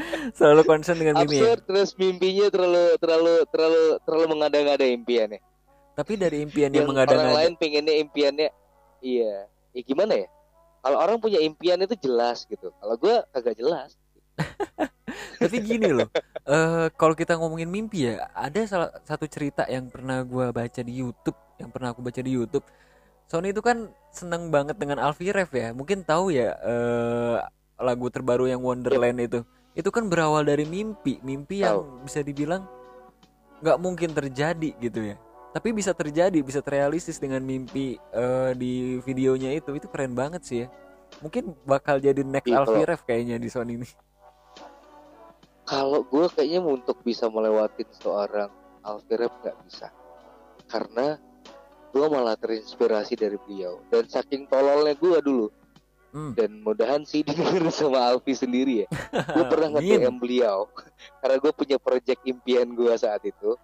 selalu 0.38 0.62
concern 0.64 0.98
dengan 0.98 1.22
mimpi 1.22 1.42
ya? 1.42 1.58
terus 1.58 1.94
mimpinya 1.98 2.46
terlalu 2.48 2.84
terlalu 3.00 3.34
terlalu 3.50 3.84
terlalu 4.06 4.26
mengada-ngada 4.36 4.86
impiannya. 4.86 5.40
Tapi 5.98 6.12
dari 6.14 6.46
impian 6.46 6.70
yang 6.70 6.86
yang 6.86 6.88
orang 6.88 6.90
mengada-ngada 6.94 7.38
lain 7.42 7.54
pengennya 7.58 7.94
impiannya 7.98 8.48
iya. 9.02 9.50
Ya 9.74 9.82
gimana 9.84 10.14
ya? 10.14 10.28
Kalau 10.78 10.96
orang 11.02 11.18
punya 11.18 11.42
impian 11.42 11.82
itu 11.82 11.98
jelas 11.98 12.46
gitu. 12.46 12.70
Kalau 12.70 12.94
gue 12.94 13.14
kagak 13.34 13.58
jelas. 13.58 13.98
Tapi 15.42 15.56
gini 15.62 15.90
loh 15.90 16.08
eh 16.48 16.88
kalau 16.96 17.12
kita 17.12 17.36
ngomongin 17.36 17.68
mimpi 17.68 18.08
ya 18.08 18.32
ada 18.32 18.64
salah 18.64 18.88
satu 19.04 19.28
cerita 19.28 19.68
yang 19.68 19.92
pernah 19.92 20.24
gua 20.24 20.48
baca 20.48 20.80
di 20.80 20.96
YouTube 20.96 21.36
yang 21.60 21.68
pernah 21.68 21.92
aku 21.92 22.00
baca 22.00 22.20
di 22.24 22.32
YouTube. 22.32 22.64
Sony 23.28 23.52
itu 23.52 23.60
kan 23.60 23.92
seneng 24.08 24.48
banget 24.48 24.80
dengan 24.80 24.96
Alfie 25.04 25.28
Rev 25.28 25.52
ya. 25.52 25.76
Mungkin 25.76 26.08
tahu 26.08 26.32
ya 26.32 26.56
eh 26.56 27.36
lagu 27.78 28.08
terbaru 28.08 28.48
yang 28.48 28.64
Wonderland 28.64 29.20
itu 29.20 29.40
itu 29.78 29.94
kan 29.94 30.10
berawal 30.10 30.42
dari 30.42 30.66
mimpi. 30.66 31.22
Mimpi 31.22 31.62
yang 31.62 32.02
bisa 32.02 32.18
dibilang 32.20 32.66
nggak 33.62 33.78
mungkin 33.78 34.10
terjadi 34.10 34.74
gitu 34.82 35.14
ya. 35.14 35.16
Tapi 35.54 35.70
bisa 35.70 35.94
terjadi 35.94 36.42
bisa 36.42 36.58
terrealistis 36.58 37.22
dengan 37.22 37.40
mimpi 37.46 37.94
eh, 37.94 38.50
di 38.58 38.98
videonya 39.00 39.54
itu. 39.54 39.70
Itu 39.78 39.86
keren 39.86 40.18
banget 40.18 40.42
sih 40.42 40.58
ya. 40.66 40.68
Mungkin 41.22 41.54
bakal 41.62 42.02
jadi 42.02 42.20
next 42.20 42.50
Iya, 42.50 42.60
Alfie 42.60 42.82
kalau- 42.82 42.88
Rev 42.90 43.02
kayaknya 43.06 43.36
di 43.38 43.48
Sony 43.48 43.78
ini. 43.78 43.88
Kalau 45.68 46.00
gue 46.00 46.26
kayaknya 46.32 46.64
untuk 46.64 46.96
bisa 47.04 47.28
melewatin 47.28 47.88
seorang 47.92 48.48
Alfie 48.80 49.20
Rep 49.20 49.32
nggak 49.44 49.56
bisa. 49.68 49.92
Karena 50.64 51.20
gue 51.92 52.06
malah 52.08 52.40
terinspirasi 52.40 53.20
dari 53.20 53.36
beliau. 53.36 53.84
Dan 53.92 54.08
saking 54.08 54.48
tololnya 54.48 54.96
gue 54.96 55.18
dulu 55.20 55.46
Hmm. 56.08 56.32
dan 56.32 56.64
mudahan 56.64 57.04
sih 57.04 57.20
didengar 57.20 57.68
sama 57.74 58.00
Alfi 58.08 58.32
sendiri 58.32 58.84
ya. 58.84 58.86
Gue 59.12 59.44
pernah 59.52 59.76
nge 59.76 59.80
Amin. 59.84 60.00
DM 60.00 60.16
beliau 60.16 60.64
karena 61.20 61.36
gue 61.36 61.52
punya 61.52 61.76
project 61.76 62.20
impian 62.24 62.72
gue 62.72 62.92
saat 62.96 63.20
itu. 63.28 63.54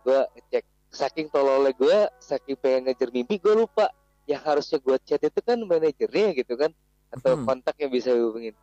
Gue 0.00 0.18
ngecek 0.32 0.64
saking 0.88 1.28
tololnya 1.28 1.76
gue 1.76 1.96
saking 2.18 2.56
pengen 2.56 2.88
ngejar 2.88 3.10
mimpi 3.10 3.36
gue 3.36 3.52
lupa 3.52 3.92
yang 4.24 4.40
harusnya 4.40 4.80
gue 4.80 4.96
chat 5.04 5.20
itu 5.20 5.40
kan 5.44 5.60
manajernya 5.60 6.28
gitu 6.32 6.56
kan 6.56 6.72
atau 7.12 7.36
Hmm. 7.36 7.44
kontak 7.44 7.76
yang 7.76 7.92
bisa 7.92 8.16
hubungin. 8.16 8.56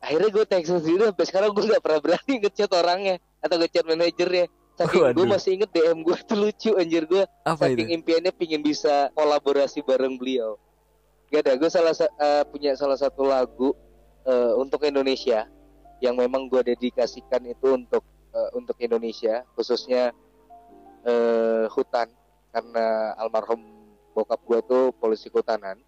Akhirnya 0.00 0.30
gue 0.30 0.44
text 0.46 0.70
sendiri 0.70 1.10
sampai 1.10 1.26
sekarang 1.26 1.50
gue 1.50 1.64
nggak 1.66 1.82
pernah 1.82 2.00
berani 2.00 2.34
ngechat 2.38 2.70
orangnya 2.70 3.14
atau 3.42 3.56
ngechat 3.58 3.84
manajernya. 3.84 4.46
Saking 4.78 5.12
gue 5.12 5.26
masih 5.28 5.50
inget 5.60 5.70
DM 5.74 6.00
gue 6.00 6.16
tuh 6.24 6.38
lucu 6.38 6.70
anjir 6.72 7.04
gue 7.04 7.26
apa 7.44 7.68
itu? 7.68 7.84
saking 7.84 7.88
impiannya 8.00 8.32
pingin 8.32 8.62
bisa 8.62 9.12
kolaborasi 9.12 9.84
bareng 9.84 10.16
beliau 10.16 10.56
gak 11.30 11.40
ada 11.46 11.52
gue 11.54 11.70
salah 11.70 11.94
sa- 11.94 12.10
eh, 12.10 12.44
punya 12.50 12.74
salah 12.74 12.98
satu 12.98 13.22
lagu 13.22 13.70
eh, 14.26 14.52
untuk 14.58 14.82
Indonesia 14.82 15.46
yang 16.02 16.18
memang 16.18 16.50
gue 16.50 16.74
dedikasikan 16.74 17.46
itu 17.46 17.78
untuk 17.78 18.02
eh, 18.34 18.50
untuk 18.58 18.74
Indonesia 18.82 19.46
khususnya 19.54 20.10
eh, 21.06 21.64
hutan 21.70 22.10
karena 22.50 23.14
almarhum 23.14 23.62
bokap 24.10 24.42
gue 24.42 24.60
tuh 24.66 24.84
polisi 24.98 25.30
kehutanan 25.30 25.78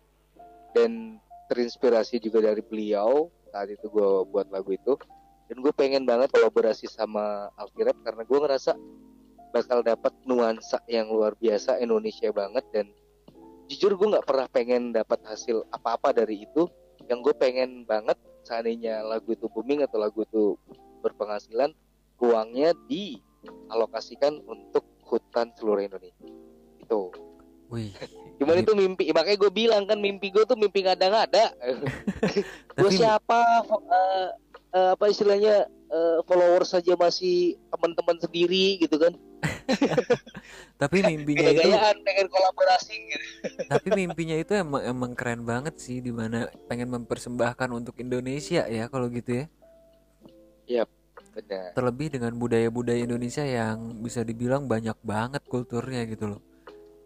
dan 0.73 1.19
terinspirasi 1.51 2.23
juga 2.23 2.39
dari 2.41 2.63
beliau 2.63 3.29
saat 3.51 3.69
itu 3.69 3.91
gue 3.91 4.11
buat 4.31 4.49
lagu 4.49 4.73
itu 4.73 4.95
dan 5.51 5.61
gue 5.61 5.73
pengen 5.75 6.09
banget 6.09 6.33
kolaborasi 6.33 6.89
sama 6.89 7.53
Alfirep 7.61 7.99
karena 8.01 8.23
gue 8.25 8.39
ngerasa 8.41 8.73
bakal 9.53 9.85
dapat 9.85 10.17
nuansa 10.25 10.81
yang 10.89 11.13
luar 11.13 11.37
biasa 11.37 11.77
Indonesia 11.83 12.33
banget 12.33 12.65
dan 12.73 12.89
jujur 13.73 13.97
gue 13.97 14.09
nggak 14.13 14.29
pernah 14.29 14.47
pengen 14.53 14.93
dapat 14.93 15.25
hasil 15.25 15.65
apa-apa 15.73 16.13
dari 16.13 16.45
itu. 16.45 16.69
Yang 17.09 17.33
gue 17.33 17.35
pengen 17.41 17.89
banget 17.89 18.21
seandainya 18.45 19.01
lagu 19.01 19.33
itu 19.33 19.49
booming 19.49 19.81
atau 19.81 19.97
lagu 19.97 20.23
itu 20.29 20.61
berpenghasilan 21.01 21.73
uangnya 22.21 22.77
dialokasikan 22.87 24.45
untuk 24.45 24.85
hutan 25.09 25.51
seluruh 25.57 25.83
Indonesia. 25.83 26.29
Itu. 26.79 27.11
Wih, 27.73 27.91
cuman 28.39 28.61
itu 28.61 28.73
mimpi. 28.77 29.09
Makanya 29.11 29.39
gue 29.41 29.51
bilang 29.51 29.83
kan 29.89 29.99
mimpi 29.99 30.29
gue 30.29 30.45
tuh 30.45 30.61
mimpi 30.61 30.85
ngada-ngada 30.85 31.57
gue 32.77 32.89
tapi 32.89 33.01
siapa? 33.01 33.41
Eh, 33.73 34.29
eh, 34.77 34.89
apa 34.93 35.05
istilahnya 35.09 35.65
eh, 35.69 36.19
followers 36.29 36.77
saja 36.77 36.93
masih 36.95 37.57
teman-teman 37.73 38.21
sendiri 38.21 38.77
gitu 38.85 39.01
kan 39.01 39.17
tapi 40.83 40.97
mimpinya 41.07 41.49
itu 41.53 41.71
pengen 42.03 42.27
kolaborasi. 42.29 42.95
Gitu 42.95 43.27
tapi 43.69 43.89
mimpinya 43.95 44.37
itu 44.39 44.53
emang 44.59 44.83
emang 44.83 45.13
keren 45.15 45.43
banget 45.47 45.79
sih 45.79 46.03
di 46.03 46.11
mana 46.11 46.49
pengen 46.67 46.91
mempersembahkan 46.91 47.69
untuk 47.73 47.99
Indonesia 47.99 48.67
ya 48.67 48.87
kalau 48.91 49.09
gitu 49.11 49.47
ya. 50.67 50.85
Benar. 51.33 51.73
Terlebih 51.73 52.13
dengan 52.13 52.37
budaya-budaya 52.37 53.09
Indonesia 53.09 53.41
yang 53.41 54.05
bisa 54.05 54.21
dibilang 54.21 54.69
banyak 54.69 55.01
banget 55.01 55.41
kulturnya 55.49 56.05
gitu 56.05 56.37
loh. 56.37 56.43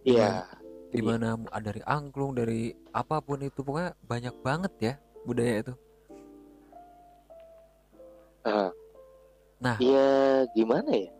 Iya 0.02 0.50
di 0.96 1.02
mana 1.02 1.36
ada 1.50 1.72
dari 1.74 1.82
angklung 1.84 2.32
dari 2.32 2.70
apa 2.94 3.18
pun 3.20 3.42
itu 3.42 3.60
pokoknya 3.60 3.92
banyak 4.06 4.34
banget 4.40 4.72
ya 4.80 4.94
budaya 5.26 5.54
itu. 5.60 5.74
Ah. 8.46 8.70
Nah. 9.58 9.76
Iya 9.82 10.46
gimana 10.54 10.90
ya 10.94 11.10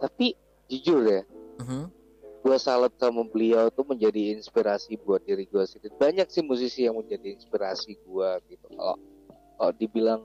tapi 0.00 0.32
jujur 0.66 1.04
ya 1.04 1.22
Mhm. 1.60 1.92
gue 2.40 2.56
salut 2.56 2.96
sama 2.96 3.20
beliau 3.28 3.68
tuh 3.68 3.84
menjadi 3.84 4.32
inspirasi 4.32 4.96
buat 5.04 5.20
diri 5.28 5.44
gue 5.44 5.60
sendiri. 5.60 5.92
Banyak 6.00 6.32
sih 6.32 6.40
musisi 6.40 6.88
yang 6.88 6.96
menjadi 6.96 7.36
inspirasi 7.36 8.00
gue 8.00 8.30
gitu. 8.48 8.64
Kalau 8.72 8.96
kalau 9.60 9.72
dibilang 9.76 10.24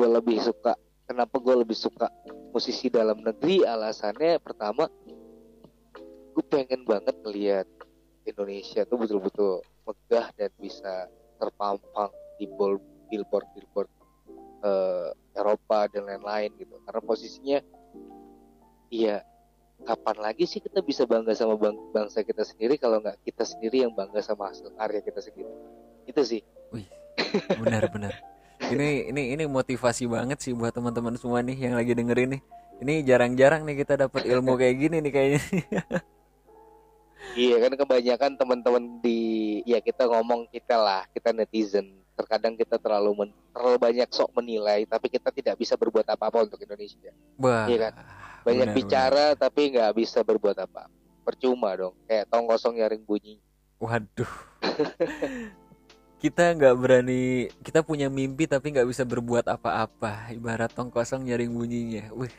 gue 0.00 0.08
lebih 0.08 0.40
suka 0.40 0.72
kenapa 1.04 1.36
gue 1.36 1.60
lebih 1.60 1.76
suka 1.76 2.08
musisi 2.56 2.88
dalam 2.88 3.20
negeri? 3.20 3.68
Alasannya 3.68 4.40
pertama 4.40 4.88
gue 6.32 6.44
pengen 6.48 6.88
banget 6.88 7.20
ngeliat 7.20 7.68
Indonesia 8.24 8.88
tuh 8.88 8.96
betul-betul 8.96 9.60
megah 9.84 10.32
dan 10.40 10.48
bisa 10.56 11.04
terpampang 11.36 12.08
di 12.40 12.48
billboard 13.12 13.44
billboard 13.52 13.90
eh, 14.64 15.12
Eropa 15.36 15.84
dan 15.92 16.08
lain-lain 16.08 16.48
gitu. 16.56 16.80
Karena 16.88 17.00
posisinya 17.04 17.60
iya. 18.90 19.26
Kapan 19.76 20.16
lagi 20.24 20.48
sih 20.48 20.64
kita 20.64 20.80
bisa 20.80 21.04
bangga 21.04 21.36
sama 21.36 21.52
bang- 21.60 21.92
bangsa 21.92 22.24
kita 22.24 22.48
sendiri 22.48 22.80
kalau 22.80 22.96
nggak 23.04 23.20
kita 23.28 23.44
sendiri 23.44 23.84
yang 23.84 23.92
bangga 23.92 24.24
sama 24.24 24.48
hasil 24.48 24.72
karya 24.72 25.04
kita 25.04 25.20
sendiri? 25.20 25.52
Itu 26.08 26.24
sih. 26.24 26.40
Benar-benar 27.60 28.16
ini 28.72 29.12
ini 29.12 29.22
ini 29.36 29.44
motivasi 29.44 30.08
banget 30.08 30.40
sih 30.40 30.56
buat 30.56 30.72
teman-teman 30.72 31.14
semua 31.20 31.44
nih 31.44 31.68
yang 31.68 31.74
lagi 31.76 31.92
dengerin 31.92 32.38
nih. 32.38 32.42
Ini 32.76 32.94
jarang-jarang 33.08 33.64
nih 33.64 33.76
kita 33.84 34.08
dapat 34.08 34.28
ilmu 34.28 34.56
kayak 34.56 34.76
gini 34.76 34.96
nih 35.00 35.12
kayaknya. 35.12 35.42
Iya 37.36 37.56
kan 37.60 37.72
kebanyakan 37.76 38.32
teman-teman 38.40 38.84
di 39.04 39.60
ya 39.68 39.80
kita 39.84 40.08
ngomong 40.08 40.48
kita 40.48 40.76
lah 40.80 41.04
kita 41.12 41.36
netizen 41.36 42.00
terkadang 42.16 42.56
kita 42.56 42.80
terlalu 42.80 43.12
men- 43.28 43.36
terlalu 43.52 43.76
banyak 43.76 44.08
sok 44.08 44.32
menilai 44.32 44.88
tapi 44.88 45.12
kita 45.12 45.28
tidak 45.28 45.60
bisa 45.60 45.76
berbuat 45.76 46.08
apa-apa 46.08 46.48
untuk 46.48 46.58
Indonesia 46.64 47.12
Wah, 47.36 47.68
Iya 47.68 47.92
kan? 47.92 47.92
banyak 48.42 48.68
benar, 48.72 48.78
bicara 48.80 49.26
tapi 49.36 49.76
nggak 49.76 49.92
bisa 49.92 50.24
berbuat 50.24 50.56
apa 50.56 50.88
percuma 51.22 51.76
dong 51.76 51.94
kayak 52.08 52.24
tong 52.32 52.48
kosong 52.48 52.80
nyaring 52.80 53.04
bunyi 53.04 53.36
Waduh. 53.76 54.32
kita 56.24 56.56
nggak 56.56 56.76
berani, 56.80 57.52
kita 57.60 57.84
punya 57.84 58.08
mimpi 58.08 58.48
tapi 58.48 58.72
nggak 58.72 58.88
bisa 58.88 59.04
berbuat 59.04 59.44
apa-apa. 59.52 60.32
Ibarat 60.32 60.72
tong 60.72 60.88
kosong 60.88 61.28
nyaring 61.28 61.52
bunyinya. 61.52 62.08
Wih, 62.16 62.32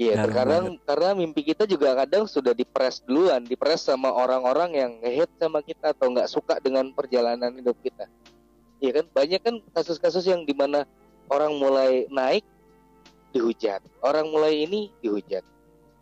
Iya, 0.00 0.24
terkadang 0.24 0.80
karena 0.88 1.10
mimpi 1.12 1.44
kita 1.44 1.68
juga 1.68 1.92
kadang 1.92 2.24
sudah 2.24 2.56
dipres 2.56 3.04
duluan, 3.04 3.44
dipres 3.44 3.84
sama 3.84 4.08
orang-orang 4.08 4.70
yang 4.72 4.90
nge 5.04 5.28
sama 5.36 5.60
kita 5.60 5.92
atau 5.92 6.08
nggak 6.10 6.28
suka 6.32 6.56
dengan 6.64 6.88
perjalanan 6.96 7.52
hidup 7.54 7.76
kita. 7.84 8.08
Iya 8.82 8.90
kan, 8.98 9.06
banyak 9.14 9.40
kan 9.46 9.54
kasus-kasus 9.70 10.26
yang 10.26 10.42
di 10.42 10.50
mana 10.58 10.82
orang 11.30 11.54
mulai 11.54 12.10
naik 12.10 12.42
dihujat, 13.30 13.78
orang 14.02 14.26
mulai 14.28 14.66
ini 14.66 14.90
dihujat. 14.98 15.46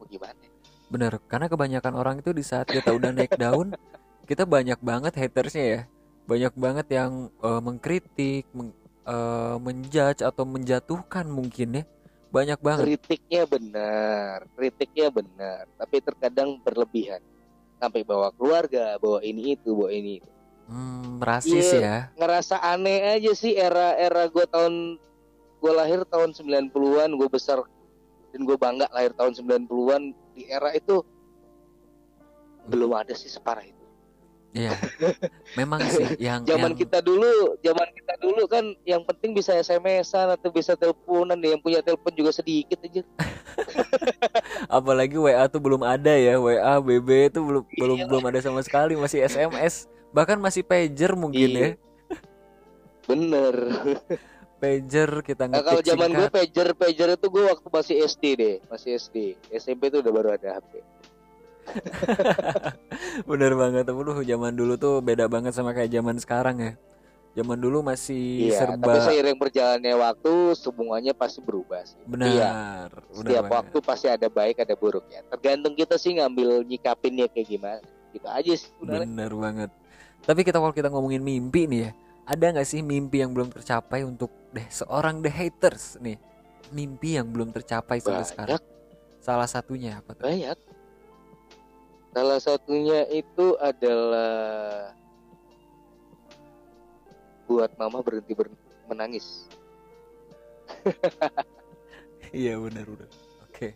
Mau 0.01 0.09
gimana? 0.09 0.51
bener. 0.91 1.23
Karena 1.31 1.47
kebanyakan 1.47 1.95
orang 1.95 2.17
itu 2.19 2.35
di 2.35 2.43
saat 2.43 2.67
kita 2.67 2.91
udah 2.91 3.15
naik 3.15 3.39
daun, 3.39 3.79
kita 4.29 4.45
banyak 4.45 4.77
banget 4.83 5.15
hatersnya 5.17 5.65
ya. 5.65 5.81
Banyak 6.27 6.55
banget 6.59 6.87
yang 6.91 7.31
eh, 7.31 7.61
mengkritik, 7.63 8.45
meng, 8.51 8.75
eh, 9.07 9.57
menjudge 9.63 10.27
atau 10.27 10.45
menjatuhkan 10.45 11.31
mungkin 11.31 11.81
ya. 11.81 11.85
Banyak 12.31 12.59
banget. 12.63 12.85
Kritiknya 12.87 13.43
benar, 13.47 14.37
kritiknya 14.55 15.09
benar, 15.11 15.67
tapi 15.75 15.97
terkadang 15.99 16.63
berlebihan. 16.63 17.19
Sampai 17.81 18.07
bawa 18.07 18.31
keluarga, 18.37 18.95
bawa 19.03 19.19
ini 19.25 19.57
itu, 19.59 19.75
bawa 19.75 19.91
ini 19.91 20.21
itu. 20.23 20.31
Hmm, 20.71 21.19
rasis 21.19 21.75
Iya. 21.75 21.83
ya. 21.83 21.97
ngerasa 22.15 22.63
aneh 22.63 23.19
aja 23.19 23.33
sih 23.35 23.59
era-era 23.59 24.31
gue 24.31 24.47
tahun 24.47 25.03
gue 25.59 25.73
lahir 25.75 26.07
tahun 26.07 26.31
90-an 26.31 27.11
gue 27.11 27.27
besar 27.27 27.59
dan 28.31 28.41
gue 28.47 28.55
bangga 28.55 28.87
lahir 28.89 29.11
tahun 29.13 29.35
90-an 29.35 30.03
di 30.33 30.47
era 30.47 30.71
itu 30.71 31.03
belum 32.65 32.95
ada 32.95 33.11
sih 33.13 33.27
separah 33.27 33.67
itu 33.67 33.79
Iya. 34.51 34.75
Memang 35.59 35.79
sih 35.87 36.19
yang 36.19 36.43
Zaman 36.43 36.75
yang 36.75 36.75
kita 36.75 36.99
dulu, 36.99 37.55
zaman 37.63 37.87
kita 37.95 38.15
dulu 38.19 38.43
kan 38.51 38.75
yang 38.83 39.07
penting 39.07 39.31
bisa 39.31 39.55
SMS-an 39.55 40.35
atau 40.35 40.51
bisa 40.51 40.75
teleponan 40.75 41.39
deh. 41.39 41.55
Yang 41.55 41.63
punya 41.63 41.81
telepon 41.87 42.11
juga 42.19 42.35
sedikit 42.35 42.83
aja. 42.83 43.07
apalagi 44.79 45.15
WA 45.15 45.47
tuh 45.47 45.63
belum 45.63 45.87
ada 45.87 46.19
ya. 46.19 46.35
WA, 46.43 46.83
BB 46.83 47.31
itu 47.31 47.39
belum 47.39 47.63
belum 47.63 47.99
Iya. 48.03 48.07
belum 48.11 48.23
ada 48.27 48.41
sama 48.43 48.59
sekali, 48.67 48.99
masih 48.99 49.23
SMS. 49.23 49.87
Bahkan 50.11 50.39
masih 50.39 50.63
pager 50.63 51.15
mungkin 51.15 51.49
Iya. 51.49 51.61
ya. 51.61 51.71
Bener. 53.07 53.55
Pager 54.57 55.11
kita 55.23 55.49
Nah, 55.49 55.65
kalau 55.65 55.81
ngetik 55.81 55.89
zaman 55.89 56.09
gue 56.13 56.29
pager 56.29 56.69
pager 56.75 57.09
itu 57.11 57.27
gue 57.27 57.45
waktu 57.49 57.67
masih 57.67 57.97
SD 58.05 58.25
deh, 58.37 58.57
masih 58.69 58.91
SD. 58.95 59.17
SMP 59.51 59.89
itu 59.89 59.99
udah 59.99 60.13
baru 60.13 60.29
ada 60.35 60.61
HP. 60.61 60.73
Bener 63.31 63.53
banget. 63.55 63.85
Aduh, 63.87 64.21
zaman 64.21 64.53
dulu 64.53 64.75
tuh 64.77 65.01
beda 65.01 65.27
banget 65.27 65.55
sama 65.55 65.73
kayak 65.73 65.91
zaman 65.91 66.17
sekarang 66.19 66.57
ya. 66.59 66.73
Zaman 67.31 67.63
dulu 67.63 67.79
masih 67.81 68.51
Iya, 68.51 68.59
serba 68.59 68.91
tapi 68.91 69.07
seiring 69.07 69.39
berjalannya 69.39 69.95
waktu 69.95 70.33
semuanya 70.59 71.15
pasti 71.15 71.39
berubah 71.39 71.87
sih. 71.87 71.95
benar. 72.03 72.27
Iya, 72.27 72.51
benar 72.91 73.15
setiap 73.15 73.45
banget. 73.47 73.55
waktu 73.55 73.77
pasti 73.81 74.07
ada 74.11 74.27
baik 74.27 74.57
ada 74.59 74.75
buruknya. 74.75 75.23
Tergantung 75.31 75.79
kita 75.79 75.95
sih 75.95 76.19
ngambil 76.19 76.67
nyikapinnya 76.67 77.31
kayak 77.31 77.49
gimana. 77.49 77.81
Gitu 78.11 78.27
aja 78.27 78.53
sih 78.59 78.67
sebenarnya. 78.75 79.07
Bener 79.07 79.33
banget. 79.33 79.71
Tapi 80.21 80.41
kita 80.45 80.61
kalau 80.61 80.75
kita 80.75 80.89
ngomongin 80.93 81.23
mimpi 81.25 81.65
nih 81.67 81.81
ya, 81.89 81.91
ada 82.29 82.45
nggak 82.53 82.69
sih 82.69 82.81
mimpi 82.81 83.25
yang 83.25 83.33
belum 83.33 83.51
tercapai 83.51 84.05
untuk 84.05 84.31
deh 84.53 84.67
seorang 84.69 85.21
the 85.21 85.31
haters 85.33 85.97
nih? 85.99 86.21
Mimpi 86.71 87.19
yang 87.19 87.27
belum 87.35 87.51
tercapai 87.51 87.99
sampai 87.99 88.27
sekarang. 88.27 88.61
Banyak, 88.61 88.79
Salah 89.21 89.49
satunya 89.51 89.99
apa 89.99 90.15
tuh? 90.15 90.25
banyak. 90.25 90.59
Salah 92.11 92.41
satunya 92.43 93.07
itu 93.11 93.55
adalah 93.59 94.91
buat 97.45 97.71
mama 97.75 97.99
berhenti 98.01 98.33
ber- 98.35 98.55
menangis. 98.87 99.47
Iya 102.31 102.63
benar 102.63 102.87
udah. 102.87 103.11
Oke. 103.43 103.75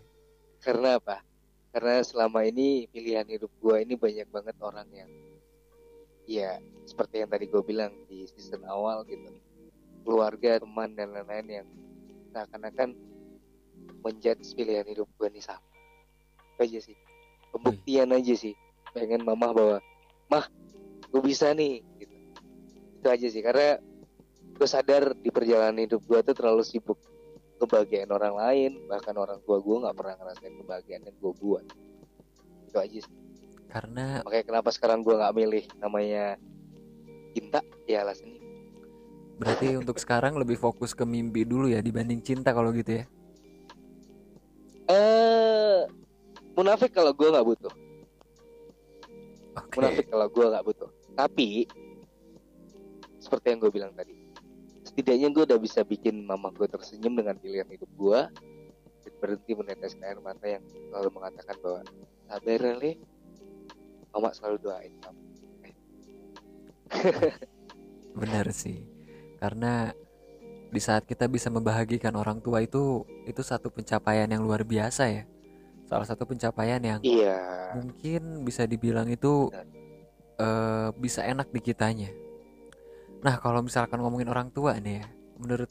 Karena 0.62 1.02
apa? 1.02 1.26
Karena 1.74 1.98
selama 2.06 2.46
ini 2.46 2.86
pilihan 2.86 3.26
hidup 3.26 3.50
gua 3.58 3.82
ini 3.82 3.98
banyak 3.98 4.30
banget 4.30 4.54
orang 4.62 4.86
yang 4.94 5.10
ya 6.24 6.60
seperti 6.84 7.24
yang 7.24 7.30
tadi 7.32 7.44
gue 7.48 7.62
bilang 7.64 7.92
di 8.08 8.28
season 8.28 8.64
awal 8.68 9.04
gitu. 9.08 9.32
Keluarga, 10.04 10.60
teman 10.60 10.92
dan 10.92 11.16
lain-lain 11.16 11.64
yang 11.64 11.68
seakan-akan 12.34 12.92
menjudge 14.04 14.52
pilihan 14.52 14.84
hidup 14.84 15.08
gua 15.16 15.32
nih 15.32 15.40
sama. 15.40 15.64
Itu 16.54 16.60
aja 16.60 16.78
sih. 16.92 16.96
Pembuktian 17.54 18.12
aja 18.12 18.34
sih. 18.36 18.52
Pengen 18.92 19.24
mama 19.24 19.54
bahwa 19.54 19.78
mah 20.28 20.44
gue 21.08 21.22
bisa 21.24 21.56
nih 21.56 21.80
gitu. 21.96 22.14
Itu 23.00 23.06
aja 23.08 23.26
sih 23.32 23.40
karena 23.40 23.80
gue 24.54 24.68
sadar 24.68 25.16
di 25.16 25.32
perjalanan 25.32 25.82
hidup 25.82 26.04
gua 26.04 26.20
tuh 26.20 26.36
terlalu 26.36 26.62
sibuk 26.62 27.00
kebahagiaan 27.58 28.10
orang 28.12 28.34
lain 28.34 28.70
bahkan 28.90 29.14
orang 29.14 29.38
tua 29.46 29.62
gue 29.62 29.76
nggak 29.78 29.96
pernah 29.96 30.14
ngerasain 30.18 30.54
kebahagiaan 30.58 31.02
yang 31.06 31.16
gue 31.16 31.32
buat 31.38 31.64
itu 32.68 32.76
aja 32.76 32.98
sih. 33.06 33.14
Karena 33.74 34.22
makanya 34.22 34.44
kenapa 34.46 34.70
sekarang 34.70 35.02
gue 35.02 35.18
nggak 35.18 35.34
milih 35.34 35.64
namanya 35.82 36.38
cinta? 37.34 37.58
Ya 37.90 38.06
alasannya 38.06 38.44
berarti 39.38 39.74
untuk 39.82 39.98
sekarang 39.98 40.38
lebih 40.38 40.58
fokus 40.58 40.94
ke 40.94 41.02
mimpi 41.02 41.42
dulu 41.42 41.66
ya 41.66 41.82
dibanding 41.82 42.22
cinta 42.22 42.54
kalau 42.54 42.70
gitu 42.70 43.02
ya. 43.02 43.04
eh 44.84 45.88
munafik 46.54 46.92
kalau 46.94 47.10
gue 47.10 47.28
nggak 47.34 47.46
butuh. 47.46 47.74
Oke. 49.54 49.74
munafik 49.78 50.06
kalau 50.10 50.26
gue 50.28 50.44
nggak 50.44 50.64
butuh. 50.66 50.90
Tapi 51.14 51.66
seperti 53.22 53.46
yang 53.54 53.58
gue 53.64 53.72
bilang 53.72 53.92
tadi 53.96 54.12
setidaknya 54.84 55.32
gue 55.32 55.42
udah 55.48 55.56
bisa 55.56 55.80
bikin 55.80 56.28
mama 56.28 56.52
gue 56.52 56.68
tersenyum 56.68 57.16
dengan 57.16 57.40
pilihan 57.40 57.64
hidup 57.72 57.88
gue 57.96 58.20
dan 59.00 59.14
berhenti 59.16 59.52
meneteskan 59.56 60.04
air 60.04 60.20
mata 60.20 60.44
yang 60.44 60.60
selalu 60.68 61.08
mengatakan 61.16 61.56
bahwa 61.64 61.80
sabar 62.28 62.62
Le 62.76 62.92
mama 64.14 64.30
selalu 64.30 64.62
doain 64.62 64.94
kamu 65.02 65.20
Benar 68.20 68.46
sih. 68.54 68.86
Karena 69.42 69.90
di 70.70 70.80
saat 70.82 71.06
kita 71.06 71.26
bisa 71.30 71.50
membahagikan 71.50 72.14
orang 72.14 72.42
tua 72.42 72.62
itu 72.62 73.06
itu 73.26 73.42
satu 73.42 73.70
pencapaian 73.70 74.26
yang 74.30 74.42
luar 74.42 74.62
biasa 74.62 75.10
ya. 75.10 75.22
Salah 75.84 76.06
satu 76.06 76.24
pencapaian 76.24 76.80
yang 76.80 77.00
iya 77.04 77.38
mungkin 77.76 78.46
bisa 78.46 78.64
dibilang 78.64 79.10
itu 79.10 79.50
eh, 80.38 80.88
bisa 80.94 81.26
enak 81.26 81.50
di 81.50 81.60
kitanya. 81.60 82.10
Nah, 83.24 83.40
kalau 83.40 83.64
misalkan 83.64 84.00
ngomongin 84.00 84.28
orang 84.28 84.52
tua 84.52 84.76
nih 84.76 85.00
ya, 85.00 85.06
menurut 85.40 85.70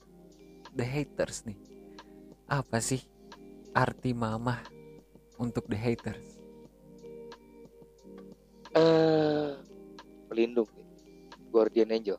the 0.74 0.82
haters 0.82 1.46
nih, 1.46 1.58
apa 2.50 2.82
sih 2.82 3.02
arti 3.78 4.12
mamah 4.12 4.58
untuk 5.38 5.70
the 5.70 5.78
haters? 5.78 6.33
Eh 8.74 9.54
pelindung. 10.28 10.70
Guardian 11.54 11.94
angel. 11.94 12.18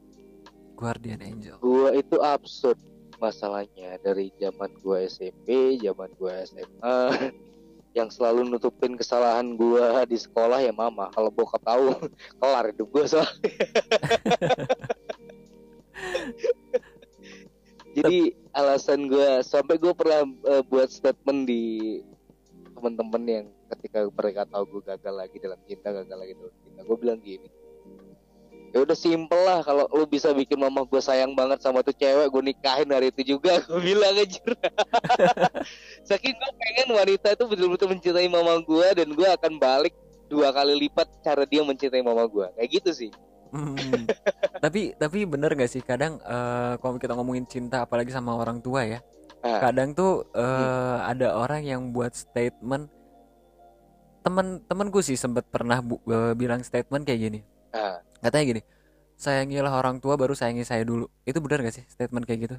Guardian 0.74 1.22
angel. 1.22 1.58
gua 1.62 1.94
itu 1.94 2.18
absurd 2.22 2.78
masalahnya 3.22 3.98
dari 4.02 4.30
zaman 4.42 4.70
gua 4.82 5.06
SMP 5.06 5.78
zaman 5.82 6.10
gua 6.18 6.42
SMA 6.46 6.98
yang 7.98 8.10
selalu 8.10 8.50
nutupin 8.50 8.98
kesalahan 8.98 9.54
gua 9.54 10.02
di 10.06 10.18
sekolah 10.18 10.62
ya 10.62 10.74
mama. 10.74 11.10
Kalau 11.14 11.30
bokap 11.30 11.62
tahu 11.62 11.94
kelar 12.42 12.70
hidup 12.74 12.90
gua 12.90 13.06
soalnya. 13.06 13.50
Jadi 17.94 18.34
alasan 18.50 19.06
gua 19.06 19.42
sampai 19.46 19.78
gua 19.78 19.94
pernah 19.94 20.26
eh, 20.26 20.62
buat 20.66 20.90
statement 20.90 21.46
di 21.46 22.02
teman-teman 22.74 23.22
yang 23.26 23.46
ketika 23.72 24.04
mereka 24.08 24.42
tahu 24.44 24.64
gue 24.68 24.82
gagal 24.92 25.14
lagi 25.14 25.36
dalam 25.40 25.60
cinta 25.64 25.88
gagal 25.92 26.16
lagi 26.16 26.32
dalam 26.36 26.54
cinta 26.60 26.80
gue 26.82 26.96
bilang 26.98 27.20
gini 27.20 27.48
ya 28.74 28.82
udah 28.82 28.98
simpel 28.98 29.38
lah 29.38 29.62
kalau 29.62 29.86
lu 29.94 30.02
bisa 30.02 30.34
bikin 30.34 30.58
mama 30.58 30.82
gue 30.82 30.98
sayang 30.98 31.30
banget 31.32 31.62
sama 31.62 31.80
tuh 31.80 31.94
cewek 31.94 32.26
gue 32.26 32.42
nikahin 32.42 32.90
hari 32.90 33.14
itu 33.14 33.38
juga 33.38 33.62
gue 33.70 33.80
bilang 33.80 34.18
aja 34.18 34.42
saking 36.10 36.34
gue 36.34 36.50
pengen 36.58 36.88
wanita 36.90 37.38
itu 37.38 37.44
betul-betul 37.46 37.88
mencintai 37.90 38.26
mama 38.26 38.58
gue 38.60 38.86
dan 38.98 39.08
gue 39.14 39.28
akan 39.30 39.52
balik 39.62 39.94
dua 40.26 40.50
kali 40.50 40.74
lipat 40.74 41.06
cara 41.22 41.46
dia 41.46 41.62
mencintai 41.62 42.02
mama 42.02 42.26
gue 42.26 42.46
kayak 42.58 42.70
gitu 42.82 42.92
sih 42.92 43.12
Hmm. 43.54 43.78
tapi 44.66 44.98
tapi 44.98 45.22
bener 45.30 45.54
gak 45.54 45.70
sih 45.70 45.78
kadang 45.78 46.18
eh, 46.18 46.74
kalau 46.82 46.98
kita 46.98 47.14
ngomongin 47.14 47.46
cinta 47.46 47.86
apalagi 47.86 48.10
sama 48.10 48.34
orang 48.34 48.58
tua 48.58 48.82
ya, 48.82 48.98
Ah. 49.46 49.62
kadang 49.62 49.94
tuh 49.94 50.26
eh, 50.34 50.98
ada 51.06 51.38
orang 51.38 51.62
yang 51.62 51.94
buat 51.94 52.18
statement 52.18 52.90
temen 54.24 54.64
temenku 54.64 55.04
sih 55.04 55.14
sempat 55.14 55.44
pernah 55.46 55.78
bu- 55.78 56.00
eh, 56.08 56.32
bilang 56.34 56.64
statement 56.64 57.04
kayak 57.04 57.20
gini. 57.20 57.40
Ah. 57.70 58.00
Katanya 58.18 58.44
gini, 58.56 58.62
sayangilah 59.14 59.72
orang 59.76 60.00
tua 60.00 60.16
baru 60.16 60.32
sayangi 60.32 60.64
saya 60.64 60.82
dulu. 60.82 61.06
Itu 61.22 61.38
benar 61.44 61.60
gak 61.60 61.76
sih 61.76 61.84
statement 61.86 62.24
kayak 62.24 62.40
gitu? 62.48 62.56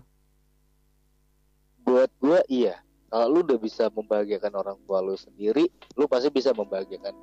buat 1.86 2.09
gue 2.18 2.41
iya 2.49 2.82
kalau 3.07 3.30
lu 3.30 3.39
udah 3.45 3.61
bisa 3.61 3.88
membahagiakan 3.93 4.53
orang 4.57 4.78
tua 4.84 5.05
lu 5.05 5.13
sendiri 5.13 5.70
lu 5.93 6.09
pasti 6.09 6.34
bisa 6.34 6.49
membahagiakan 6.51 7.13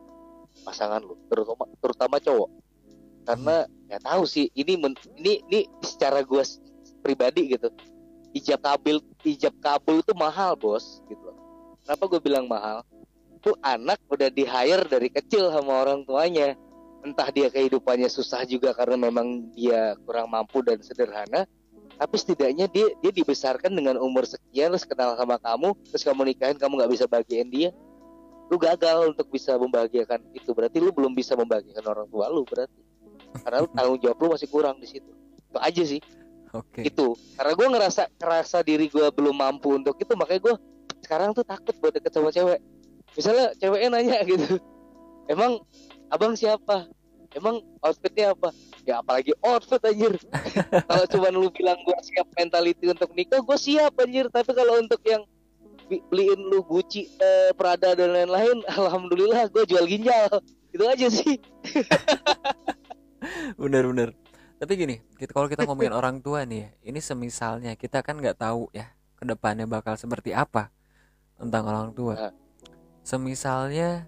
pasangan 0.62 1.02
lu 1.02 1.18
terutama 1.26 1.66
terutama 1.82 2.16
cowok 2.22 2.48
karena 3.26 3.56
ya 3.90 3.98
tahu 3.98 4.22
sih 4.22 4.46
ini 4.54 4.78
men- 4.78 5.10
ini 5.18 5.42
ini 5.50 5.60
secara 5.82 6.22
gue 6.22 6.42
pribadi 7.02 7.50
gitu 7.50 7.68
ijab 8.32 8.62
kabul 8.62 9.02
ijab 9.26 9.54
kabul 9.58 9.98
itu 9.98 10.14
mahal 10.14 10.54
bos 10.54 11.02
gitu 11.10 11.20
loh 11.26 11.36
kenapa 11.82 12.04
gue 12.06 12.20
bilang 12.22 12.46
mahal 12.46 12.86
tuh 13.42 13.58
anak 13.60 13.98
udah 14.06 14.30
di 14.30 14.46
hire 14.46 14.86
dari 14.86 15.10
kecil 15.10 15.50
sama 15.50 15.82
orang 15.82 16.06
tuanya. 16.06 16.54
Entah 17.02 17.28
dia 17.34 17.50
kehidupannya 17.50 18.06
susah 18.06 18.46
juga 18.46 18.70
karena 18.78 18.94
memang 18.94 19.50
dia 19.58 19.98
kurang 20.06 20.30
mampu 20.30 20.62
dan 20.62 20.78
sederhana 20.78 21.50
tapi 22.02 22.16
setidaknya 22.16 22.66
dia 22.66 22.90
dia 22.98 23.12
dibesarkan 23.12 23.72
dengan 23.72 24.00
umur 24.00 24.24
sekian 24.24 24.72
terus 24.72 24.82
kenal 24.82 25.14
sama 25.14 25.36
kamu 25.38 25.76
terus 25.86 26.02
kamu 26.02 26.34
nikahin 26.34 26.56
kamu 26.56 26.82
nggak 26.82 26.92
bisa 26.92 27.04
bahagiain 27.06 27.46
dia. 27.46 27.70
Lu 28.50 28.60
gagal 28.60 29.14
untuk 29.14 29.32
bisa 29.32 29.56
membahagiakan 29.56 30.28
itu. 30.36 30.52
Berarti 30.52 30.76
lu 30.82 30.92
belum 30.92 31.16
bisa 31.16 31.32
membahagiakan 31.38 31.84
orang 31.88 32.06
tua 32.10 32.28
lu 32.28 32.44
berarti. 32.44 32.82
Karena 33.40 33.64
lu 33.64 33.68
tanggung 33.76 34.00
jawab 34.02 34.18
lu 34.18 34.28
masih 34.36 34.48
kurang 34.50 34.76
di 34.82 34.88
situ. 34.88 35.08
Itu 35.48 35.58
aja 35.62 35.82
sih. 35.86 36.02
Oke. 36.52 36.84
itu. 36.84 37.16
Karena 37.38 37.52
gue 37.56 37.68
ngerasa 37.70 38.02
ngerasa 38.20 38.58
diri 38.60 38.90
gue 38.92 39.06
belum 39.08 39.32
mampu 39.32 39.72
untuk 39.72 39.96
itu 39.96 40.12
makanya 40.12 40.40
gue 40.52 40.54
sekarang 41.00 41.32
tuh 41.32 41.46
takut 41.46 41.72
buat 41.80 41.96
deket 41.96 42.12
sama 42.12 42.28
cewek 42.28 42.60
misalnya 43.16 43.52
ceweknya 43.58 43.88
nanya 43.92 44.18
gitu. 44.24 44.58
Emang 45.30 45.62
abang 46.12 46.34
siapa? 46.36 46.88
Emang 47.32 47.64
outfitnya 47.80 48.36
apa? 48.36 48.52
Ya 48.84 49.00
apalagi 49.00 49.32
outfit 49.40 49.80
anjir. 49.84 50.18
Kalau 50.90 51.04
cuma 51.08 51.28
lu 51.32 51.48
bilang 51.48 51.80
gue 51.80 51.98
siap 52.04 52.28
mentality 52.36 52.92
untuk 52.92 53.10
nikah 53.16 53.40
gue 53.40 53.58
siap 53.58 53.96
anjir. 53.96 54.28
Tapi 54.28 54.50
kalau 54.52 54.76
untuk 54.82 55.00
yang 55.08 55.24
beliin 55.88 56.40
lu 56.40 56.64
Gucci 56.64 57.08
eh, 57.20 57.52
Prada 57.56 57.92
dan 57.92 58.12
lain-lain 58.12 58.64
alhamdulillah 58.78 59.48
gue 59.48 59.64
jual 59.64 59.86
ginjal. 59.88 60.42
Itu 60.72 60.84
aja 60.84 61.08
sih. 61.08 61.40
Bener-bener 63.60 64.12
tapi 64.62 64.78
gini 64.78 65.02
kita 65.18 65.34
kalau 65.34 65.50
kita 65.50 65.66
ngomongin 65.66 65.90
orang 65.90 66.22
tua 66.22 66.46
nih 66.46 66.62
ya, 66.62 66.68
ini 66.86 67.02
semisalnya 67.02 67.74
kita 67.74 67.98
kan 67.98 68.14
nggak 68.14 68.38
tahu 68.38 68.70
ya 68.70 68.94
ke 69.18 69.26
depannya 69.26 69.66
bakal 69.66 69.98
seperti 69.98 70.30
apa 70.30 70.70
tentang 71.34 71.66
orang 71.66 71.90
tua. 71.90 72.14
Nah. 72.14 72.34
Semisalnya 73.02 74.06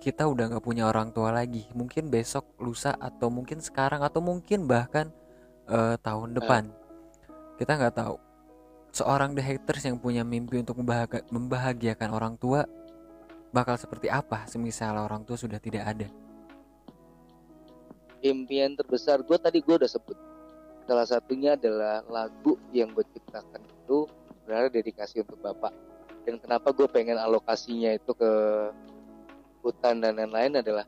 kita 0.00 0.24
udah 0.24 0.48
nggak 0.56 0.64
punya 0.64 0.88
orang 0.88 1.12
tua 1.12 1.30
lagi. 1.30 1.68
Mungkin 1.76 2.08
besok 2.08 2.56
lusa 2.58 2.96
atau 2.96 3.28
mungkin 3.28 3.60
sekarang 3.60 4.00
atau 4.00 4.24
mungkin 4.24 4.64
bahkan 4.64 5.12
eh, 5.68 5.96
tahun 6.00 6.34
depan. 6.34 6.72
Kita 7.60 7.76
nggak 7.76 7.96
tahu. 7.96 8.16
Seorang 8.88 9.36
the 9.36 9.44
haters 9.44 9.84
yang 9.84 10.00
punya 10.00 10.24
mimpi 10.24 10.58
untuk 10.58 10.80
membahagia- 10.80 11.26
membahagiakan 11.28 12.10
orang 12.10 12.34
tua 12.40 12.64
bakal 13.52 13.76
seperti 13.76 14.08
apa 14.08 14.48
semisal 14.48 14.96
orang 14.96 15.24
tua 15.28 15.36
sudah 15.36 15.60
tidak 15.60 15.84
ada? 15.84 16.08
Impian 18.24 18.74
terbesar 18.74 19.22
gue 19.22 19.38
tadi 19.38 19.62
gue 19.62 19.74
udah 19.78 19.90
sebut. 19.90 20.16
Salah 20.88 21.06
satunya 21.06 21.54
adalah 21.54 22.00
lagu 22.08 22.56
yang 22.72 22.90
gue 22.96 23.04
ciptakan 23.12 23.60
itu 23.62 24.08
sebenarnya 24.42 24.70
dedikasi 24.72 25.20
untuk 25.20 25.38
bapak 25.44 25.70
dan 26.26 26.40
kenapa 26.40 26.74
gue 26.74 26.86
pengen 26.90 27.18
alokasinya 27.18 27.94
itu 27.94 28.12
ke 28.14 28.32
hutan 29.62 30.00
dan 30.00 30.16
lain-lain 30.16 30.62
adalah 30.62 30.86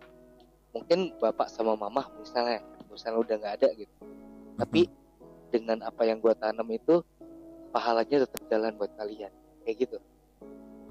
mungkin 0.70 1.10
bapak 1.18 1.50
sama 1.50 1.74
mama 1.74 2.06
misalnya 2.22 2.62
misalnya 2.90 3.18
udah 3.22 3.34
nggak 3.38 3.54
ada 3.62 3.68
gitu. 3.74 3.94
Tapi 4.58 4.80
dengan 5.50 5.82
apa 5.82 6.02
yang 6.06 6.22
gue 6.22 6.34
tanam 6.38 6.68
itu 6.70 7.02
pahalanya 7.74 8.26
tetap 8.26 8.42
jalan 8.50 8.74
buat 8.78 8.90
kalian 8.98 9.32
kayak 9.66 9.76
gitu. 9.86 9.98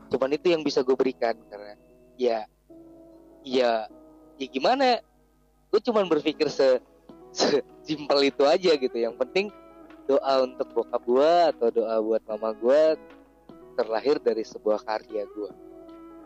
Cuman 0.10 0.32
itu 0.34 0.52
yang 0.52 0.64
bisa 0.64 0.82
gue 0.82 0.96
berikan 0.96 1.36
karena 1.48 1.76
ya 2.20 2.48
ya 3.44 3.88
ya 4.40 4.48
gimana? 4.50 5.00
Gue 5.70 5.80
cuman 5.84 6.10
berpikir 6.10 6.50
se 6.50 6.82
simpel 7.86 8.20
itu 8.26 8.44
aja 8.44 8.74
gitu. 8.74 8.98
Yang 8.98 9.16
penting 9.22 9.46
doa 10.10 10.42
untuk 10.42 10.66
bokap 10.74 11.04
gue 11.06 11.32
atau 11.54 11.68
doa 11.70 12.02
buat 12.02 12.24
mama 12.26 12.50
gue 12.58 12.98
terlahir 13.80 14.20
dari 14.20 14.44
sebuah 14.44 14.84
karya 14.84 15.24
gue 15.24 15.52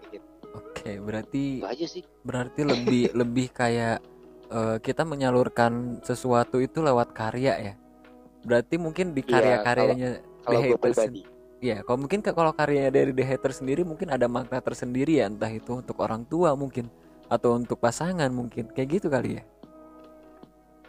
gitu. 0.10 0.28
Oke 0.54 0.92
berarti 0.98 1.62
itu 1.62 1.68
aja 1.70 1.86
sih. 1.86 2.04
berarti 2.26 2.62
lebih 2.66 3.04
lebih 3.22 3.48
kayak 3.54 4.02
eh, 4.50 4.78
kita 4.82 5.06
menyalurkan 5.06 6.02
sesuatu 6.02 6.58
itu 6.58 6.82
lewat 6.82 7.14
karya 7.14 7.54
ya? 7.62 7.74
Berarti 8.44 8.76
mungkin 8.76 9.14
di 9.14 9.22
Iya, 9.24 9.64
karya-karyanya 9.64 10.10
kalau 10.44 10.60
The 10.60 10.60
gue 10.60 10.76
Haters 10.76 10.98
ya 11.64 11.78
kalau 11.88 12.00
mungkin 12.04 12.20
ke- 12.20 12.36
kalau 12.36 12.52
karyanya 12.52 12.92
dari 12.92 13.16
The 13.16 13.24
Haters 13.24 13.64
sendiri 13.64 13.88
mungkin 13.88 14.12
ada 14.12 14.28
makna 14.28 14.60
tersendiri 14.60 15.24
ya 15.24 15.32
entah 15.32 15.48
itu 15.48 15.80
untuk 15.80 15.96
orang 16.04 16.28
tua 16.28 16.52
mungkin 16.60 16.92
atau 17.32 17.56
untuk 17.56 17.80
pasangan 17.80 18.28
mungkin 18.30 18.68
kayak 18.76 19.00
gitu 19.00 19.08
kali 19.08 19.40
ya? 19.40 19.44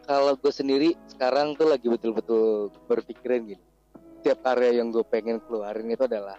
Kalau 0.05 0.37
gue 0.37 0.53
sendiri 0.53 0.93
sekarang 1.09 1.57
tuh 1.57 1.71
lagi 1.71 1.87
betul-betul 1.89 2.75
berpikiran 2.91 3.41
gini. 3.47 3.65
Tiap 4.21 4.43
karya 4.43 4.83
yang 4.83 4.93
gue 4.93 5.05
pengen 5.07 5.41
keluarin 5.47 5.89
itu 5.89 6.05
adalah 6.05 6.37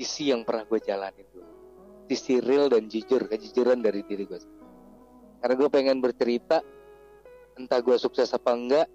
sisi 0.00 0.32
yang 0.32 0.48
pernah 0.48 0.64
gue 0.64 0.80
jalanin 0.80 1.28
dulu. 1.28 1.52
Sisi 2.08 2.40
real 2.40 2.72
dan 2.72 2.88
jujur 2.88 3.28
kejujuran 3.28 3.84
dari 3.84 4.00
diri 4.00 4.24
gue 4.24 4.40
karena 5.40 5.54
gue 5.56 5.68
pengen 5.72 5.98
bercerita 6.00 6.60
entah 7.56 7.80
gue 7.80 7.96
sukses 7.96 8.28
apa 8.32 8.52
enggak 8.52 8.88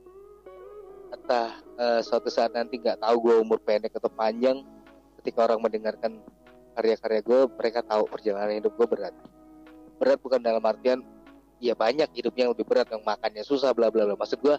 entah 1.13 1.61
eh, 1.77 2.01
suatu 2.01 2.29
saat 2.33 2.53
nanti 2.53 2.81
nggak 2.81 3.01
tahu 3.01 3.15
gue 3.29 3.35
umur 3.41 3.61
pendek 3.61 3.93
atau 3.97 4.09
panjang 4.09 4.65
ketika 5.21 5.45
orang 5.45 5.61
mendengarkan 5.61 6.21
karya-karya 6.73 7.21
gue 7.21 7.39
mereka 7.53 7.85
tahu 7.85 8.09
perjalanan 8.09 8.57
hidup 8.57 8.73
gue 8.73 8.87
berat. 8.89 9.13
Berat 10.01 10.19
bukan 10.21 10.41
dalam 10.41 10.61
artian 10.65 11.05
ya 11.61 11.77
banyak 11.77 12.09
hidupnya 12.17 12.49
yang 12.49 12.53
lebih 12.57 12.65
berat 12.65 12.89
yang 12.89 13.05
makannya 13.05 13.45
susah 13.45 13.73
bla 13.77 13.93
bla 13.93 14.09
bla. 14.09 14.17
Maksud 14.17 14.41
gue 14.41 14.57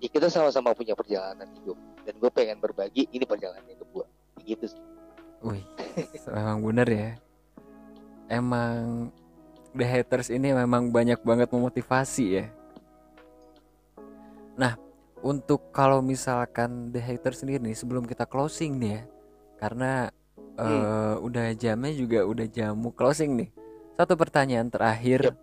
ya 0.00 0.08
kita 0.08 0.32
sama-sama 0.32 0.72
punya 0.72 0.96
perjalanan 0.96 1.46
hidup. 1.56 1.76
Dan 2.08 2.16
gue 2.16 2.30
pengen 2.32 2.56
berbagi 2.58 3.08
ini 3.12 3.24
perjalanan 3.28 3.68
hidup 3.68 3.88
gue 3.92 4.06
gitu 4.46 4.70
sih 4.70 4.95
Wih, 5.44 5.64
memang 6.32 6.58
bener 6.64 6.88
ya. 6.88 7.10
Emang 8.26 9.10
The 9.76 9.84
Haters 9.84 10.32
ini 10.32 10.56
memang 10.56 10.88
banyak 10.88 11.20
banget 11.20 11.52
memotivasi 11.52 12.24
ya. 12.40 12.46
Nah, 14.56 14.74
untuk 15.20 15.68
kalau 15.70 16.00
misalkan 16.00 16.88
The 16.90 17.00
Haters 17.00 17.44
sendiri 17.44 17.60
nih 17.60 17.76
sebelum 17.76 18.08
kita 18.08 18.24
closing 18.24 18.80
nih 18.80 18.90
ya, 18.96 19.02
karena 19.60 20.08
eh, 20.56 21.14
udah 21.20 21.52
jamnya 21.54 21.92
juga 21.92 22.24
udah 22.24 22.46
jamu 22.48 22.88
closing 22.96 23.36
nih. 23.36 23.48
Satu 23.96 24.16
pertanyaan 24.16 24.72
terakhir. 24.72 25.32
Yap. 25.32 25.36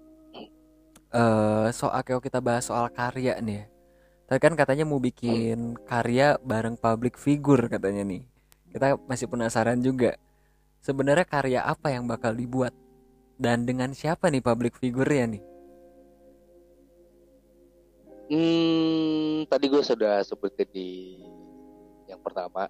eh 1.13 1.69
soal 1.69 2.01
kalau 2.01 2.17
kita 2.17 2.41
bahas 2.41 2.65
soal 2.65 2.89
karya 2.89 3.37
nih 3.37 3.61
ya. 3.61 3.65
Tadi 4.25 4.39
kan 4.41 4.53
katanya 4.57 4.89
mau 4.89 4.97
bikin 4.97 5.77
karya 5.85 6.41
bareng 6.41 6.73
public 6.73 7.21
figure 7.21 7.69
katanya 7.69 8.01
nih. 8.01 8.32
Kita 8.73 8.97
masih 9.05 9.29
penasaran 9.29 9.79
juga. 9.79 10.17
Sebenarnya 10.81 11.29
karya 11.29 11.61
apa 11.63 11.93
yang 11.93 12.09
bakal 12.09 12.33
dibuat 12.33 12.73
dan 13.39 13.63
dengan 13.63 13.93
siapa 13.93 14.27
nih 14.27 14.43
public 14.43 14.75
figure-nya 14.81 15.37
nih? 15.37 15.43
hmm 18.33 19.51
tadi 19.51 19.65
gue 19.67 19.83
sudah 19.83 20.23
sebutin 20.23 20.69
di 20.71 21.21
yang 22.07 22.17
pertama 22.23 22.65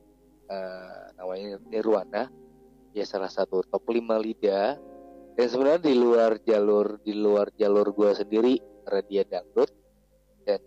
eh, 0.49 1.03
namanya 1.15 1.61
Nirwana 1.69 2.27
ya 2.91 3.05
salah 3.05 3.29
satu 3.29 3.61
top 3.65 3.85
5 3.87 4.01
lidah 4.19 4.77
dan 5.33 5.47
sebenarnya 5.49 5.81
di 5.87 5.95
luar 5.97 6.31
jalur 6.43 6.99
di 7.01 7.13
luar 7.17 7.49
jalur 7.57 7.93
gue 7.93 8.09
sendiri 8.13 8.53
karena 8.85 9.01
dia 9.07 9.23
dangdut 9.25 9.71
dan 10.45 10.59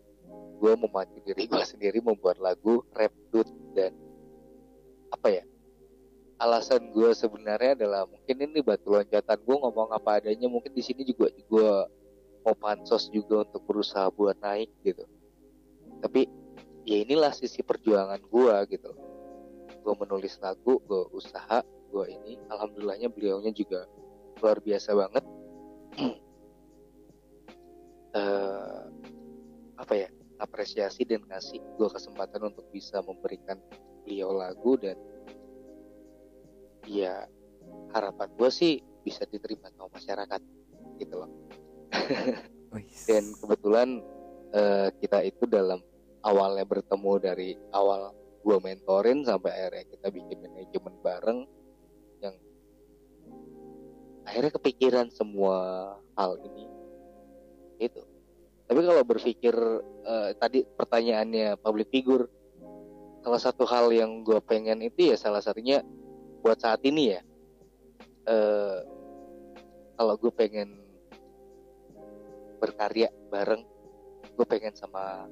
gue 0.59 0.73
memacu 0.79 1.19
diri 1.23 1.45
gue 1.45 1.65
sendiri 1.77 1.99
membuat 2.01 2.39
lagu 2.39 2.83
rap 2.95 3.13
dut 3.31 3.47
dan 3.75 3.93
apa 5.13 5.29
ya 5.31 5.45
alasan 6.37 6.93
gue 6.93 7.17
sebenarnya 7.17 7.73
adalah 7.81 8.05
mungkin 8.05 8.37
ini 8.37 8.61
batu 8.61 8.93
loncatan 8.93 9.41
gue 9.41 9.57
ngomong 9.57 9.89
apa 9.89 10.21
adanya 10.21 10.49
mungkin 10.53 10.73
di 10.77 10.85
sini 10.85 11.01
juga 11.09 11.33
gue 11.33 11.71
mau 12.45 12.55
pansos 12.55 13.09
juga 13.11 13.43
untuk 13.43 13.65
berusaha 13.67 14.07
buat 14.15 14.39
naik 14.39 14.71
gitu. 14.87 15.03
Tapi 15.99 16.31
ya 16.87 17.03
inilah 17.03 17.35
sisi 17.35 17.65
perjuangan 17.65 18.21
gue 18.21 18.57
gitu. 18.71 18.93
Gue 19.83 19.95
menulis 19.99 20.39
lagu 20.39 20.79
gue 20.85 21.03
usaha 21.11 21.65
gue 21.91 22.05
ini 22.07 22.39
alhamdulillahnya 22.53 23.09
beliaunya 23.11 23.51
juga 23.51 23.89
luar 24.39 24.63
biasa 24.63 24.91
banget. 24.95 25.25
Eh, 28.17 28.83
apa 29.77 29.93
ya 29.93 30.09
apresiasi 30.41 31.05
dan 31.05 31.21
ngasih 31.29 31.61
gue 31.77 31.85
kesempatan 31.85 32.49
untuk 32.49 32.65
bisa 32.73 33.05
memberikan 33.05 33.61
beliau 34.07 34.31
lagu 34.31 34.79
dan 34.79 34.95
ya 36.87 37.27
harapan 37.91 38.31
gue 38.39 38.51
sih 38.55 38.79
bisa 39.03 39.27
diterima 39.27 39.67
sama 39.75 39.91
masyarakat 39.91 40.41
gitu 41.03 41.15
loh. 41.19 41.31
Dan 43.11 43.35
kebetulan 43.43 43.99
eh, 44.55 44.89
kita 45.03 45.27
itu 45.27 45.51
dalam 45.51 45.83
awalnya 46.23 46.63
bertemu 46.63 47.13
dari 47.19 47.51
awal 47.75 48.15
gue 48.47 48.59
mentorin 48.63 49.27
sampai 49.27 49.51
akhirnya 49.51 49.85
kita 49.91 50.07
bikin 50.15 50.39
manajemen 50.39 50.95
bareng 51.03 51.39
yang 52.23 52.35
akhirnya 54.23 54.55
kepikiran 54.55 55.11
semua 55.11 55.59
hal 56.15 56.39
ini 56.47 56.67
itu 57.83 58.03
tapi 58.71 58.81
kalau 58.87 59.03
berpikir 59.03 59.55
eh, 60.07 60.31
tadi 60.39 60.63
pertanyaannya 60.63 61.59
public 61.59 61.91
figure 61.91 62.31
salah 63.27 63.43
satu 63.43 63.67
hal 63.67 63.91
yang 63.91 64.23
gue 64.23 64.39
pengen 64.39 64.79
itu 64.87 65.11
ya 65.11 65.19
salah 65.19 65.43
satunya 65.43 65.83
buat 66.47 66.63
saat 66.63 66.79
ini 66.87 67.11
ya. 67.11 67.21
Eh, 68.31 68.79
kalau 69.99 70.15
gue 70.15 70.31
pengen 70.31 70.79
berkarya 72.63 73.11
bareng 73.27 73.67
gue 74.31 74.47
pengen 74.47 74.79
sama 74.79 75.27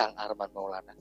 Kang 0.00 0.16
Arman 0.16 0.48
Maulana. 0.56 0.96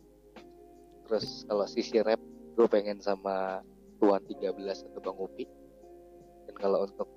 Terus 1.07 1.47
kalau 1.47 1.63
sisi 1.63 1.95
rap 2.03 2.19
gue 2.59 2.67
pengen 2.67 2.99
sama 2.99 3.63
Tuan 3.95 4.19
13 4.28 4.51
atau 4.91 4.99
Bang 4.99 5.15
Upi. 5.15 5.47
Dan 6.43 6.55
kalau 6.59 6.84
untuk 6.84 7.07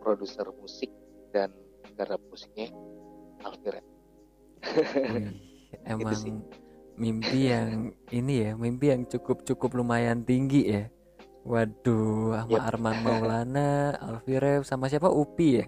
produser 0.00 0.48
musik 0.56 0.88
dan 1.28 1.52
garap 1.92 2.24
musiknya 2.32 2.72
Alfi 3.44 3.68
Rap. 3.68 3.86
Wih, 5.12 5.28
emang 5.84 6.16
sih. 6.16 6.32
Mimpi 7.00 7.48
yang 7.48 7.96
ini 8.12 8.34
ya, 8.44 8.50
mimpi 8.52 8.92
yang 8.92 9.08
cukup 9.08 9.40
cukup 9.42 9.72
lumayan 9.72 10.20
tinggi 10.20 10.68
ya. 10.68 10.84
Waduh, 11.40 12.36
sama 12.44 12.52
Yap. 12.52 12.68
Arman 12.68 12.96
Maulana, 13.00 13.70
Alfi 14.04 14.36
Rev, 14.36 14.60
sama 14.68 14.92
siapa? 14.92 15.08
Upi 15.08 15.64
ya? 15.64 15.66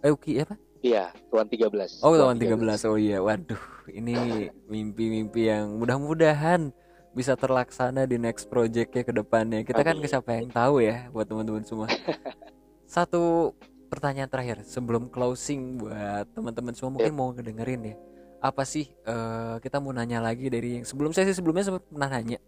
Eh 0.00 0.08
Uki 0.10 0.40
apa? 0.40 0.56
iya 0.82 1.14
Tuan 1.30 1.46
13 1.46 2.02
Oh, 2.02 2.16
tahun 2.18 2.42
13. 2.42 2.90
Oh 2.90 2.98
iya, 2.98 3.22
waduh. 3.22 3.60
Ini 3.86 4.48
mimpi-mimpi 4.66 5.46
yang 5.46 5.78
mudah-mudahan 5.78 6.74
bisa 7.12 7.38
terlaksana 7.38 8.02
di 8.02 8.18
next 8.18 8.50
projectnya 8.50 9.04
ke 9.06 9.12
depannya. 9.14 9.62
Kita 9.62 9.84
kan 9.84 10.00
Amin. 10.00 10.10
siapa 10.10 10.34
yang 10.34 10.50
tahu 10.50 10.82
ya 10.82 11.06
buat 11.14 11.28
teman-teman 11.28 11.62
semua. 11.62 11.86
Satu 12.88 13.52
pertanyaan 13.86 14.26
terakhir 14.26 14.64
sebelum 14.64 15.06
closing 15.06 15.76
buat 15.76 16.24
teman-teman 16.32 16.72
semua 16.72 16.96
mungkin 16.96 17.12
mau 17.12 17.28
ngedengerin 17.30 17.92
ya 17.92 17.96
apa 18.42 18.66
sih 18.66 18.90
eh, 19.06 19.56
kita 19.62 19.78
mau 19.78 19.94
nanya 19.94 20.18
lagi 20.18 20.50
dari 20.50 20.82
yang 20.82 20.84
sebelum 20.84 21.14
saya 21.14 21.30
sih 21.30 21.38
sebelumnya 21.38 21.70
sempat 21.70 21.86
pernah 21.86 22.10
nanya 22.10 22.42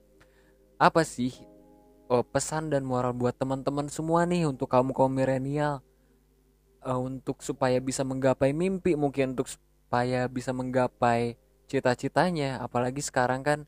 apa 0.75 1.07
sih 1.07 1.31
oh, 2.09 2.25
pesan 2.25 2.69
dan 2.73 2.85
moral 2.85 3.17
buat 3.17 3.37
teman-teman 3.37 3.89
semua 3.89 4.29
nih 4.29 4.49
untuk 4.49 4.69
kaum 4.69 4.93
kaum 4.93 5.13
milenial? 5.13 5.81
Eh, 6.85 6.99
untuk 6.99 7.41
supaya 7.41 7.81
bisa 7.81 8.05
menggapai 8.05 8.53
mimpi 8.53 8.95
mungkin 8.99 9.33
untuk 9.37 9.49
supaya 9.49 10.29
bisa 10.29 10.53
menggapai 10.53 11.41
cita-citanya. 11.71 12.61
Apalagi 12.61 13.01
sekarang 13.01 13.41
kan 13.41 13.59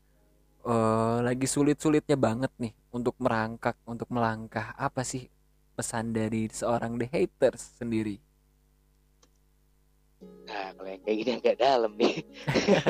eh, 0.65 1.17
lagi 1.23 1.47
sulit-sulitnya 1.49 2.17
banget 2.19 2.51
nih 2.61 2.73
untuk 2.93 3.17
merangkak 3.17 3.77
untuk 3.89 4.07
melangkah. 4.13 4.73
Apa 4.77 5.01
sih 5.01 5.29
pesan 5.77 6.13
dari 6.13 6.49
seorang 6.49 6.97
The 6.97 7.07
Haters 7.09 7.81
sendiri 7.81 8.26
Nah, 10.47 10.73
kalau 10.73 10.89
yang 10.89 11.01
kayak 11.05 11.17
gini 11.21 11.31
agak 11.37 11.57
dalam 11.59 11.91
nih. 11.99 12.15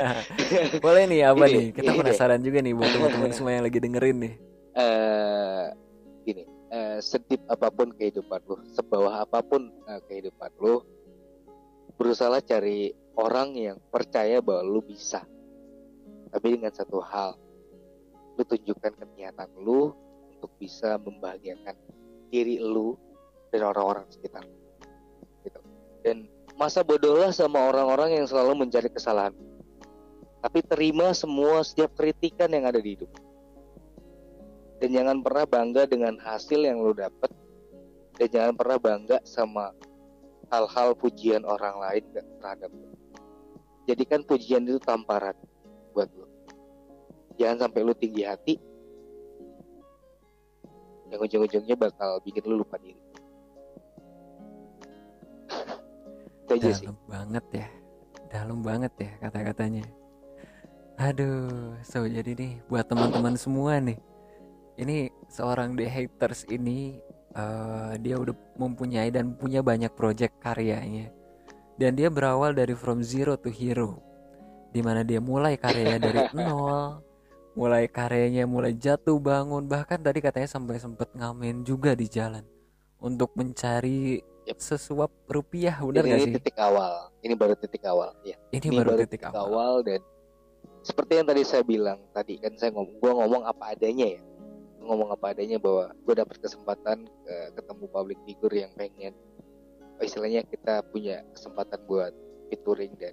boleh 0.86 1.04
nih 1.10 1.22
apa 1.28 1.46
Ini, 1.50 1.54
nih 1.58 1.66
kita 1.76 1.92
ini. 1.92 2.00
penasaran 2.00 2.40
juga 2.40 2.60
nih 2.64 2.74
buat 2.78 2.90
teman-teman 2.94 3.32
semua 3.36 3.52
yang 3.58 3.66
lagi 3.66 3.80
dengerin 3.82 4.18
nih 4.22 4.34
eh 4.78 5.66
gini, 6.22 6.44
eh, 6.70 7.00
sedip 7.02 7.42
apa 7.50 7.74
pun 7.74 7.90
kehidupan 7.98 8.46
lu, 8.46 8.62
sebawah 8.78 9.26
apa 9.26 9.42
pun 9.42 9.74
eh, 9.90 10.02
kehidupan 10.06 10.54
lu, 10.62 10.86
berusaha 11.98 12.38
cari 12.46 12.94
orang 13.18 13.58
yang 13.58 13.78
percaya 13.90 14.38
bahwa 14.38 14.62
lu 14.62 14.86
bisa. 14.86 15.26
Tapi 16.30 16.60
dengan 16.60 16.70
satu 16.70 17.02
hal, 17.02 17.34
lu 18.38 18.44
tunjukkan 18.46 18.94
kegiatan 19.02 19.50
lu 19.58 19.96
untuk 20.38 20.54
bisa 20.62 21.02
membahagiakan 21.02 21.74
diri 22.30 22.62
lu 22.62 22.94
dan 23.50 23.66
orang-orang 23.66 24.06
sekitar. 24.14 24.46
lu. 24.46 24.54
Gitu. 25.42 25.60
Dan 26.06 26.18
masa 26.58 26.82
bodohlah 26.82 27.30
sama 27.30 27.70
orang-orang 27.70 28.18
yang 28.18 28.26
selalu 28.26 28.66
mencari 28.66 28.90
kesalahan. 28.90 29.32
Tapi 30.42 30.60
terima 30.66 31.14
semua 31.14 31.62
setiap 31.62 31.94
kritikan 31.94 32.50
yang 32.50 32.66
ada 32.66 32.82
di 32.82 32.98
hidup. 32.98 33.10
Dan 34.82 34.94
jangan 34.94 35.18
pernah 35.22 35.46
bangga 35.46 35.84
dengan 35.86 36.18
hasil 36.18 36.66
yang 36.66 36.82
lo 36.82 36.94
dapet. 36.98 37.30
Dan 38.18 38.28
jangan 38.34 38.54
pernah 38.58 38.78
bangga 38.82 39.18
sama 39.22 39.70
hal-hal 40.50 40.98
pujian 40.98 41.46
orang 41.46 41.78
lain 41.78 42.04
terhadap 42.42 42.74
lo. 42.74 42.90
Jadikan 43.86 44.26
pujian 44.26 44.66
itu 44.66 44.82
tamparan 44.82 45.38
buat 45.94 46.10
lo. 46.18 46.26
Jangan 47.38 47.70
sampai 47.70 47.82
lo 47.86 47.94
tinggi 47.94 48.26
hati. 48.26 48.58
Yang 51.14 51.22
ujung-ujungnya 51.22 51.76
bakal 51.78 52.18
bikin 52.26 52.46
lo 52.50 52.66
lupa 52.66 52.82
diri 52.82 53.07
itu 56.48 56.54
aja 56.56 56.70
sih. 56.72 56.88
Dalam 56.88 57.00
banget 57.12 57.46
ya. 57.52 57.68
Dalam 58.32 58.60
banget 58.64 58.94
ya 58.96 59.12
kata-katanya. 59.20 59.86
Aduh 60.98 61.76
so 61.84 62.08
jadi 62.08 62.32
nih 62.34 62.54
buat 62.72 62.88
teman-teman 62.88 63.36
semua 63.36 63.84
nih. 63.84 64.00
Ini 64.80 65.12
seorang 65.28 65.76
The 65.76 65.86
Haters 65.92 66.48
ini 66.48 67.04
eh, 67.36 67.94
dia 68.00 68.16
udah 68.16 68.34
mempunyai 68.56 69.12
dan 69.12 69.36
punya 69.36 69.60
banyak 69.60 69.92
project 69.94 70.40
karyanya. 70.40 71.12
Dan 71.76 71.94
dia 71.94 72.10
berawal 72.10 72.58
dari 72.58 72.74
from 72.74 73.06
zero 73.06 73.38
to 73.38 73.54
hero 73.54 74.08
di 74.72 74.82
mana 74.84 75.02
dia 75.04 75.18
mulai 75.18 75.56
karyanya 75.56 76.00
dari 76.00 76.22
nol 76.38 77.02
mulai 77.58 77.90
karyanya 77.90 78.46
mulai 78.46 78.78
jatuh 78.78 79.18
bangun 79.18 79.66
bahkan 79.66 79.98
tadi 79.98 80.22
katanya 80.22 80.46
sampai 80.46 80.78
sempet 80.78 81.10
ngamen 81.18 81.66
juga 81.66 81.98
di 81.98 82.06
jalan 82.06 82.46
untuk 83.02 83.34
mencari 83.34 84.22
Yep. 84.48 84.64
sesuap 84.64 85.12
rupiah 85.28 85.76
benar 85.84 86.08
ini, 86.08 86.12
gak 86.12 86.20
ini 86.24 86.26
sih? 86.32 86.36
titik 86.40 86.58
awal. 86.64 86.94
Ini 87.20 87.34
baru 87.36 87.54
titik 87.60 87.84
awal 87.84 88.16
ya 88.24 88.38
ini, 88.56 88.80
baru 88.80 89.04
titik 89.04 89.28
awal. 89.28 89.84
dan 89.84 90.00
seperti 90.88 91.20
yang 91.20 91.28
tadi 91.28 91.44
saya 91.44 91.64
bilang 91.68 92.00
tadi 92.16 92.40
kan 92.40 92.56
saya 92.56 92.72
ngomong 92.72 92.96
gua 93.04 93.12
ngomong 93.24 93.44
apa 93.44 93.76
adanya 93.76 94.08
ya. 94.16 94.22
Ngomong 94.88 95.12
apa 95.12 95.36
adanya 95.36 95.60
bahwa 95.60 95.92
gue 95.92 96.16
dapat 96.16 96.40
kesempatan 96.40 97.12
eh, 97.28 97.52
ketemu 97.60 97.92
public 97.92 98.20
figure 98.24 98.56
yang 98.56 98.72
pengen 98.80 99.12
oh, 100.00 100.04
istilahnya 100.08 100.48
kita 100.48 100.80
punya 100.96 101.28
kesempatan 101.36 101.84
buat 101.92 102.16
featuring 102.48 102.96
dan 102.96 103.12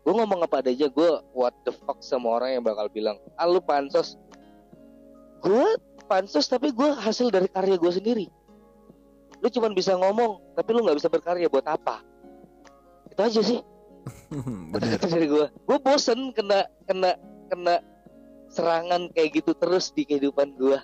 gue 0.00 0.12
ngomong 0.16 0.40
apa 0.48 0.64
adanya 0.64 0.88
gue 0.88 1.10
what 1.36 1.52
the 1.68 1.72
fuck 1.84 2.00
sama 2.00 2.40
orang 2.40 2.56
yang 2.56 2.64
bakal 2.64 2.88
bilang 2.88 3.20
ah 3.36 3.44
lu 3.44 3.60
pansos. 3.60 4.16
Gue 5.44 5.76
pansos 6.08 6.48
tapi 6.48 6.72
gue 6.72 6.88
hasil 6.88 7.28
dari 7.28 7.52
karya 7.52 7.76
gue 7.76 7.92
sendiri 7.92 8.26
lu 9.44 9.48
cuman 9.52 9.76
bisa 9.76 9.92
ngomong 9.92 10.40
tapi 10.56 10.72
lu 10.72 10.80
nggak 10.80 10.96
bisa 10.96 11.12
berkarya 11.12 11.52
buat 11.52 11.68
apa? 11.68 12.00
Itu 13.12 13.20
aja 13.20 13.40
sih. 13.44 13.60
Kata 14.72 15.06
dari 15.12 15.28
gue 15.28 15.46
gue 15.52 15.78
bosen 15.84 16.32
kena 16.32 16.64
kena 16.88 17.12
kena 17.52 17.84
serangan 18.48 19.12
kayak 19.12 19.44
gitu 19.44 19.52
terus 19.56 19.92
di 19.96 20.04
kehidupan 20.04 20.54
gue 20.60 20.78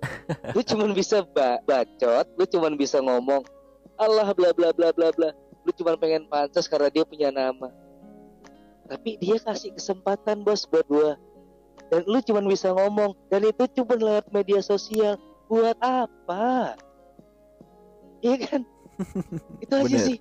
lu 0.54 0.62
cuman 0.62 0.94
bisa 0.94 1.26
ba- 1.34 1.60
bacot 1.66 2.24
lu 2.38 2.46
cuman 2.46 2.78
bisa 2.78 3.02
ngomong 3.02 3.42
Allah 4.00 4.32
bla 4.32 4.56
bla 4.56 4.72
bla 4.72 4.88
bla 4.96 5.12
bla. 5.12 5.30
Lu 5.68 5.70
cuman 5.76 6.00
pengen 6.00 6.24
pantas 6.24 6.64
karena 6.64 6.88
dia 6.88 7.04
punya 7.04 7.28
nama. 7.28 7.68
Tapi 8.88 9.20
dia 9.20 9.36
kasih 9.36 9.76
kesempatan 9.76 10.40
bos 10.40 10.64
buat 10.64 10.88
gue 10.88 11.12
dan 11.92 12.00
lu 12.08 12.18
cuman 12.24 12.48
bisa 12.48 12.72
ngomong. 12.72 13.12
Dan 13.28 13.44
itu 13.44 13.68
cuma 13.76 14.00
lewat 14.00 14.32
media 14.32 14.64
sosial 14.64 15.20
buat 15.50 15.78
apa? 15.82 16.78
Iya 18.22 18.36
kan? 18.46 18.62
Itu 19.64 19.74
aja 19.74 19.90
Bener. 19.90 20.06
sih. 20.06 20.18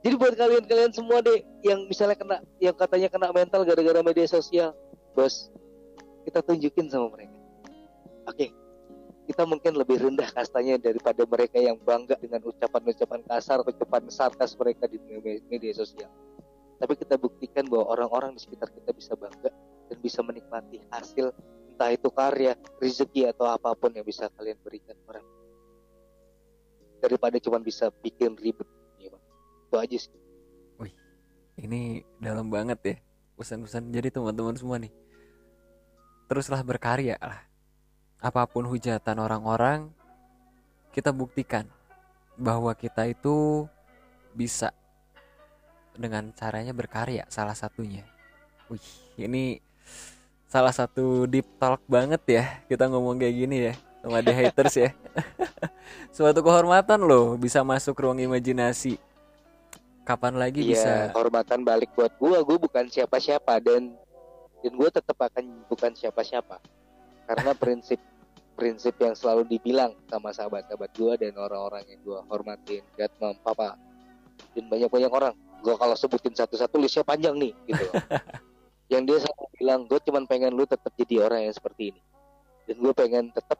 Jadi 0.00 0.14
buat 0.16 0.32
kalian-kalian 0.38 0.92
semua 0.94 1.18
deh 1.20 1.44
yang 1.66 1.84
misalnya 1.90 2.16
kena 2.16 2.36
yang 2.62 2.72
katanya 2.72 3.12
kena 3.12 3.28
mental 3.34 3.66
gara-gara 3.68 4.00
media 4.00 4.24
sosial 4.24 4.72
bos 5.12 5.52
kita 6.24 6.40
tunjukin 6.40 6.86
sama 6.88 7.10
mereka. 7.12 7.34
Oke. 8.30 8.54
Kita 9.28 9.46
mungkin 9.46 9.76
lebih 9.78 10.00
rendah 10.00 10.26
kastanya 10.32 10.80
daripada 10.80 11.22
mereka 11.22 11.60
yang 11.60 11.78
bangga 11.82 12.18
dengan 12.18 12.42
ucapan-ucapan 12.46 13.20
kasar 13.28 13.62
ucapan 13.62 14.02
sarkas 14.08 14.56
mereka 14.56 14.86
di 14.88 14.96
me- 15.02 15.42
media 15.50 15.74
sosial. 15.74 16.08
Tapi 16.80 16.96
kita 16.96 17.20
buktikan 17.20 17.68
bahwa 17.68 17.92
orang-orang 17.92 18.34
di 18.34 18.40
sekitar 18.40 18.72
kita 18.72 18.90
bisa 18.96 19.12
bangga 19.14 19.52
dan 19.90 19.98
bisa 20.00 20.24
menikmati 20.24 20.80
hasil 20.88 21.30
entah 21.80 21.96
itu 21.96 22.12
karya 22.12 22.52
rezeki 22.76 23.32
atau 23.32 23.48
apa 23.48 23.72
pun 23.72 23.88
yang 23.96 24.04
bisa 24.04 24.28
kalian 24.36 24.60
berikan 24.60 24.92
orang. 25.08 25.24
Daripada 27.00 27.40
cuma 27.40 27.56
bisa 27.56 27.88
bikin 28.04 28.36
ribet. 28.36 28.68
Ya 29.00 29.08
Bang. 29.08 29.24
itu 29.64 29.76
aja 29.80 29.96
sih. 29.96 30.12
Ini 31.60 32.04
dalam 32.20 32.52
banget 32.52 32.78
ya 32.84 32.96
pesan-pesan. 33.40 33.88
Jadi 33.88 34.12
teman-teman 34.12 34.60
semua 34.60 34.76
nih 34.76 34.92
teruslah 36.28 36.60
berkarya 36.60 37.16
lah. 37.16 37.48
Apa 38.20 38.44
pun 38.44 38.68
hujatan 38.68 39.16
orang-orang 39.16 39.88
kita 40.92 41.16
buktikan 41.16 41.64
bahwa 42.36 42.76
kita 42.76 43.08
itu 43.08 43.64
bisa 44.36 44.68
dengan 45.96 46.28
caranya 46.36 46.76
berkarya 46.76 47.24
salah 47.32 47.56
satunya. 47.56 48.04
Wih 48.68 48.84
ini 49.16 49.64
salah 50.50 50.74
satu 50.74 51.30
deep 51.30 51.46
talk 51.62 51.78
banget 51.86 52.22
ya 52.26 52.44
kita 52.66 52.90
ngomong 52.90 53.22
kayak 53.22 53.34
gini 53.38 53.56
ya 53.70 53.74
sama 54.02 54.18
the 54.18 54.34
haters 54.34 54.74
ya 54.74 54.90
suatu 56.16 56.42
kehormatan 56.42 57.06
loh 57.06 57.38
bisa 57.38 57.62
masuk 57.62 57.94
ruang 58.02 58.18
imajinasi 58.18 58.98
kapan 60.10 60.34
lagi 60.34 60.66
bisa 60.66 61.06
Iya, 61.06 61.14
kehormatan 61.14 61.62
balik 61.62 61.94
buat 61.94 62.10
gua. 62.18 62.42
Gua 62.42 62.58
bukan 62.58 62.90
siapa-siapa 62.90 63.62
dan 63.62 63.94
dan 64.58 64.72
gua 64.74 64.90
tetap 64.90 65.14
akan 65.14 65.62
bukan 65.70 65.94
siapa-siapa. 65.94 66.58
Karena 67.30 67.54
prinsip 67.54 68.02
prinsip 68.58 68.98
yang 68.98 69.14
selalu 69.14 69.46
dibilang 69.46 69.94
sama 70.10 70.34
sahabat-sahabat 70.34 70.90
gua 70.98 71.14
dan 71.14 71.32
orang-orang 71.38 71.86
yang 71.86 72.00
gua 72.02 72.26
hormatin, 72.26 72.82
God, 72.98 73.12
Mom, 73.22 73.36
Papa, 73.40 73.78
dan 74.52 74.64
banyak-banyak 74.66 75.12
orang. 75.14 75.34
Gua 75.62 75.78
kalau 75.78 75.94
sebutin 75.94 76.34
satu-satu 76.34 76.74
listnya 76.80 77.06
panjang 77.06 77.38
nih, 77.38 77.52
gitu. 77.70 77.86
yang 78.90 79.06
dia 79.06 79.22
selalu 79.22 79.46
bilang, 79.54 79.80
gue 79.86 79.98
cuman 80.02 80.26
pengen 80.26 80.50
lu 80.50 80.66
tetap 80.66 80.90
jadi 80.98 81.30
orang 81.30 81.46
yang 81.46 81.54
seperti 81.54 81.94
ini. 81.94 82.00
Dan 82.66 82.76
gue 82.82 82.92
pengen 82.92 83.30
tetap 83.30 83.56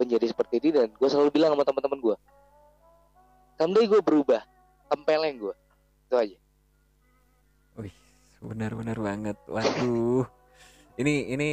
menjadi 0.00 0.26
seperti 0.32 0.58
ini 0.64 0.68
dan 0.72 0.88
gue 0.88 1.08
selalu 1.12 1.28
bilang 1.30 1.52
sama 1.52 1.62
teman-teman 1.68 1.98
gua, 2.00 2.16
someday 3.60 3.84
gue 3.84 4.00
berubah, 4.00 4.42
tempeleng 4.88 5.36
gue, 5.38 5.54
itu 6.08 6.14
aja. 6.16 6.38
Wih, 7.76 7.94
benar-benar 8.40 8.98
banget. 8.98 9.36
Waduh. 9.46 10.26
Ini 10.96 11.36
ini 11.36 11.48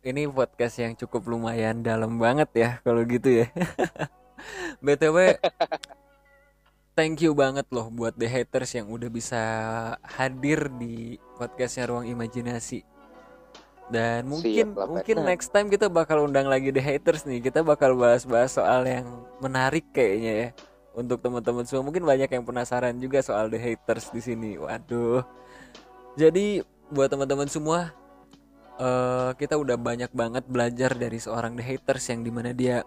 ini 0.00 0.22
podcast 0.30 0.80
yang 0.80 0.96
cukup 0.96 1.28
lumayan 1.28 1.84
dalam 1.84 2.16
banget 2.16 2.50
ya 2.54 2.70
kalau 2.86 3.02
gitu 3.04 3.44
ya. 3.44 3.46
BTW 4.84 5.36
thank 7.00 7.24
you 7.24 7.32
banget 7.32 7.64
loh 7.72 7.88
buat 7.88 8.12
the 8.20 8.28
haters 8.28 8.76
yang 8.76 8.92
udah 8.92 9.08
bisa 9.08 9.40
hadir 10.04 10.68
di 10.76 11.16
podcastnya 11.40 11.88
Ruang 11.88 12.04
Imajinasi. 12.04 12.84
Dan 13.88 14.28
mungkin 14.28 14.76
Siap, 14.76 14.84
mungkin 14.86 15.16
Nah. 15.24 15.32
next 15.32 15.48
time 15.48 15.72
kita 15.72 15.88
bakal 15.88 16.28
undang 16.28 16.46
lagi 16.46 16.70
The 16.70 16.78
Haters 16.78 17.26
nih. 17.26 17.42
Kita 17.42 17.64
bakal 17.66 17.98
bahas-bahas 17.98 18.54
soal 18.54 18.86
yang 18.86 19.08
menarik 19.42 19.82
kayaknya 19.90 20.32
ya. 20.36 20.48
Untuk 20.94 21.18
teman-teman 21.24 21.64
semua 21.66 21.88
mungkin 21.88 22.04
banyak 22.06 22.30
yang 22.30 22.44
penasaran 22.46 22.94
juga 23.00 23.18
soal 23.24 23.48
The 23.48 23.58
Haters 23.58 24.12
di 24.14 24.20
sini. 24.22 24.50
Waduh. 24.60 25.24
Jadi 26.20 26.62
buat 26.92 27.08
teman-teman 27.10 27.48
semua 27.50 27.90
eh 28.78 29.30
kita 29.40 29.58
udah 29.58 29.74
banyak 29.74 30.12
banget 30.14 30.44
belajar 30.46 30.94
dari 30.94 31.18
seorang 31.18 31.58
The 31.58 31.64
Haters 31.64 32.04
yang 32.12 32.20
di 32.22 32.30
mana 32.30 32.54
dia 32.54 32.86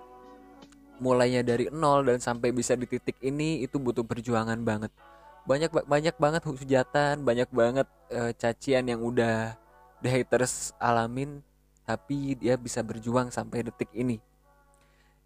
mulainya 1.01 1.41
dari 1.41 1.69
nol 1.73 2.05
dan 2.05 2.19
sampai 2.21 2.53
bisa 2.53 2.77
di 2.77 2.85
titik 2.85 3.17
ini 3.21 3.63
itu 3.65 3.77
butuh 3.77 4.05
perjuangan 4.05 4.59
banget. 4.61 4.91
Banyak 5.43 5.69
ba- 5.73 5.87
banyak 5.87 6.15
banget 6.15 6.41
hujatan, 6.45 7.25
banyak 7.25 7.49
banget 7.51 7.87
eh, 8.11 8.31
cacian 8.37 8.87
yang 8.87 9.01
udah 9.03 9.57
The 10.03 10.09
Haters 10.09 10.75
alamin 10.77 11.39
tapi 11.83 12.39
dia 12.39 12.55
bisa 12.55 12.79
berjuang 12.79 13.27
sampai 13.31 13.67
detik 13.67 13.91
ini. 13.91 14.19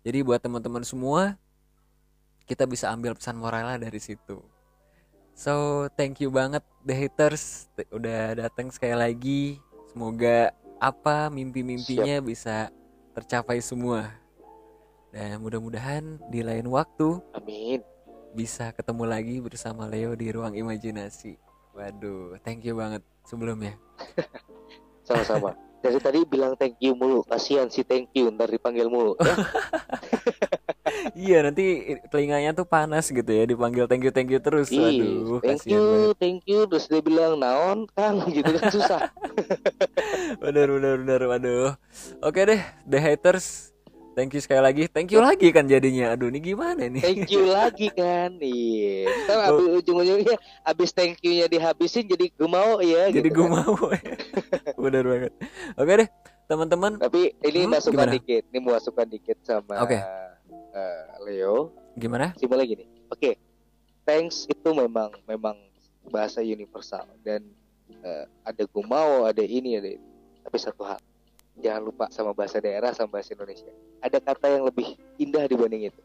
Jadi 0.01 0.23
buat 0.25 0.41
teman-teman 0.41 0.81
semua 0.81 1.37
kita 2.47 2.63
bisa 2.63 2.89
ambil 2.89 3.13
pesan 3.13 3.37
moralnya 3.37 3.77
dari 3.77 3.99
situ. 3.99 4.39
So, 5.37 5.85
thank 5.93 6.17
you 6.17 6.33
banget 6.33 6.65
The 6.81 6.95
Haters 6.97 7.69
udah 7.93 8.33
datang 8.41 8.73
sekali 8.73 8.97
lagi. 8.97 9.43
Semoga 9.93 10.49
apa 10.81 11.29
mimpi-mimpinya 11.29 12.17
bisa 12.25 12.73
tercapai 13.13 13.61
semua. 13.61 14.09
Dan 15.11 15.39
mudah-mudahan 15.39 16.19
di 16.27 16.43
lain 16.43 16.67
waktu 16.67 17.23
Amin. 17.31 17.79
bisa 18.35 18.75
ketemu 18.75 19.03
lagi 19.07 19.35
bersama 19.39 19.87
Leo 19.87 20.13
di 20.13 20.27
ruang 20.29 20.53
imajinasi. 20.53 21.39
Waduh, 21.71 22.41
thank 22.43 22.65
you 22.65 22.75
banget 22.75 23.05
sebelumnya. 23.23 23.77
Sama-sama. 25.07 25.55
Dari 25.77 26.01
tadi 26.01 26.25
bilang 26.25 26.57
thank 26.57 26.75
you 26.81 26.97
mulu. 26.97 27.23
Kasihan 27.23 27.69
si 27.69 27.85
thank 27.85 28.11
you 28.17 28.27
ntar 28.33 28.49
dipanggil 28.49 28.89
mulu. 28.89 29.13
Ya, 29.21 29.35
iya, 31.29 31.37
nanti 31.45 31.95
telinganya 32.09 32.51
tuh 32.51 32.65
panas 32.67 33.07
gitu 33.07 33.29
ya 33.29 33.45
dipanggil 33.45 33.85
thank 33.85 34.03
you 34.03 34.11
thank 34.11 34.27
you 34.27 34.41
terus. 34.41 34.67
Ih, 34.73 34.81
Waduh, 34.81 35.39
thank 35.39 35.63
you, 35.69 35.83
banget. 35.85 36.17
thank 36.19 36.41
you. 36.49 36.59
Terus 36.65 36.85
dia 36.89 37.01
bilang 37.05 37.39
naon 37.39 37.85
kang 37.93 38.25
gitu 38.27 38.49
kan 38.57 38.63
susah. 38.73 39.01
Bener 40.41 40.67
bener 40.67 40.93
bener 40.99 41.21
waduh. 41.29 41.71
Oke 42.25 42.41
deh, 42.43 42.61
The 42.89 42.99
Haters. 42.99 43.76
Thank 44.17 44.33
you 44.33 44.41
sekali 44.41 44.57
lagi. 44.59 44.83
Thank 44.89 45.13
you 45.13 45.21
lagi 45.21 45.53
kan 45.53 45.69
jadinya. 45.69 46.09
Aduh, 46.09 46.27
ini 46.27 46.41
gimana 46.41 46.89
nih? 46.89 47.05
Thank 47.05 47.29
you 47.29 47.45
lagi 47.53 47.93
kan. 47.93 48.33
Iya. 48.35 49.13
Ntar 49.23 49.37
Oh. 49.37 49.47
abis 49.53 49.65
ujung-ujungnya 49.77 50.35
abis 50.65 50.89
thank 50.89 51.21
you-nya 51.21 51.45
dihabisin 51.45 52.09
jadi 52.09 52.25
gue 52.27 52.49
mau 52.49 52.81
ya 52.81 53.13
Jadi 53.13 53.21
gitu 53.23 53.37
gue 53.37 53.45
kan. 53.45 53.53
mau. 53.61 53.77
bener 54.83 55.03
banget. 55.05 55.33
Oke 55.77 55.91
deh, 55.95 56.09
teman-teman. 56.43 56.97
Tapi 56.97 57.37
ini 57.45 57.59
Hmm, 57.61 57.71
masukan 57.71 57.93
gimana? 57.93 58.13
dikit. 58.17 58.43
Ini 58.49 58.57
masukan 58.59 59.05
dikit 59.05 59.37
sama 59.43 59.75
Oke. 59.79 60.01
eh, 60.73 61.03
Leo. 61.21 61.77
Gimana? 61.93 62.33
Simpel 62.33 62.65
gini. 62.65 62.89
Oke. 63.07 63.37
Thanks 64.01 64.49
itu 64.49 64.69
memang 64.71 65.13
memang 65.23 65.53
bahasa 66.07 66.41
universal 66.41 67.05
dan 67.21 67.45
eh, 68.01 68.25
ada 68.41 68.65
gue 68.65 68.83
mau, 68.83 69.23
ada 69.23 69.45
ini, 69.45 69.77
ada 69.77 69.93
itu. 69.93 70.07
Tapi 70.41 70.57
satu 70.57 70.81
hal, 70.81 70.97
jangan 71.61 71.81
lupa 71.89 72.05
sama 72.13 72.31
bahasa 72.33 72.61
daerah 72.61 72.93
sama 72.93 73.19
bahasa 73.19 73.33
Indonesia. 73.33 73.71
Ada 74.01 74.21
kata 74.21 74.47
yang 74.57 74.63
lebih 74.69 74.97
indah 75.17 75.45
dibanding 75.49 75.89
itu. 75.89 76.01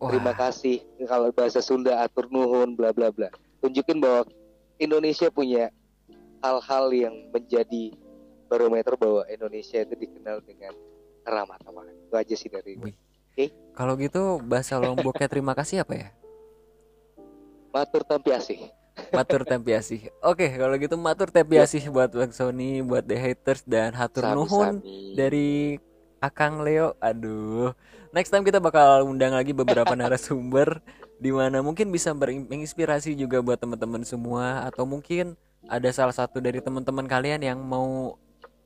Wah, 0.00 0.12
Terima 0.12 0.32
kasih. 0.32 0.80
Kalau 1.04 1.28
bahasa 1.32 1.60
Sunda 1.60 2.00
atur 2.00 2.28
nuhun 2.32 2.76
bla 2.76 2.92
bla 2.92 3.12
bla. 3.12 3.28
Tunjukin 3.60 4.00
bahwa 4.00 4.24
Indonesia 4.80 5.28
punya 5.28 5.68
hal-hal 6.40 6.88
yang 6.92 7.14
menjadi 7.28 7.92
barometer 8.48 8.96
bahwa 8.96 9.28
Indonesia 9.28 9.84
itu 9.84 9.94
dikenal 9.94 10.40
dengan 10.44 10.72
ramah 11.28 11.60
tamah. 11.60 11.84
Itu 11.84 12.16
aja 12.16 12.34
sih 12.34 12.48
dari 12.48 12.80
gue. 12.80 12.92
Wih. 13.36 13.50
Kalau 13.72 13.96
gitu 13.96 14.40
bahasa 14.44 14.76
Lomboknya 14.76 15.28
terima 15.30 15.56
kasih 15.56 15.84
apa 15.84 15.94
ya? 15.96 16.08
Matur 17.70 18.02
tampiasih. 18.02 18.79
Matur 19.10 19.42
tempiasih. 19.48 20.12
Oke, 20.20 20.52
kalau 20.54 20.76
gitu 20.76 20.94
matur 21.00 21.32
tempiasih 21.32 21.88
buat 21.88 22.12
Bang 22.12 22.30
Sony, 22.30 22.84
buat 22.84 23.02
The 23.02 23.16
Haters 23.16 23.64
dan 23.64 23.96
hatur 23.96 24.28
nuhun 24.36 24.84
Sami-sami. 24.84 25.16
dari 25.16 25.50
Akang 26.20 26.60
Leo. 26.60 26.94
Aduh. 27.00 27.72
Next 28.12 28.30
time 28.30 28.44
kita 28.44 28.60
bakal 28.60 29.06
undang 29.06 29.34
lagi 29.34 29.56
beberapa 29.56 29.90
narasumber 29.98 30.82
di 31.20 31.30
mana 31.32 31.60
mungkin 31.60 31.92
bisa 31.92 32.16
menginspirasi 32.16 33.12
juga 33.16 33.44
buat 33.44 33.60
teman-teman 33.60 34.04
semua 34.04 34.64
atau 34.64 34.88
mungkin 34.88 35.36
ada 35.68 35.88
salah 35.92 36.16
satu 36.16 36.40
dari 36.40 36.64
teman-teman 36.64 37.04
kalian 37.04 37.44
yang 37.44 37.60
mau 37.60 38.16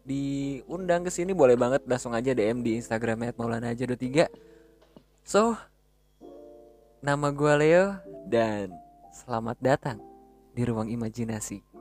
diundang 0.05 1.03
ke 1.03 1.11
sini 1.11 1.32
boleh 1.32 1.57
banget 1.57 1.82
langsung 1.89 2.12
aja 2.12 2.30
DM 2.37 2.61
di 2.62 2.78
Instagramnya 2.78 3.35
@maulana.3. 3.35 4.28
So, 5.24 5.57
nama 7.01 7.32
gua 7.32 7.57
Leo 7.57 7.85
dan 8.28 8.70
selamat 9.12 9.57
datang 9.61 10.13
di 10.55 10.62
ruang 10.62 10.86
imajinasi. 10.86 11.74